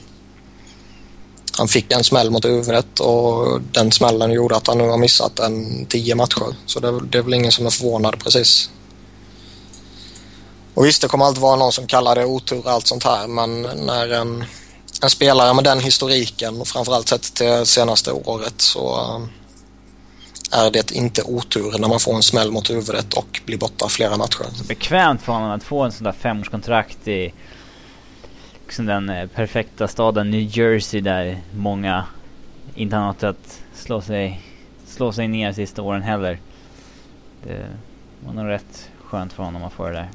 han 1.58 1.68
fick 1.68 1.92
en 1.92 2.04
smäll 2.04 2.32
mot 2.32 2.46
huvudet 2.46 3.00
och 3.00 3.62
den 3.62 3.92
smällen 3.92 4.32
gjorde 4.32 4.56
att 4.56 4.68
han 4.68 4.78
nu 4.78 4.90
har 4.90 4.98
missat 4.98 5.40
en 5.40 5.86
tio 5.86 6.16
matcher. 6.16 6.56
Så 6.66 6.80
det, 6.80 7.00
det 7.00 7.18
är 7.18 7.22
väl 7.22 7.34
ingen 7.34 7.52
som 7.52 7.66
är 7.66 7.70
förvånad 7.70 8.20
precis. 8.24 8.70
Och 10.74 10.86
visst, 10.86 11.02
det 11.02 11.08
kommer 11.08 11.26
alltid 11.26 11.42
vara 11.42 11.56
någon 11.56 11.72
som 11.72 11.88
kallar 11.88 12.16
det 12.16 12.26
otur 12.26 12.60
och 12.60 12.72
allt 12.72 12.88
sånt 12.88 13.04
här 13.04 13.28
men 13.28 13.62
när 13.62 14.10
en, 14.10 14.46
en 15.02 15.10
spelare 15.10 15.54
med 15.54 15.64
den 15.64 15.80
historiken 15.80 16.62
och 16.62 16.68
framförallt 16.68 17.08
sett 17.08 17.34
till 17.34 17.66
senaste 17.66 18.12
året 18.12 18.62
så 18.62 19.00
eh, 19.00 20.60
är 20.66 20.72
det 20.72 20.92
inte 20.92 21.22
otur 21.22 21.78
när 21.80 21.88
man 21.88 22.00
får 22.00 22.16
en 22.16 22.24
smäll 22.24 22.52
mot 22.52 22.70
huvudet 22.70 23.14
och 23.14 23.42
blir 23.46 23.58
borta 23.58 23.90
flera 23.90 24.18
matcher. 24.18 24.46
Bekvämt 24.68 25.22
för 25.22 25.34
honom 25.34 25.52
att 25.52 25.64
få 25.64 25.84
en 25.84 25.92
sån 25.92 26.04
där 26.04 26.12
femårskontrakt 26.12 27.08
i 27.08 27.34
liksom 28.72 28.86
den 28.86 29.10
eh, 29.10 29.28
perfekta 29.28 29.88
staden 29.88 30.32
New 30.32 30.58
Jersey 30.58 31.02
där 31.02 31.42
många 31.56 32.06
inte 32.76 32.96
har 32.96 33.06
något 33.06 33.24
att 33.24 33.62
slå 33.74 34.02
sig, 34.02 34.42
slå 34.86 35.12
sig 35.12 35.28
ner 35.28 35.54
sista 35.54 35.82
åren 35.82 36.02
heller. 36.02 36.40
Det 37.44 37.66
var 38.26 38.34
nog 38.34 38.48
rätt 38.48 38.90
skönt 39.04 39.34
för 39.34 39.44
honom 39.44 39.64
att 39.64 39.74
få 39.74 39.88
det 39.88 39.94
där. 39.94 40.10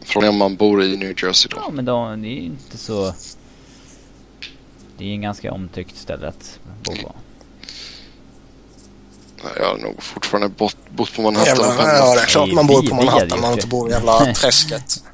Frågan 0.00 0.28
om 0.28 0.38
man 0.38 0.56
bor 0.56 0.82
i 0.82 0.96
New 0.96 1.14
Jersey 1.22 1.48
då? 1.50 1.56
Ja 1.56 1.70
men 1.72 1.84
då, 1.84 2.16
det 2.16 2.28
är 2.28 2.34
ju 2.34 2.40
inte 2.40 2.78
så... 2.78 3.12
Det 4.98 5.04
är 5.04 5.08
ju 5.08 5.14
en 5.14 5.22
ganska 5.22 5.52
omtyckt 5.52 5.96
ställe 5.96 6.28
att 6.28 6.60
bo 6.84 6.92
på. 6.92 7.14
Jag 9.56 9.64
har 9.64 9.78
nog 9.78 10.02
fortfarande 10.02 10.48
bott, 10.48 10.76
bott 10.90 11.14
på 11.14 11.22
Manhattan. 11.22 11.46
Jävla, 11.46 11.96
ja, 11.96 12.14
det 12.14 12.20
är 12.20 12.26
klart 12.26 12.52
man 12.52 12.66
bor 12.66 12.82
på 12.88 12.94
Manhattan. 12.94 13.40
Man 13.40 13.52
inte 13.52 13.66
bor 13.66 13.88
i 13.88 13.92
jävla 13.92 14.34
träsket. 14.34 15.04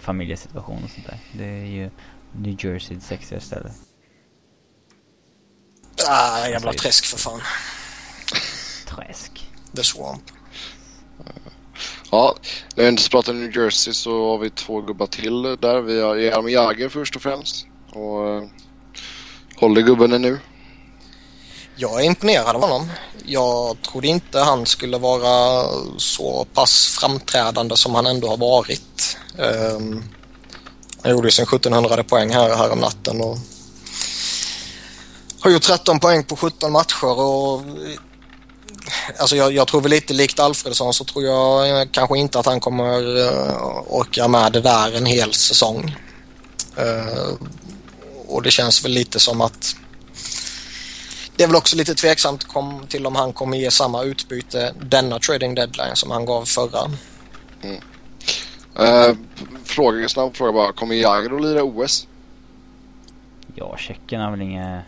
familjesituation 0.00 0.84
och 0.84 0.90
sånt 0.90 1.06
där. 1.06 1.18
Det 1.32 1.44
är 1.44 1.66
ju 1.66 1.90
New 2.32 2.64
Jersey 2.64 3.00
sexiga 3.00 3.40
ställe. 3.40 3.70
Ah, 6.08 6.48
jävla 6.48 6.72
träsk 6.72 7.04
för 7.04 7.18
fan. 7.18 7.40
Träsk. 8.86 9.50
The 9.76 9.84
Swamp. 9.84 10.22
Ja, 12.10 12.34
när 12.74 12.84
vi 12.84 12.88
inte 12.88 13.10
pratar 13.10 13.32
New 13.32 13.56
Jersey 13.56 13.94
så 13.94 14.30
har 14.30 14.38
vi 14.38 14.50
två 14.50 14.80
gubbar 14.80 15.06
till 15.06 15.42
där. 15.42 15.80
Vi 15.80 16.00
har 16.00 16.16
Jaromir 16.16 16.52
Jagr 16.52 16.88
först 16.88 17.16
och 17.16 17.22
främst. 17.22 17.66
Och 17.92 18.42
uh, 18.42 18.48
håller 19.56 19.82
gubben 19.82 20.22
nu? 20.22 20.38
Jag 21.76 22.00
är 22.00 22.04
imponerad 22.04 22.56
av 22.56 22.62
honom. 22.62 22.90
Jag 23.24 23.82
trodde 23.82 24.06
inte 24.06 24.38
han 24.38 24.66
skulle 24.66 24.98
vara 24.98 25.66
så 25.98 26.46
pass 26.54 26.96
framträdande 27.00 27.76
som 27.76 27.94
han 27.94 28.06
ändå 28.06 28.28
har 28.28 28.36
varit. 28.36 29.16
Um, 29.38 30.04
han 31.02 31.12
gjorde 31.12 31.30
sin 31.30 31.44
1700 31.44 32.04
poäng 32.04 32.30
här, 32.30 32.56
här 32.56 32.72
om 32.72 32.78
natten 32.78 33.20
och 33.20 33.38
har 35.40 35.50
gjort 35.50 35.62
13 35.62 36.00
poäng 36.00 36.24
på 36.24 36.36
17 36.36 36.72
matcher 36.72 37.20
och 37.20 37.62
Alltså 39.18 39.36
jag, 39.36 39.52
jag 39.52 39.68
tror 39.68 39.80
väl 39.80 39.90
lite 39.90 40.14
likt 40.14 40.40
Alfredsson 40.40 40.94
så 40.94 41.04
tror 41.04 41.24
jag 41.24 41.80
eh, 41.80 41.88
kanske 41.90 42.18
inte 42.18 42.38
att 42.38 42.46
han 42.46 42.60
kommer 42.60 43.18
uh, 43.18 43.82
orka 43.88 44.28
med 44.28 44.52
det 44.52 44.60
där 44.60 44.96
en 44.96 45.06
hel 45.06 45.32
säsong. 45.32 45.96
Uh, 46.78 47.34
och 48.28 48.42
det 48.42 48.50
känns 48.50 48.84
väl 48.84 48.92
lite 48.92 49.20
som 49.20 49.40
att 49.40 49.76
det 51.36 51.42
är 51.42 51.46
väl 51.46 51.56
också 51.56 51.76
lite 51.76 51.94
tveksamt 51.94 52.44
kom, 52.44 52.86
till 52.88 53.06
om 53.06 53.16
han 53.16 53.32
kommer 53.32 53.56
ge 53.56 53.70
samma 53.70 54.02
utbyte 54.02 54.74
denna 54.80 55.18
trading 55.18 55.54
deadline 55.54 55.96
som 55.96 56.10
han 56.10 56.24
gav 56.26 56.44
förra. 56.44 56.90
Mm. 57.62 57.80
Uh, 58.80 59.16
fråga, 59.64 60.08
snabb 60.08 60.36
fråga 60.36 60.52
bara. 60.52 60.72
Kommer 60.72 60.94
Jagr 60.94 61.34
att 61.34 61.42
lira 61.42 61.62
OS? 61.62 62.06
Ja, 63.54 63.76
Tjeckien 63.78 64.20
har 64.20 64.30
väl 64.30 64.42
inget, 64.42 64.84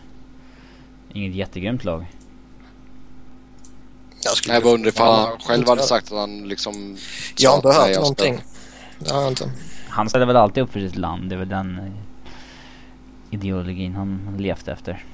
inget 1.13 1.35
jättegrymt 1.35 1.83
lag. 1.83 2.05
Jag 4.23 4.37
skulle 4.37 4.53
Jag 4.53 4.63
bara 4.63 4.73
undrar 4.73 4.89
ifall 4.89 5.27
han 5.27 5.39
själv 5.39 5.67
hade 5.67 5.83
sagt 5.83 6.11
att 6.11 6.17
han 6.17 6.47
liksom... 6.47 6.97
Jag 7.37 7.49
har 7.49 7.57
inte 7.57 7.67
hört 7.67 7.95
någonting. 7.95 8.41
Det 8.99 9.11
har 9.11 9.21
jag 9.21 9.31
inte. 9.31 9.51
Han 9.89 10.09
ställer 10.09 10.25
väl 10.25 10.35
alltid 10.35 10.63
upp 10.63 10.71
för 10.71 10.79
sitt 10.79 10.95
land. 10.95 11.29
Det 11.29 11.35
är 11.35 11.39
väl 11.39 11.49
den 11.49 11.79
eh, 11.79 11.91
ideologin 13.29 13.95
han 13.95 14.35
levt 14.39 14.67
efter. 14.67 15.05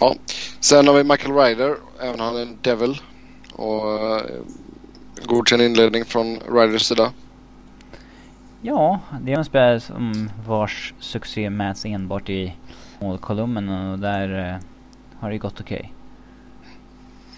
Ja. 0.00 0.14
Sen 0.60 0.86
har 0.86 0.94
vi 0.94 1.04
Michael 1.04 1.34
Ryder, 1.34 1.76
även 2.00 2.20
han 2.20 2.36
är 2.36 2.42
en 2.42 2.58
devil. 2.62 3.00
Och 3.52 3.92
eh, 3.92 4.22
godkänd 5.24 5.62
inledning 5.62 6.04
från 6.04 6.40
Ryders 6.40 6.82
sida. 6.82 7.12
Ja, 8.62 9.00
det 9.20 9.32
är 9.32 9.38
en 9.38 9.44
spelare 9.44 9.80
som 9.80 10.30
vars 10.46 10.94
succé 11.00 11.50
mäts 11.50 11.84
enbart 11.84 12.28
i 12.28 12.56
målkolumnen 13.00 13.92
och 13.92 13.98
där 13.98 14.48
eh, 14.48 14.56
har 15.20 15.30
det 15.30 15.38
gått 15.38 15.60
okej. 15.60 15.92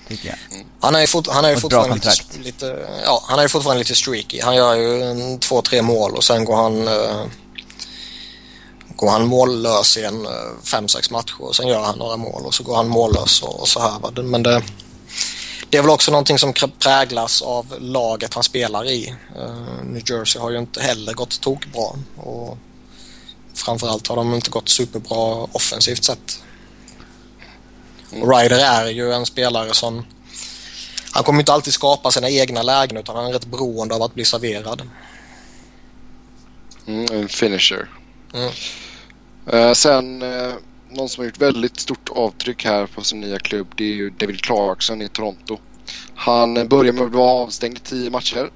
Tycker 0.08 0.28
jag. 0.28 0.36
Han 0.80 0.94
är 0.94 1.00
ju, 1.00 1.06
fort, 1.06 1.26
han 1.28 1.44
är 1.44 1.50
ju 1.50 1.56
fortfarande 1.56 1.94
lite, 1.94 2.38
lite, 2.38 2.86
ja, 3.04 3.22
han 3.28 3.38
är 3.38 3.48
fortfarande 3.48 3.78
lite 3.78 3.94
streaky. 3.94 4.40
Han 4.42 4.56
gör 4.56 4.74
ju 4.74 5.02
en, 5.02 5.38
två, 5.38 5.62
tre 5.62 5.82
mål 5.82 6.12
och 6.14 6.24
sen 6.24 6.44
går 6.44 6.56
han 6.56 6.88
eh, 6.88 7.26
går 9.03 9.11
han 9.11 9.26
mållös 9.26 9.96
i 9.96 10.05
en 10.05 10.26
eh, 10.26 10.30
fem, 10.64 10.88
sex 10.88 11.11
matcher 11.11 11.34
och 11.38 11.57
sen 11.57 11.66
gör 11.66 11.82
han 11.82 11.98
några 11.98 12.16
mål 12.16 12.42
och 12.46 12.55
så 12.55 12.62
går 12.62 12.76
han 12.76 12.88
mållös 12.88 13.42
och, 13.42 13.61
och 13.61 13.68
så 13.68 13.80
här. 13.80 13.98
Va? 13.98 14.11
Men 14.22 14.42
det, 14.42 14.62
det 15.68 15.78
är 15.78 15.82
väl 15.82 15.90
också 15.90 16.11
någonting 16.11 16.38
som 16.38 16.53
präglas 16.78 17.42
av 17.42 17.74
laget 17.78 18.34
han 18.34 18.42
spelar 18.42 18.90
i. 18.90 19.14
Eh, 19.36 19.84
New 19.84 20.11
Jersey 20.11 20.42
har 20.42 20.50
ju 20.50 20.59
inte 20.59 20.82
heller 20.82 21.12
gått 21.12 21.40
tokbra 21.40 21.84
och 22.16 22.59
framförallt 23.55 24.07
har 24.07 24.16
de 24.16 24.34
inte 24.34 24.50
gått 24.50 24.68
superbra 24.68 25.48
offensivt 25.53 26.05
sett. 26.05 26.42
Och 28.11 28.36
Ryder 28.36 28.59
är 28.59 28.86
ju 28.86 29.12
en 29.12 29.26
spelare 29.26 29.74
som 29.74 30.05
han 31.12 31.24
kommer 31.24 31.40
inte 31.40 31.53
alltid 31.53 31.74
skapa 31.74 32.11
sina 32.11 32.30
egna 32.30 32.62
lägen 32.62 32.96
utan 32.96 33.16
han 33.16 33.26
är 33.26 33.32
rätt 33.32 33.46
beroende 33.46 33.94
av 33.94 34.03
att 34.03 34.14
bli 34.14 34.24
serverad. 34.24 34.82
Mm, 36.86 37.07
en 37.12 37.28
finisher. 37.28 37.88
Mm. 38.34 38.53
Eh, 39.47 39.72
sen 39.72 40.22
eh, 40.22 40.53
någon 40.90 41.09
som 41.09 41.20
har 41.20 41.26
gjort 41.26 41.38
väldigt 41.38 41.80
stort 41.80 42.09
avtryck 42.09 42.64
här 42.64 42.86
på 42.86 43.05
sin 43.05 43.20
nya 43.20 43.38
klubb 43.38 43.66
det 43.76 43.84
är 43.84 43.95
ju 43.95 44.11
David 44.11 44.40
Clarkson 44.40 45.03
i 45.03 45.09
Toronto. 45.09 45.59
Han 46.14 46.57
eh, 46.57 46.64
började 46.64 46.99
med 46.99 47.07
att 47.07 47.12
vara 47.12 47.30
avstängd 47.30 47.76
i 47.76 47.80
10 47.80 48.11
matcher. 48.11 48.51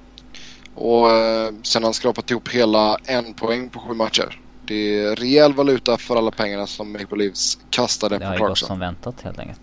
Och 0.75 1.11
eh, 1.11 1.53
sen 1.63 1.83
har 1.83 1.87
han 1.87 1.93
skrapat 1.93 2.31
ihop 2.31 2.49
hela 2.49 2.97
en 3.05 3.33
poäng 3.33 3.69
på 3.69 3.79
sju 3.79 3.93
matcher. 3.93 4.41
Det 4.65 4.99
är 4.99 5.15
rejäl 5.15 5.53
valuta 5.53 5.97
för 5.97 6.15
alla 6.15 6.31
pengarna 6.31 6.67
som 6.67 6.91
Maple 6.91 7.17
Leafs 7.17 7.57
kastade 7.69 8.15
Det 8.15 8.19
på 8.19 8.25
har 8.25 8.33
ju 8.33 8.39
gått 8.39 8.47
Clarkson. 8.47 8.67
som 8.67 8.79
väntat 8.79 9.21
helt 9.21 9.39
enkelt. 9.39 9.61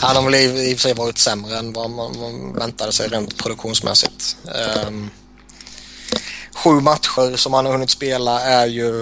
Han 0.00 0.16
har 0.16 0.22
väl 0.24 0.34
i, 0.34 0.74
och 0.74 0.78
för 0.78 0.82
sig 0.82 0.94
varit 0.94 1.18
sämre 1.18 1.58
än 1.58 1.72
vad 1.72 1.90
man, 1.90 2.20
man 2.20 2.54
väntade 2.54 2.92
sig 2.92 3.08
rent 3.08 3.38
produktionsmässigt. 3.38 4.36
Ehm, 4.46 5.10
sju 6.64 6.80
matcher 6.80 7.36
som 7.36 7.54
han 7.54 7.66
har 7.66 7.72
hunnit 7.72 7.90
spela 7.90 8.40
är 8.40 8.66
ju 8.66 8.92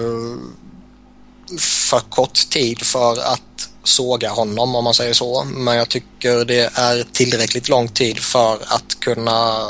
för 1.59 1.99
kort 1.99 2.49
tid 2.49 2.81
för 2.81 3.11
att 3.11 3.69
såga 3.83 4.29
honom 4.29 4.75
om 4.75 4.83
man 4.83 4.93
säger 4.93 5.13
så. 5.13 5.43
Men 5.43 5.75
jag 5.75 5.89
tycker 5.89 6.45
det 6.45 6.69
är 6.73 7.05
tillräckligt 7.13 7.69
lång 7.69 7.87
tid 7.87 8.19
för 8.19 8.53
att 8.53 8.99
kunna 8.99 9.69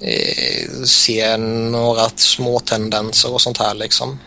eh, 0.00 0.82
se 0.84 1.36
några 1.36 2.08
små 2.16 2.60
tendenser 2.60 3.32
och 3.32 3.40
sånt 3.40 3.58
här 3.58 3.74
liksom. 3.74 4.18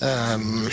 Um, 0.00 0.70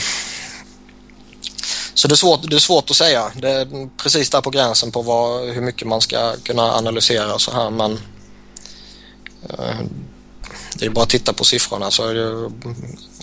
så 1.93 2.07
det 2.07 2.13
är, 2.13 2.15
svårt, 2.15 2.49
det 2.49 2.55
är 2.55 2.59
svårt 2.59 2.89
att 2.89 2.95
säga. 2.95 3.31
Det 3.35 3.49
är 3.49 3.89
precis 3.97 4.29
där 4.29 4.41
på 4.41 4.49
gränsen 4.49 4.91
på 4.91 5.01
vad, 5.01 5.49
hur 5.49 5.61
mycket 5.61 5.87
man 5.87 6.01
ska 6.01 6.35
kunna 6.43 6.73
analysera 6.73 7.33
och 7.33 7.41
så 7.41 7.51
här 7.51 7.69
men 7.69 7.91
eh, 7.91 7.99
det 10.75 10.85
är 10.85 10.89
bara 10.89 11.03
att 11.03 11.09
titta 11.09 11.33
på 11.33 11.43
siffrorna 11.43 11.91
så 11.91 12.07
är 12.07 12.13
det 12.13 12.51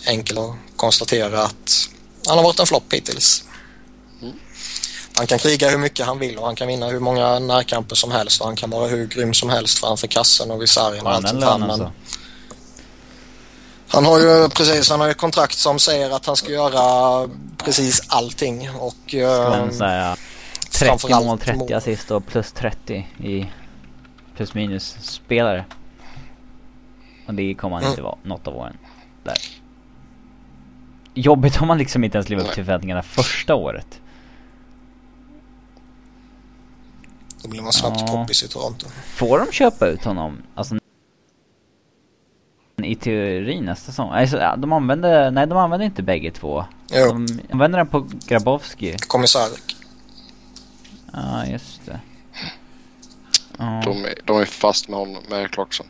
enkelt 0.07 0.39
att 0.39 0.55
konstatera 0.77 1.43
att 1.43 1.89
han 2.27 2.37
har 2.37 2.45
varit 2.45 2.61
en 2.61 2.67
flopp 2.67 2.93
hittills. 2.93 3.45
Han 5.17 5.27
kan 5.27 5.39
kriga 5.39 5.71
hur 5.71 5.79
mycket 5.79 6.07
han 6.07 6.19
vill 6.19 6.39
och 6.39 6.47
han 6.47 6.57
kan 6.57 6.69
vinna 6.69 6.87
hur 6.89 7.01
många 7.01 7.39
närkamper 7.39 7.97
som 7.97 8.11
helst 8.11 8.41
och 8.41 8.47
han 8.47 8.57
kan 8.57 8.71
vara 8.71 8.89
hur 8.89 9.07
grym 9.07 9.35
som 9.35 9.51
helst 9.51 9.79
framför 9.79 10.07
kassen 10.07 10.51
och 10.51 10.63
vid 10.63 10.69
sargen 10.69 11.07
och 11.07 11.13
allt 11.13 11.29
sånt 11.29 11.41
lönen 11.41 11.69
Men 11.69 11.79
så? 11.79 11.91
han 13.89 14.05
har 14.05 14.19
ju 14.19 14.49
precis, 14.49 14.91
han 14.91 15.01
har 15.01 15.09
ju 15.09 15.15
kontrakt 15.15 15.59
som 15.59 15.79
säger 15.79 16.11
att 16.11 16.27
han 16.27 16.37
ska 16.37 16.53
göra 16.53 17.29
precis 17.57 18.03
allting 18.07 18.71
och... 18.71 19.15
eh, 19.15 19.71
såhär 19.71 20.17
30 20.73 20.85
framförallt 20.87 21.27
mål, 21.27 21.39
30 21.39 21.59
mål. 21.59 21.73
assist 21.73 22.11
och 22.11 22.27
plus 22.27 22.53
30 22.53 23.07
i 23.25 23.47
plus 24.37 24.55
minus 24.55 24.97
spelare. 25.01 25.65
Och 27.31 27.37
det 27.37 27.55
kommer 27.55 27.77
han 27.77 27.83
Mm. 27.83 27.91
inte 27.93 28.03
vara 28.03 28.17
något 28.23 28.47
av 28.47 28.57
åren. 28.57 28.77
Där. 29.25 29.37
Jobbigt 31.15 31.61
om 31.63 31.69
man 31.69 31.79
liksom 31.79 32.05
inte 32.05 32.19
ens 32.19 32.29
lever 32.29 32.43
upp 32.45 32.53
till 32.53 32.65
förväntningarna 32.65 33.03
första 33.03 33.55
året. 33.55 34.01
Då 37.43 37.49
blir 37.49 37.63
man 37.63 37.73
snabbt 37.73 38.01
Ja. 38.01 38.07
poppis 38.07 38.43
i 38.43 38.49
Toronto. 38.49 38.87
Får 39.05 39.39
de 39.39 39.53
köpa 39.53 39.87
ut 39.87 40.05
honom? 40.05 40.43
Alltså 40.55 40.77
i 42.83 42.95
teorin 42.95 43.65
nästa 43.65 43.87
säsong. 43.93 44.11
Alltså, 44.13 44.55
de 44.59 44.73
använder, 44.73 45.31
nej 45.31 45.47
de 45.47 45.59
använder 45.59 45.87
inte 45.87 46.03
bägge 46.03 46.31
två. 46.31 46.65
Jo, 46.93 47.13
De 47.13 47.27
använder 47.53 47.79
den 47.79 47.87
på 47.87 48.07
Grabowski. 48.27 48.97
Komisarek. 49.07 49.77
Ja, 51.13 51.47
just 51.47 51.87
det. 51.87 52.01
De, 53.85 54.05
är- 54.05 54.15
de 54.25 54.37
är 54.41 54.45
fast 54.45 54.89
med 54.89 54.99
honom, 54.99 55.23
med 55.31 55.51
Clarkson. 55.51 55.87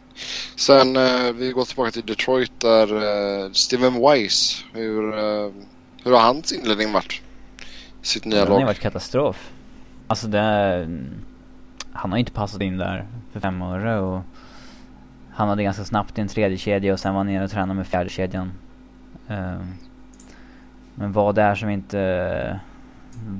Sen 0.56 0.96
eh, 0.96 1.32
vi 1.34 1.52
går 1.52 1.64
tillbaka 1.64 1.90
till 1.90 2.06
Detroit 2.06 2.52
där 2.60 2.94
eh, 3.44 3.50
Steven 3.52 4.00
Weiss. 4.00 4.64
Hur, 4.72 5.18
eh, 5.18 5.50
hur 6.04 6.12
har 6.12 6.20
hans 6.20 6.52
inledning 6.52 6.92
varit? 6.92 7.22
Sitt 8.02 8.24
nya 8.24 8.38
Den 8.38 8.48
har 8.48 8.54
ju 8.54 8.60
lag. 8.60 8.66
varit 8.66 8.80
katastrof. 8.80 9.50
Alltså 10.06 10.26
det 10.26 10.38
är, 10.38 10.98
Han 11.92 12.10
har 12.10 12.18
inte 12.18 12.32
passat 12.32 12.62
in 12.62 12.78
där 12.78 13.06
för 13.32 13.40
fem 13.40 13.62
år 13.62 13.86
och 13.86 14.20
han 15.34 15.48
hade 15.48 15.62
ganska 15.62 15.84
snabbt 15.84 16.18
i 16.18 16.20
en 16.20 16.28
tredje 16.28 16.58
kedja 16.58 16.92
och 16.92 17.00
sen 17.00 17.12
var 17.14 17.18
han 17.18 17.26
nere 17.26 17.44
och 17.44 17.50
tränade 17.50 17.74
med 17.74 17.86
fjärde 17.86 18.10
kedjan. 18.10 18.52
Ehm, 19.28 19.74
men 20.94 21.12
vad 21.12 21.34
det 21.34 21.42
är 21.42 21.54
som 21.54 21.70
inte... 21.70 22.60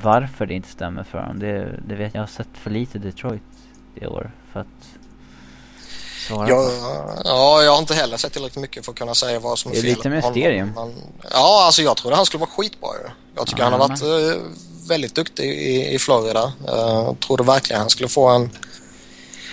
Varför 0.03 0.47
det 0.47 0.55
inte 0.55 0.69
stämmer 0.69 1.03
för 1.03 1.19
honom, 1.19 1.39
det, 1.39 1.81
det 1.89 1.95
vet 1.95 2.15
jag. 2.15 2.21
Jag 2.21 2.23
har 2.23 2.27
sett 2.27 2.49
för 2.59 2.71
lite 2.71 2.99
Detroit 2.99 3.43
i 4.01 4.07
år 4.07 4.31
för 4.53 4.61
att 4.61 4.67
svara 6.29 6.49
Jag, 6.49 6.67
på. 6.67 7.23
ja, 7.25 7.63
jag 7.63 7.73
har 7.73 7.79
inte 7.79 7.95
heller 7.95 8.17
sett 8.17 8.33
tillräckligt 8.33 8.61
mycket 8.63 8.85
för 8.85 8.93
att 8.93 8.99
kunna 8.99 9.15
säga 9.15 9.39
vad 9.41 9.59
som 9.59 9.71
är 9.71 9.75
Det 9.75 9.79
är 9.81 9.83
fel 9.83 9.91
lite 9.97 10.09
mysterium. 10.09 10.73
men- 10.75 10.95
Ja, 11.31 11.63
alltså 11.67 11.83
jag 11.83 11.97
trodde 11.97 12.17
han 12.17 12.27
skulle 12.27 12.41
vara 12.41 12.51
skitbra 12.51 12.91
ju. 13.05 13.11
Jag 13.37 13.47
tycker 13.47 13.63
Ja, 13.63 13.65
han 13.71 13.81
har 13.81 13.89
varit 13.89 14.03
eh, 14.03 14.43
väldigt 14.89 15.15
duktig 15.15 15.45
i, 15.45 15.95
i 15.95 15.99
Florida. 15.99 16.53
Jag 16.67 17.21
trodde 17.21 17.43
verkligen 17.43 17.81
han 17.81 17.91
skulle 17.91 18.09
få 18.09 18.29
en, 18.29 18.51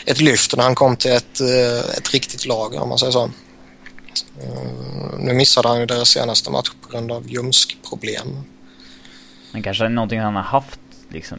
ett 0.06 0.20
lyft 0.22 0.56
när 0.58 0.64
han 0.64 0.76
kom 0.76 0.96
till 0.96 1.12
ett, 1.12 1.40
eh, 1.42 1.98
ett 1.98 2.14
riktigt 2.14 2.46
lag 2.46 2.74
om 2.74 2.90
man 2.90 2.98
säger 2.98 3.12
så. 3.12 3.24
Eh, 3.24 5.20
Nu 5.20 5.34
missade 5.34 5.68
han 5.68 5.80
ju 5.80 5.86
deras 5.86 6.10
senaste 6.10 6.52
match 6.52 6.70
på 6.82 6.90
grund 6.90 7.12
av 7.12 7.28
ljumskproblem. 7.30 8.44
Men 9.52 9.64
kanske 9.64 9.86
är 9.86 9.90
någonting 9.90 10.20
han 10.20 10.36
har 10.36 10.42
haft 10.44 10.80
liksom. 11.10 11.38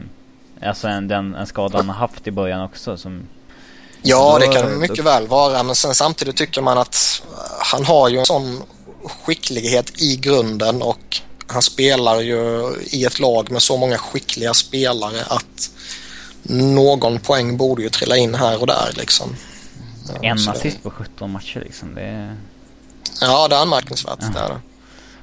Alltså 0.61 0.87
en, 0.87 1.07
den, 1.07 1.35
en 1.35 1.47
skada 1.47 1.77
han 1.77 1.89
har 1.89 1.95
haft 1.95 2.27
i 2.27 2.31
början 2.31 2.61
också 2.61 2.97
som... 2.97 3.21
Ja, 4.01 4.37
det 4.39 4.47
kan 4.47 4.79
mycket 4.79 5.05
väl 5.05 5.27
vara, 5.27 5.63
men 5.63 5.75
sen 5.75 5.95
samtidigt 5.95 6.35
tycker 6.37 6.61
man 6.61 6.77
att 6.77 7.21
han 7.71 7.85
har 7.85 8.09
ju 8.09 8.17
en 8.19 8.25
sån 8.25 8.63
skicklighet 9.25 10.01
i 10.01 10.15
grunden 10.15 10.81
och 10.81 11.21
han 11.47 11.61
spelar 11.61 12.21
ju 12.21 12.73
i 12.91 13.05
ett 13.05 13.19
lag 13.19 13.51
med 13.51 13.61
så 13.61 13.77
många 13.77 13.97
skickliga 13.97 14.53
spelare 14.53 15.21
att 15.27 15.71
någon 16.43 17.19
poäng 17.19 17.57
borde 17.57 17.81
ju 17.83 17.89
trilla 17.89 18.17
in 18.17 18.35
här 18.35 18.61
och 18.61 18.67
där 18.67 18.91
liksom. 18.93 19.35
En 20.21 20.39
så- 20.39 20.51
assist 20.51 20.83
på 20.83 20.89
17 20.91 21.31
matcher 21.31 21.59
liksom. 21.59 21.95
Det 21.95 22.01
är, 22.01 22.35
Ja, 23.21 23.47
det 23.47 23.55
är 23.55 23.61
anmärkningsvärt. 23.61 24.19
Ja. 24.21 24.27
Det 24.33 24.39
är 24.39 24.49
det. 24.49 24.59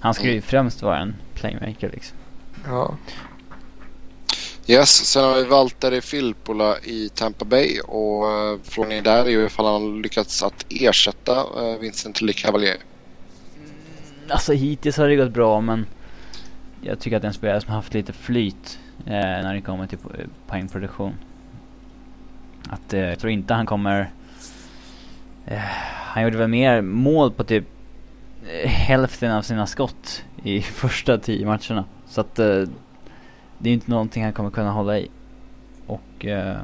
han 0.00 0.14
ska 0.14 0.24
ju 0.24 0.42
främst 0.42 0.82
vara 0.82 0.98
en 0.98 1.16
playmaker 1.34 1.90
liksom. 1.92 2.16
Ja. 2.66 2.94
Yes, 4.68 4.90
sen 4.90 5.24
har 5.24 5.34
vi 5.34 5.44
Valtteri 5.44 6.00
Filppula 6.00 6.78
i 6.78 7.08
Tampa 7.08 7.44
Bay 7.44 7.80
och 7.80 8.30
eh, 8.30 8.58
frågan 8.62 8.92
är 8.92 9.02
där 9.02 9.24
är 9.24 9.30
ju 9.30 9.46
ifall 9.46 9.66
han 9.66 10.02
lyckats 10.02 10.42
att 10.42 10.66
ersätta 10.68 11.36
eh, 11.40 11.78
Vincent 11.80 12.20
Lecavalier. 12.20 12.76
Mm, 13.56 13.70
alltså 14.28 14.52
hittills 14.52 14.96
har 14.96 15.08
det 15.08 15.16
gått 15.16 15.32
bra 15.32 15.60
men 15.60 15.86
jag 16.82 17.00
tycker 17.00 17.16
att 17.16 17.22
det 17.22 17.26
är 17.26 17.28
en 17.28 17.34
spelare 17.34 17.60
som 17.60 17.68
har 17.70 17.76
haft 17.76 17.94
lite 17.94 18.12
flyt 18.12 18.78
eh, 19.06 19.12
när 19.12 19.54
det 19.54 19.60
kommer 19.60 19.86
till 19.86 19.98
po- 19.98 20.20
eh, 20.20 20.26
poängproduktion. 20.46 21.14
Att 22.68 22.94
eh, 22.94 23.00
jag 23.00 23.18
tror 23.18 23.32
inte 23.32 23.54
han 23.54 23.66
kommer... 23.66 24.10
Eh, 25.46 25.58
han 25.84 26.22
gjorde 26.22 26.36
väl 26.36 26.48
mer 26.48 26.80
mål 26.80 27.32
på 27.32 27.44
typ 27.44 27.64
hälften 28.64 29.32
av 29.32 29.42
sina 29.42 29.66
skott 29.66 30.24
i 30.42 30.60
första 30.62 31.18
tio 31.18 31.46
matcherna. 31.46 31.84
Så 32.08 32.20
att 32.20 32.38
eh, 32.38 32.62
det 33.58 33.70
är 33.70 33.74
inte 33.74 33.90
någonting 33.90 34.24
han 34.24 34.32
kommer 34.32 34.50
kunna 34.50 34.70
hålla 34.70 34.98
i. 34.98 35.10
Och 35.86 36.24
eh, 36.24 36.60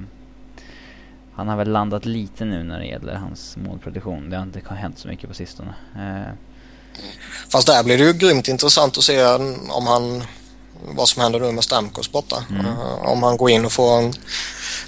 han 1.34 1.48
har 1.48 1.56
väl 1.56 1.70
landat 1.70 2.04
lite 2.04 2.44
nu 2.44 2.62
när 2.62 2.78
det 2.78 2.86
gäller 2.86 3.14
hans 3.14 3.56
målproduktion. 3.56 4.30
Det 4.30 4.36
har 4.36 4.42
inte 4.42 4.74
hänt 4.74 4.98
så 4.98 5.08
mycket 5.08 5.28
på 5.28 5.34
sistone. 5.34 5.74
Eh, 5.96 6.34
Fast 7.48 7.66
där 7.66 7.84
blir 7.84 7.98
det 7.98 8.04
ju 8.04 8.12
grymt 8.12 8.48
intressant 8.48 8.98
att 8.98 9.04
se 9.04 9.24
om 9.68 9.86
han 9.86 10.22
vad 10.84 11.08
som 11.08 11.22
händer 11.22 11.40
nu 11.40 11.52
med 11.52 11.64
Stamkos 11.64 12.12
borta. 12.12 12.44
Mm. 12.50 12.66
Uh, 12.66 13.08
om 13.08 13.22
han 13.22 13.36
går 13.36 13.50
in 13.50 13.64
och 13.64 13.72
får 13.72 13.98
en, 13.98 14.12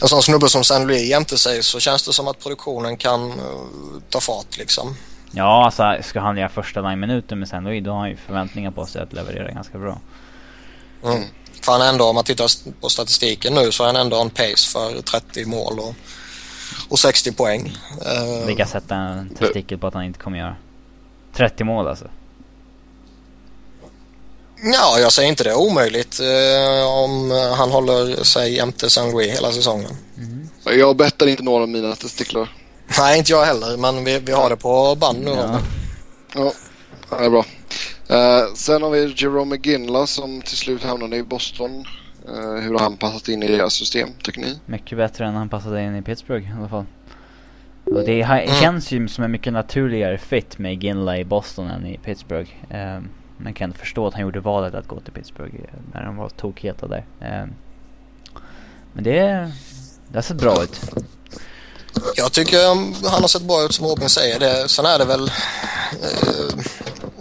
en 0.03 0.09
sån 0.09 0.23
snubbe 0.23 0.49
som 0.49 0.65
San 0.65 0.87
Louis 0.87 1.09
jämte 1.09 1.39
sig 1.39 1.63
så 1.63 1.81
känns 1.81 2.07
det 2.07 2.13
som 2.13 2.29
att 2.29 2.39
produktionen 2.39 2.97
kan 2.97 3.33
uh, 3.33 3.39
ta 4.11 4.21
fart 4.21 4.59
liksom. 4.59 4.97
ja, 5.31 5.65
alltså 5.65 5.97
ska 6.03 6.21
han 6.21 6.37
göra 6.37 6.49
första 6.49 6.81
line 6.81 7.01
minuter 7.01 7.37
med 7.37 7.49
San 7.49 7.65
Louis 7.65 7.85
då 7.85 7.91
har 7.91 7.99
han 7.99 8.11
ju 8.11 8.17
förväntningar 8.17 8.71
på 8.71 8.87
sig 8.87 9.03
att 9.03 9.13
leverera 9.13 9.51
ganska 9.51 9.79
bra. 9.79 10.01
Mm. 11.05 11.23
För 11.65 11.73
han 11.73 11.83
ändå, 11.83 12.05
om 12.05 12.15
man 12.15 12.25
tittar 12.25 12.51
på 12.81 12.89
statistiken 12.89 13.55
nu 13.55 13.73
så 13.73 13.83
är 13.83 13.87
han 13.87 13.97
ändå 13.97 14.21
on 14.21 14.31
pace 14.31 14.71
för 14.73 15.03
30 15.03 15.45
mål 15.45 15.79
och, 15.79 15.95
och 16.89 16.99
60 16.99 17.33
poäng. 17.33 17.77
Uh, 18.07 18.47
Vi 18.47 18.55
kan 18.57 18.67
sätta 18.67 18.95
en 18.95 19.35
testikel 19.35 19.79
på 19.79 19.87
att 19.87 19.95
han 19.95 20.05
inte 20.05 20.19
kommer 20.19 20.39
göra 20.39 20.57
30 21.37 21.65
mål 21.65 21.89
alltså. 21.89 22.05
Ja, 24.63 24.99
jag 24.99 25.13
säger 25.13 25.29
inte 25.29 25.45
det 25.45 25.55
omöjligt 25.55 26.21
eh, 26.21 26.87
om 26.87 27.31
han 27.57 27.71
håller 27.71 28.25
sig 28.25 28.55
jämte 28.55 28.91
San 28.91 29.11
Louis 29.11 29.35
hela 29.35 29.53
säsongen. 29.53 29.91
Jag 30.65 30.97
bettar 30.97 31.27
inte 31.27 31.43
några 31.43 31.63
av 31.63 31.69
mina 31.69 31.97
testiklar. 31.97 32.53
Nej, 32.99 33.19
inte 33.19 33.33
jag 33.33 33.45
heller, 33.45 33.77
men 33.77 34.05
vi, 34.05 34.19
vi 34.19 34.33
har 34.33 34.51
det 34.51 34.57
på 34.57 34.95
band 34.95 35.25
nu. 35.25 35.31
Ja. 35.31 35.59
Ja, 36.35 36.53
det 37.19 37.25
är 37.25 37.31
bra. 37.31 37.45
Eh, 38.09 38.55
sen 38.55 38.83
har 38.83 38.91
vi 38.91 39.15
Jerome 39.17 39.57
Ginla 39.63 40.07
som 40.07 40.43
till 40.43 40.57
slut 40.57 40.83
hamnade 40.85 41.17
i 41.17 41.23
Boston. 41.23 41.85
Eh, 42.29 42.61
hur 42.63 42.73
har 42.73 42.79
han 42.81 42.97
passat 42.97 43.29
in 43.29 43.43
i 43.43 43.47
deras 43.49 43.73
system 43.75 44.09
tycker 44.23 44.41
ni? 44.41 44.59
Mycket 44.67 44.99
bättre 44.99 45.27
än 45.27 45.35
han 45.35 45.49
passade 45.49 45.83
in 45.83 45.97
i 45.97 46.03
Pittsburgh 46.03 46.51
i 46.51 46.53
alla 46.59 46.69
fall. 46.69 46.85
Och 47.85 48.05
det 48.05 48.23
ha- 48.23 48.41
Mm. 48.41 48.61
känns 48.61 48.93
ju 48.93 49.09
som 49.09 49.25
en 49.25 49.31
mycket 49.31 49.53
naturligare 49.53 50.19
fit 50.19 50.59
med 50.59 50.83
Ginla 50.85 51.19
i 51.19 51.25
Boston 51.25 51.71
än 51.71 51.87
i 51.87 51.99
Pittsburgh. 51.99 52.51
Um, 52.71 53.09
man 53.39 53.55
kan 53.55 53.73
förstå 53.73 54.07
att 54.07 54.15
han 54.15 54.23
gjorde 54.23 54.41
valet 54.41 54.75
att 54.75 54.89
gå 54.89 55.01
till 55.01 55.13
Pittsburgh 55.13 55.55
eh, 55.55 55.79
när 55.95 56.05
de 56.05 56.17
var 56.17 56.29
tokheta 56.29 56.87
där. 56.89 57.05
Ehm, 57.21 57.49
men 58.93 59.05
det, 59.05 59.21
det 60.09 60.15
har 60.19 60.23
sett 60.23 60.37
bra 60.37 60.63
ut. 60.63 60.81
Jag 62.17 62.33
tycker 62.33 62.71
um, 62.71 62.95
han 63.05 63.21
har 63.23 63.29
sett 63.29 63.43
bra 63.43 63.65
ut 63.65 63.73
som 63.75 63.87
Robin 63.87 64.09
säger. 64.09 64.41
Det, 64.41 64.69
sen 64.69 64.85
är 64.87 64.99
det 64.99 65.05
väl 65.05 65.23
eh, 66.03 66.59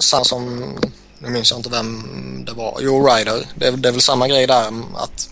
samma 0.03 0.23
som, 0.23 0.59
nu 1.19 1.29
minns 1.29 1.49
jag 1.51 1.59
inte 1.59 1.69
vem 1.69 2.05
det 2.45 2.51
var, 2.53 2.77
Jo 2.81 3.07
Ryder. 3.07 3.47
Det, 3.55 3.67
är- 3.67 3.71
det 3.71 3.87
är 3.89 3.91
väl 3.93 4.01
samma 4.01 4.27
grej 4.27 4.47
där 4.47 4.71
att 4.95 5.29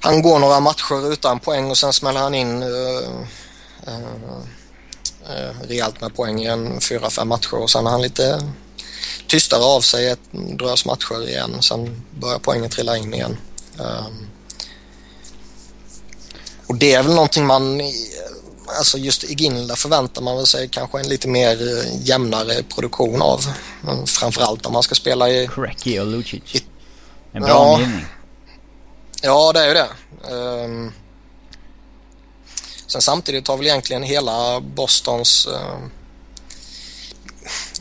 han 0.00 0.22
går 0.22 0.38
några 0.38 0.60
matcher 0.60 1.12
utan 1.12 1.40
poäng 1.40 1.70
och 1.70 1.78
sen 1.78 1.92
smäller 1.92 2.20
han 2.20 2.34
in 2.34 2.62
uh, 2.62 3.20
uh, 3.88 4.42
rejält 5.68 6.00
med 6.00 6.14
poäng 6.16 6.40
i 6.42 6.46
en 6.46 6.80
fyra, 6.80 7.10
fem 7.10 7.28
matcher 7.28 7.54
och 7.54 7.70
sen 7.70 7.86
är 7.86 7.90
han 7.90 8.02
lite 8.02 8.52
tystare 9.26 9.62
av 9.62 9.80
sig 9.80 10.08
ett 10.08 10.20
drös 10.32 10.84
matcher 10.84 11.28
igen. 11.28 11.62
Sen 11.62 12.02
börjar 12.20 12.38
poängen 12.38 12.70
trilla 12.70 12.96
in 12.96 13.14
igen. 13.14 13.36
Ehm, 13.80 14.26
och 16.66 16.74
det 16.74 16.92
är 16.94 17.02
väl 17.02 17.14
någonting 17.14 17.46
man, 17.46 17.80
alltså 18.78 18.98
just 18.98 19.24
i 19.24 19.34
Ginla 19.34 19.76
förväntar 19.76 20.22
man 20.22 20.46
sig 20.46 20.68
kanske 20.68 21.00
en 21.00 21.08
lite 21.08 21.28
mer 21.28 21.78
eh, 21.78 22.06
jämnare 22.06 22.62
produktion 22.62 23.22
av. 23.22 23.40
Men 23.82 24.06
Framförallt 24.06 24.66
om 24.66 24.72
man 24.72 24.82
ska 24.82 24.94
spela 24.94 25.30
i, 25.30 25.48
Cracky 25.54 25.98
och 25.98 26.06
Lucic. 26.06 26.54
I- 26.54 26.64
En 27.32 27.42
bra 27.42 27.48
Ja. 27.50 27.74
omgivning. 27.74 28.04
ja 29.22 29.52
det 29.52 29.60
är 29.60 29.68
ju 29.68 29.74
det. 29.74 29.88
Ehm, 30.34 30.92
sen 32.86 33.02
samtidigt 33.02 33.48
har 33.48 33.56
väl 33.56 33.66
egentligen 33.66 34.02
hela 34.02 34.60
Bostons 34.60 35.46
ehm, 35.46 35.90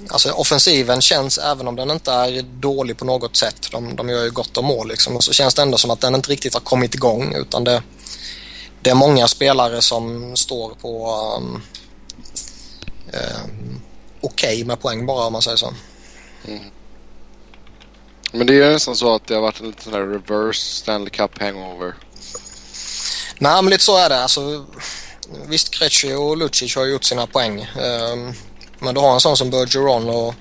Alltså 0.09 0.31
offensiven 0.31 1.01
känns, 1.01 1.37
även 1.37 1.67
om 1.67 1.75
den 1.75 1.91
inte 1.91 2.11
är 2.11 2.41
dålig 2.41 2.97
på 2.97 3.05
något 3.05 3.35
sätt, 3.35 3.67
de, 3.71 3.95
de 3.95 4.09
gör 4.09 4.23
ju 4.23 4.31
gott 4.31 4.57
om 4.57 4.65
mål 4.65 4.87
liksom, 4.87 5.21
så 5.21 5.33
känns 5.33 5.53
det 5.53 5.61
ändå 5.61 5.77
som 5.77 5.91
att 5.91 6.01
den 6.01 6.15
inte 6.15 6.29
riktigt 6.31 6.53
har 6.53 6.61
kommit 6.61 6.95
igång 6.95 7.33
utan 7.35 7.63
det, 7.63 7.83
det 8.81 8.89
är 8.89 8.95
många 8.95 9.27
spelare 9.27 9.81
som 9.81 10.35
står 10.35 10.69
på 10.69 11.15
um, 11.37 11.61
um, 13.13 13.81
okej 14.21 14.63
med 14.63 14.79
poäng 14.79 15.05
bara 15.05 15.25
om 15.25 15.33
man 15.33 15.41
säger 15.41 15.57
så. 15.57 15.73
Men 18.31 18.47
det 18.47 18.63
är 18.63 18.71
nästan 18.71 18.95
så 18.95 19.15
att 19.15 19.27
det 19.27 19.33
har 19.33 19.41
varit 19.41 19.59
en 19.59 19.67
liten 19.67 19.83
sån 19.83 19.93
här 19.93 20.01
reverse 20.01 20.61
Stanley 20.61 21.09
Cup 21.09 21.39
hangover. 21.39 21.95
Nej 23.39 23.63
men 23.63 23.69
lite 23.69 23.83
så 23.83 23.97
är 23.97 24.09
det. 24.09 24.21
Alltså, 24.23 24.65
visst 25.47 25.69
Krejci 25.69 26.13
och 26.13 26.37
Lucic 26.37 26.75
har 26.75 26.85
gjort 26.85 27.03
sina 27.03 27.27
poäng. 27.27 27.61
Ehm, 27.61 28.33
men 28.79 28.95
du 28.95 29.01
har 29.01 29.13
en 29.13 29.19
sån 29.19 29.37
som 29.37 29.49
Bergeron 29.49 30.09
och 30.09 30.35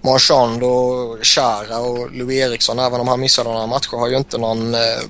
Marchand 0.00 0.62
och 0.62 1.26
Chara 1.26 1.78
och 1.78 2.12
Louis 2.12 2.38
Eriksson 2.38 2.78
även 2.78 3.00
om 3.00 3.08
han 3.08 3.20
missade 3.20 3.50
några 3.50 3.66
matcher 3.66 3.96
har 3.96 4.08
ju 4.08 4.16
inte 4.16 4.38
någon, 4.38 4.74
eh, 4.74 5.00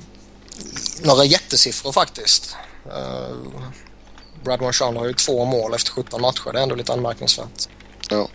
några 1.05 1.25
jättesiffror 1.25 1.93
faktiskt. 1.93 2.57
Uh, 2.87 3.37
Brad 4.45 4.61
Marchand 4.61 4.97
har 4.97 5.07
ju 5.07 5.13
två 5.13 5.45
mål 5.45 5.75
efter 5.75 5.91
17 5.91 6.21
matcher. 6.21 6.53
Det 6.53 6.59
är 6.59 6.63
ändå 6.63 6.75
lite 6.75 6.93
anmärkningsvärt. 6.93 7.69
Ja. 8.11 8.29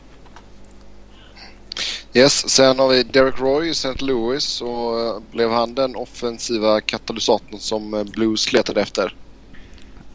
Yes, 2.14 2.50
sen 2.50 2.80
har 2.80 2.88
vi 2.88 3.04
Derek 3.04 3.40
Roy 3.40 3.68
i 3.68 3.72
St. 3.72 4.06
Louis 4.06 4.62
och 4.62 5.00
eh, 5.00 5.20
blev 5.32 5.52
han 5.52 5.76
den 5.76 5.96
offensiva 5.96 6.82
katalysatorn 6.82 7.60
som 7.60 7.94
eh, 7.94 8.04
Blues 8.04 8.54
letade 8.54 8.82
efter? 8.82 9.16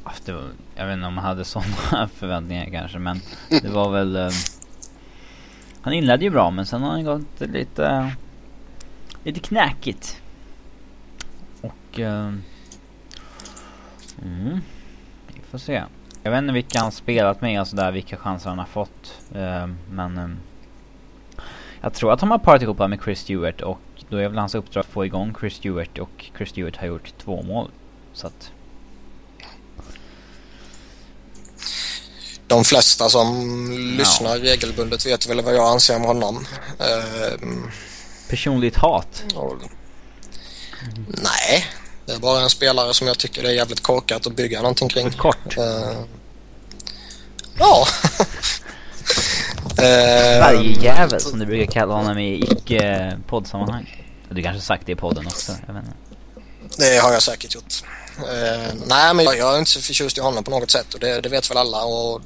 Ah, 0.05 0.11
Det 0.25 0.33
var, 0.33 0.51
jag 0.75 0.87
vet 0.87 0.95
inte 0.95 1.07
om 1.07 1.15
man 1.15 1.25
hade 1.25 1.45
sådana 1.45 2.09
förväntningar 2.19 2.69
kanske 2.73 2.99
men 2.99 3.21
det 3.49 3.69
var 3.69 3.91
väl... 3.93 4.17
eh, 4.17 4.31
han 5.83 5.93
inledde 5.93 6.25
ju 6.25 6.31
bra 6.31 6.51
men 6.51 6.67
sen 6.67 6.83
har 6.83 6.91
han 6.91 7.05
gått 7.05 7.41
lite... 7.41 8.13
Lite 9.25 9.41
knackigt. 9.41 10.17
Och... 11.97 12.01
eh, 12.01 12.33
mm, 14.23 14.61
vi 15.35 15.41
får 15.51 15.59
se. 15.59 15.83
Jag 16.23 16.31
vet 16.31 16.39
inte 16.39 16.53
vilka 16.53 16.81
han 16.81 16.93
spelat 16.93 17.41
med 17.41 17.61
och 17.61 17.69
sådär, 17.69 17.93
vilka 17.93 18.17
chanser 18.17 18.49
han 18.51 18.59
har 18.59 18.67
fått. 18.67 19.21
eh, 19.35 19.67
men... 19.91 20.19
eh, 20.19 20.29
jag 21.81 21.95
tror 21.95 22.13
att 22.13 22.21
han 22.21 22.31
har 22.31 22.39
parat 22.39 22.63
ihop 22.63 22.79
med 22.79 22.99
Chris 23.05 23.21
Stewart 23.21 23.61
och 23.61 23.79
då 24.09 24.17
är 24.17 24.29
väl 24.29 24.39
hans 24.39 24.55
uppdrag 24.55 24.81
att 24.81 24.87
få 24.93 25.05
igång 25.07 25.35
Chris 25.41 25.55
Stewart 25.55 25.99
och 25.99 26.31
Chris 26.37 26.49
Stewart 26.49 26.77
har 26.77 26.87
gjort 26.87 27.15
två 27.19 27.43
mål. 27.43 27.71
Så 28.13 28.27
att... 28.27 28.51
De 32.47 32.65
flesta 32.65 33.09
som 33.09 33.71
lyssnar 33.99 34.39
regelbundet 34.39 35.07
vet 35.07 35.29
väl 35.29 35.41
vad 35.43 35.55
jag 35.55 35.69
anser 35.73 35.97
om 35.97 36.03
honom. 36.05 36.47
Ehm, 36.79 37.71
Personligt 38.31 38.77
hat. 38.77 39.25
Och, 39.35 39.55
Nej, 41.09 41.67
det 42.07 42.13
är 42.13 42.19
bara 42.19 42.41
en 42.41 42.51
spelare 42.51 42.95
som 42.95 43.07
jag 43.07 43.19
tycker 43.19 43.43
det 43.43 43.49
är 43.49 43.53
jävligt 43.53 43.83
korkat 43.83 44.27
att 44.27 44.37
bygga 44.37 44.63
någonting 44.63 44.89
kring. 44.89 45.11
Kort. 45.11 45.57
Eh, 45.57 45.99
ja. 47.59 47.87
Eh, 49.79 50.41
Varje 50.41 50.81
jävel 50.83 51.21
som 51.21 51.39
du 51.39 51.47
brukar 51.47 51.73
kalla 51.73 51.95
honom 51.95 52.19
i 52.19 52.45
icke-poddsammanhang. 52.51 54.05
Du 54.31 54.43
kanske 54.43 54.63
sagt 54.63 54.87
det 54.87 54.93
i 54.93 54.97
podden 54.97 55.27
också, 55.27 55.53
jag 55.67 55.75
vet 55.75 55.83
inte. 55.85 56.83
Det 56.85 56.99
har 56.99 57.13
jag 57.13 57.23
säkert 57.23 57.55
gjort. 57.55 57.75
Eh, 58.19 58.75
nej, 58.87 59.15
men 59.15 59.25
jag 59.25 59.55
är 59.55 59.59
inte 59.59 59.71
så 59.71 59.81
förtjust 59.81 60.19
i 60.19 60.21
honom 60.21 60.45
på 60.45 60.51
något 60.51 60.71
sätt 60.71 60.95
och 60.95 61.01
det, 61.01 61.21
det 61.21 61.29
vet 61.29 61.51
väl 61.51 61.57
alla. 61.57 61.85
Och 61.85 62.21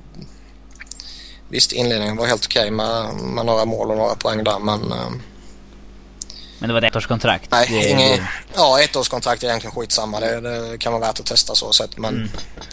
visst, 1.48 1.72
inledningen 1.72 2.16
var 2.16 2.26
helt 2.26 2.46
okej 2.46 2.70
med, 2.70 3.14
med 3.14 3.46
några 3.46 3.64
mål 3.64 3.90
och 3.90 3.96
några 3.96 4.14
poäng 4.14 4.44
där, 4.44 4.58
men 4.58 4.92
eh, 4.92 5.10
Men 6.60 6.68
det 6.68 6.74
var 6.74 6.82
ett 6.82 6.94
ettårskontrakt. 6.96 7.50
nej, 7.50 7.66
det, 7.70 7.88
ingen, 7.90 8.10
det, 8.10 8.28
ja, 8.54 8.80
ettårskontrakt 8.80 9.42
är 9.42 9.46
egentligen 9.48 9.74
skitsamma. 9.76 10.20
Det, 10.20 10.40
det 10.70 10.78
kan 10.78 10.92
vara 10.92 11.00
värt 11.06 11.20
att 11.20 11.26
testa 11.26 11.54
så 11.54 11.72
sett, 11.72 11.98
men 11.98 12.14
Mm. 12.14 12.28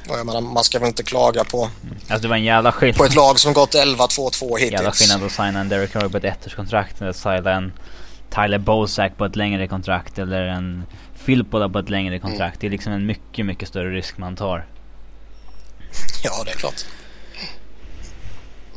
jag 0.07 0.25
menar, 0.25 0.41
man 0.41 0.63
ska 0.63 0.79
väl 0.79 0.87
inte 0.87 1.03
klaga 1.03 1.43
på, 1.43 1.61
alltså 2.07 2.17
det 2.21 2.27
var 2.27 2.35
en 2.35 2.43
jävla 2.43 2.71
på 2.71 2.77
skillnad. 2.77 3.05
ett 3.07 3.15
lag 3.15 3.39
som 3.39 3.53
gått 3.53 3.73
11-2-2 3.75 4.57
hittills. 4.57 4.71
Jävla 4.71 4.91
skillnad 4.91 5.23
att 5.23 5.31
signa 5.31 5.59
en 5.59 5.69
Derek 5.69 5.95
Roy 5.95 6.09
på 6.09 6.17
ett 6.17 6.23
ettårskontrakt 6.23 7.01
eller 7.01 7.13
signa 7.13 7.51
en 7.51 7.73
Tyler 8.29 8.57
Bozak 8.57 9.17
på 9.17 9.25
ett 9.25 9.35
längre 9.35 9.67
kontrakt 9.67 10.19
eller 10.19 10.41
en 10.41 10.83
Filippola 11.15 11.69
på 11.69 11.79
ett 11.79 11.89
längre 11.89 12.19
kontrakt. 12.19 12.59
Det 12.61 12.67
är 12.67 12.71
liksom 12.71 12.93
en 12.93 13.05
mycket, 13.05 13.45
mycket 13.45 13.67
större 13.69 13.89
risk 13.93 14.17
man 14.17 14.35
tar. 14.35 14.65
Ja, 16.23 16.43
det 16.45 16.51
är 16.51 16.55
klart. 16.55 16.85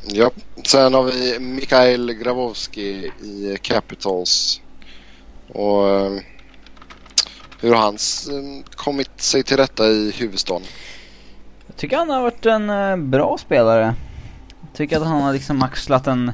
Ja. 0.06 0.30
Sen 0.66 0.94
har 0.94 1.02
vi 1.02 1.38
Mikhail 1.38 2.12
Grabowski 2.12 3.10
i 3.22 3.56
Capitals. 3.62 4.60
Och 5.52 5.88
ehm, 5.88 6.20
hur 7.60 7.74
har 7.74 7.82
han 7.82 7.98
ehm, 8.30 8.62
kommit 8.62 9.20
sig 9.20 9.42
till 9.42 9.56
rätta 9.56 9.86
i 9.86 10.10
huvudstaden? 10.10 10.62
Jag 11.66 11.76
tycker 11.76 11.96
han 11.96 12.10
har 12.10 12.22
varit 12.22 12.46
en 12.46 12.70
eh, 12.70 12.96
bra 12.96 13.38
spelare. 13.38 13.94
Jag 14.60 14.72
tycker 14.74 14.96
att 14.96 15.06
han 15.06 15.22
har 15.22 15.32
liksom 15.32 15.62
axlat 15.62 16.06
en 16.06 16.32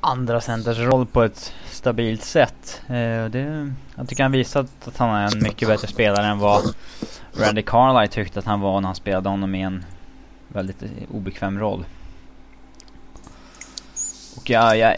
andra 0.00 0.40
centers 0.40 0.78
roll 0.78 1.06
på 1.06 1.22
ett 1.22 1.54
stabilt 1.70 2.22
sätt. 2.22 2.82
Eh, 2.86 3.24
det, 3.30 3.72
jag 3.96 4.08
tycker 4.08 4.22
han 4.22 4.32
visat 4.32 4.88
att 4.88 4.96
han 4.96 5.16
är 5.16 5.36
en 5.36 5.42
mycket 5.42 5.68
bättre 5.68 5.88
spelare 5.88 6.26
än 6.26 6.38
vad 6.38 6.74
Randy 7.32 7.62
Carlyle 7.62 8.08
tyckte 8.08 8.38
att 8.38 8.44
han 8.44 8.60
var 8.60 8.80
när 8.80 8.88
han 8.88 8.94
spelade 8.94 9.28
honom 9.28 9.54
i 9.54 9.62
en 9.62 9.84
väldigt 10.48 10.82
eh, 10.82 10.88
obekväm 11.14 11.58
roll. 11.58 11.84
Och 14.36 14.50
jag, 14.50 14.78
jag, 14.78 14.96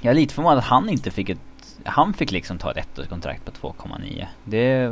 jag 0.00 0.10
är 0.10 0.14
lite 0.14 0.34
förvånad 0.34 0.58
att 0.58 0.64
han 0.64 0.88
inte 0.88 1.10
fick 1.10 1.28
ett... 1.28 1.38
Han 1.84 2.14
fick 2.14 2.30
liksom 2.30 2.58
ta 2.58 2.70
ett 2.70 2.76
ettårskontrakt 2.76 3.44
på 3.44 3.72
2,9. 3.72 4.26
Det... 4.44 4.90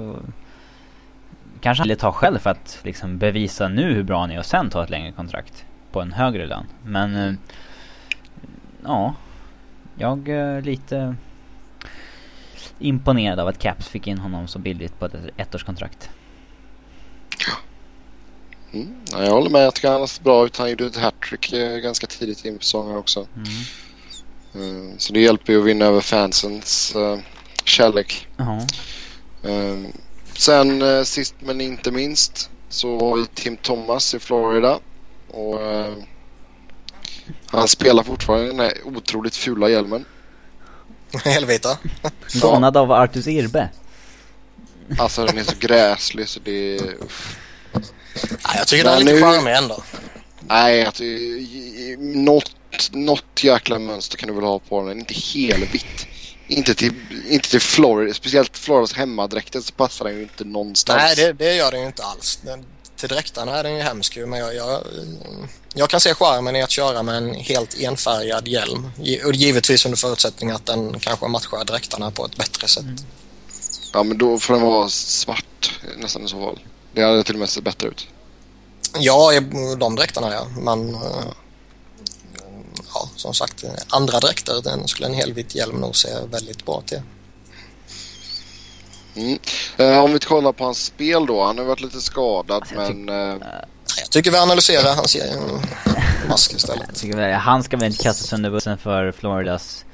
Kanske 1.60 1.80
han 1.80 1.88
ville 1.88 2.00
ta 2.00 2.12
själv 2.12 2.38
för 2.38 2.50
att 2.50 2.80
liksom 2.84 3.18
bevisa 3.18 3.68
nu 3.68 3.94
hur 3.94 4.02
bra 4.02 4.20
han 4.20 4.30
är 4.30 4.38
och 4.38 4.46
sen 4.46 4.70
ta 4.70 4.84
ett 4.84 4.90
längre 4.90 5.12
kontrakt 5.12 5.64
på 5.92 6.00
en 6.00 6.12
högre 6.12 6.46
lön. 6.46 6.66
Men... 6.84 7.14
Eh, 7.16 7.34
ja. 8.84 9.14
Jag 9.94 10.28
är 10.28 10.62
lite 10.62 11.16
imponerad 12.78 13.40
av 13.40 13.48
att 13.48 13.58
Caps 13.58 13.88
fick 13.88 14.06
in 14.06 14.18
honom 14.18 14.48
så 14.48 14.58
billigt 14.58 14.98
på 14.98 15.06
ett 15.06 15.14
ettårskontrakt. 15.36 16.10
Mm. 18.72 18.94
Ja, 19.12 19.24
jag 19.24 19.30
håller 19.30 19.50
med. 19.50 19.64
Jag 19.64 19.74
tycker 19.74 19.90
han 19.90 20.00
har 20.00 20.06
sett 20.06 20.24
bra 20.24 20.46
ut. 20.46 20.56
Han 20.56 20.70
gjorde 20.70 20.86
ett 20.86 20.96
hattrick 20.96 21.52
eh, 21.52 21.76
ganska 21.76 22.06
tidigt 22.06 22.44
in 22.44 22.58
på 22.58 22.64
säsongen 22.64 22.96
också. 22.96 23.26
Mm. 24.54 24.88
Eh, 24.90 24.94
Så 24.98 25.12
det 25.12 25.20
hjälper 25.20 25.52
ju 25.52 25.60
att 25.60 25.66
vinna 25.66 25.84
över 25.84 26.00
fansens 26.00 26.92
uh, 26.96 27.18
kärlek. 27.64 28.28
Eh, 29.42 29.90
Sen 30.34 31.04
sist 31.06 31.34
men 31.40 31.60
inte 31.60 31.90
minst 31.90 32.50
så 32.68 32.98
har 33.00 33.16
vi 33.16 33.26
Tim 33.26 33.56
Thomas 33.56 34.14
i 34.14 34.18
Florida. 34.18 34.78
Och 35.28 35.60
han 37.46 37.68
spelar 37.68 38.02
fortfarande 38.02 38.46
den 38.46 38.60
här 38.60 38.72
otroligt 38.84 39.36
fula 39.36 39.68
hjälmen. 39.68 40.04
Helvita. 41.24 41.78
Donad 42.40 42.76
av 42.76 42.92
Artus 42.92 43.26
Irbe. 43.26 43.68
Alltså 44.98 45.24
den 45.24 45.38
är 45.38 45.42
så 45.42 45.56
gräslig 45.58 46.28
så 46.28 46.40
det 46.44 46.76
är... 46.76 46.94
uff. 47.04 47.36
Ja, 48.44 48.50
jag 48.56 48.66
tycker 48.66 48.84
den 48.84 48.92
är 48.92 48.96
Men 48.96 49.06
lite 49.06 49.14
nu- 49.14 49.20
charmig 49.20 49.52
ändå. 49.52 49.82
Nej, 50.40 50.84
att, 50.84 51.00
något, 51.98 52.50
något 52.92 53.44
jäkla 53.44 53.78
mönster 53.78 54.16
kan 54.16 54.28
du 54.28 54.34
väl 54.34 54.44
ha 54.44 54.58
på 54.58 54.88
den. 54.88 54.98
Inte 54.98 55.14
helvitt. 55.14 56.06
Inte 56.48 56.74
till, 56.74 56.92
inte 57.28 57.50
till 57.50 57.60
Florida, 57.60 58.14
speciellt 58.14 58.56
Floridas 58.58 58.92
hemmadräkter 58.92 59.60
så 59.60 59.72
passar 59.72 60.04
den 60.04 60.14
ju 60.16 60.22
inte 60.22 60.44
någonstans. 60.44 61.02
Nej, 61.02 61.16
det, 61.16 61.32
det 61.32 61.54
gör 61.54 61.70
den 61.70 61.80
ju 61.80 61.86
inte 61.86 62.02
alls. 62.04 62.38
Den, 62.42 62.64
till 62.96 63.08
dräktarna 63.08 63.58
är 63.58 63.62
den 63.62 63.74
ju 63.74 63.80
hemsk 63.80 64.16
men 64.26 64.38
jag, 64.38 64.54
jag, 64.54 64.82
jag 65.74 65.90
kan 65.90 66.00
se 66.00 66.14
charmen 66.14 66.56
i 66.56 66.62
att 66.62 66.70
köra 66.70 67.02
med 67.02 67.16
en 67.16 67.34
helt 67.34 67.80
enfärgad 67.80 68.48
hjälm. 68.48 68.90
Och 69.24 69.34
givetvis 69.34 69.86
under 69.86 69.96
förutsättning 69.98 70.50
att 70.50 70.66
den 70.66 71.00
kanske 71.00 71.28
matchar 71.28 71.64
dräktarna 71.64 72.10
på 72.10 72.24
ett 72.24 72.36
bättre 72.36 72.68
sätt. 72.68 72.84
Ja, 73.92 74.02
men 74.02 74.18
då 74.18 74.38
får 74.38 74.54
den 74.54 74.62
vara 74.62 74.88
svart 74.88 75.80
nästan 75.96 76.24
i 76.24 76.28
så 76.28 76.40
fall. 76.40 76.58
Det 76.92 77.02
hade 77.02 77.24
till 77.24 77.34
och 77.34 77.40
med 77.40 77.48
sett 77.48 77.64
bättre 77.64 77.88
ut. 77.88 78.08
Ja, 78.98 79.32
de 79.78 79.96
dräkterna 79.96 80.32
ja. 80.32 80.46
Men 80.60 80.94
eh, 80.94 81.32
ja, 82.94 83.08
som 83.16 83.34
sagt, 83.34 83.64
andra 83.88 84.20
dräkter 84.20 84.62
den 84.62 84.88
skulle 84.88 85.08
en 85.08 85.14
helvit 85.14 85.54
hjälm 85.54 85.76
nog 85.76 85.96
se 85.96 86.08
väldigt 86.30 86.66
bra 86.66 86.82
till. 86.86 87.02
Mm. 89.16 89.38
Eh, 89.76 90.04
om 90.04 90.12
vi 90.12 90.18
kollar 90.18 90.52
på 90.52 90.64
hans 90.64 90.84
spel 90.84 91.26
då. 91.26 91.44
Han 91.44 91.58
har 91.58 91.64
varit 91.64 91.80
lite 91.80 92.00
skadad 92.00 92.56
Alltså, 92.56 92.74
jag 92.74 92.96
men... 92.96 93.32
Eh, 93.32 93.48
Jag 94.00 94.10
tycker 94.10 94.30
vi 94.30 94.36
analyserar 94.36 94.94
hans 94.94 95.16
mask 96.28 96.52
istället. 96.52 97.32
Han 97.40 97.62
ska 97.62 97.76
väl 97.76 97.86
inte 97.86 98.02
kastas 98.02 98.32
under 98.32 98.50
bussen 98.50 98.78
för 98.78 99.12
Floridas 99.12 99.84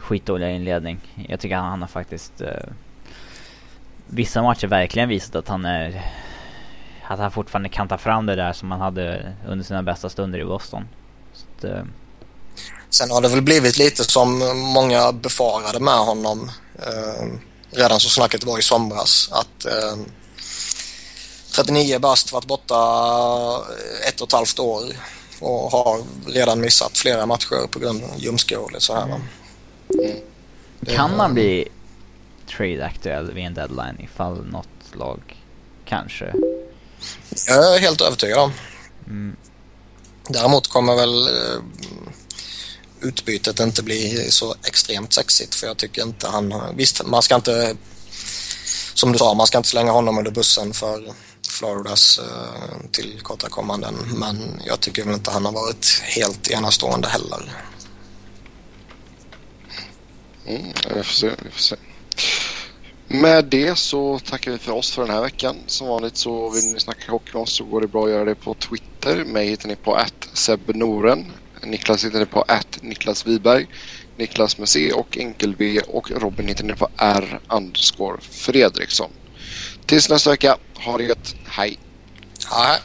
skitdåliga 0.00 0.50
inledning. 0.50 1.26
Jag 1.28 1.40
tycker 1.40 1.56
han, 1.56 1.70
han 1.70 1.80
har 1.80 1.88
faktiskt 1.88 2.40
eh, 2.40 2.48
vissa 4.06 4.42
matcher 4.42 4.66
verkligen 4.66 5.08
visat 5.08 5.36
att 5.36 5.48
han 5.48 5.64
är 5.64 6.12
att 7.08 7.18
han 7.18 7.30
fortfarande 7.30 7.68
kan 7.68 7.88
ta 7.88 7.98
fram 7.98 8.26
det 8.26 8.36
där 8.36 8.52
som 8.52 8.70
han 8.70 8.80
hade 8.80 9.34
under 9.48 9.64
sina 9.64 9.82
bästa 9.82 10.08
stunder 10.08 10.38
i 10.38 10.44
Boston. 10.44 10.88
Så 11.34 11.44
att, 11.56 11.64
eh, 11.64 11.84
Sen 12.90 13.10
har 13.10 13.20
det 13.20 13.28
väl 13.28 13.42
blivit 13.42 13.78
lite 13.78 14.04
som 14.04 14.38
många 14.74 15.12
befarade 15.12 15.80
med 15.80 15.98
honom 15.98 16.50
eh, 16.78 17.26
redan 17.70 18.00
så 18.00 18.08
snacket 18.08 18.44
var 18.44 18.58
i 18.58 18.62
somras 18.62 19.30
att 19.32 19.64
eh, 19.64 19.96
39 21.52 21.98
bast 21.98 22.32
varit 22.32 22.46
borta 22.46 22.74
ett 24.08 24.20
och 24.20 24.28
ett 24.28 24.32
halvt 24.32 24.58
år 24.58 24.82
och 25.40 25.70
har 25.70 26.02
redan 26.26 26.60
missat 26.60 26.98
flera 26.98 27.26
matcher 27.26 27.66
på 27.70 27.78
grund 27.78 28.04
av 28.04 28.10
ljumske 28.18 28.56
och 28.56 28.70
så 28.78 28.94
här. 28.94 29.06
va. 29.08 29.20
kan 30.86 31.10
Eh, 31.10 31.16
man 31.16 31.34
bli 32.46 32.56
trade-aktuell 32.56 33.32
vid 33.32 33.44
en 33.44 33.54
deadline 33.54 34.00
ifall 34.00 34.44
något 34.44 34.68
lag 34.94 35.20
kanske 35.84 36.32
Jag 37.46 37.76
är 37.76 37.80
helt 37.80 38.00
övertygad 38.00 38.38
om. 38.38 38.52
mm, 39.06 39.36
Däremot 40.28 40.66
kommer 40.66 40.96
väl 40.96 41.26
eh, 41.26 41.62
utbytet 43.00 43.60
inte 43.60 43.82
bli 43.82 44.30
så 44.30 44.54
extremt 44.66 45.12
sexigt 45.12 45.54
för 45.54 45.66
jag 45.66 45.76
tycker 45.76 46.02
inte 46.02 46.28
han 46.28 46.52
har... 46.52 46.72
Visst, 46.72 47.06
man 47.06 47.22
ska 47.22 47.34
inte... 47.34 47.76
Som 48.94 49.12
du 49.12 49.18
sa, 49.18 49.34
man 49.34 49.46
ska 49.46 49.58
inte 49.58 49.68
slänga 49.68 49.92
honom 49.92 50.18
under 50.18 50.30
bussen 50.30 50.72
för 50.72 51.12
Floridas 51.48 52.18
eh, 52.18 52.90
tillkortakommanden 52.92 53.94
men 54.14 54.60
jag 54.66 54.80
tycker 54.80 55.04
väl 55.04 55.14
inte 55.14 55.30
han 55.30 55.44
har 55.44 55.52
varit 55.52 56.02
helt 56.04 56.50
enastående 56.50 57.08
heller. 57.08 57.52
mm, 60.46 60.72
vi 60.94 61.02
får 61.02 61.12
se, 61.12 61.30
vi 61.42 61.50
får 61.50 61.58
se. 61.60 61.76
Med 63.08 63.44
det 63.44 63.78
så 63.78 64.18
tackar 64.18 64.50
vi 64.50 64.58
för 64.58 64.72
oss 64.72 64.90
för 64.90 65.02
den 65.02 65.14
här 65.14 65.22
veckan. 65.22 65.56
Som 65.66 65.88
vanligt 65.88 66.16
så 66.16 66.50
vill 66.50 66.64
ni 66.72 66.80
snacka 66.80 67.12
hockey 67.12 67.30
med 67.32 67.42
oss 67.42 67.52
så 67.52 67.64
går 67.64 67.80
det 67.80 67.88
bra 67.88 68.04
att 68.04 68.10
göra 68.10 68.24
det 68.24 68.34
på 68.34 68.54
Twitter. 68.54 69.24
Mig 69.24 69.48
hittar 69.48 69.68
ni 69.68 69.76
på 69.76 70.04
@sebnoren. 70.32 71.32
Niklas 71.62 72.04
hittar 72.04 72.18
ni 72.18 72.26
på 72.26 72.44
Niklas 72.80 73.26
Wiberg. 73.26 73.66
Niklas 74.16 74.58
med 74.58 74.68
C 74.68 74.92
och 74.92 75.18
enkel 75.18 75.54
V 75.56 75.80
och 75.80 76.10
Robin 76.10 76.48
hittar 76.48 76.64
ni 76.64 76.72
på 76.72 76.88
R 76.96 77.40
underscore 77.48 78.20
Fredriksson. 78.20 79.10
Tills 79.86 80.08
nästa 80.08 80.30
vecka, 80.30 80.56
ha 80.74 80.98
det 80.98 81.04
gött, 81.04 81.34
hej! 81.46 81.78
Ja, 82.50 82.78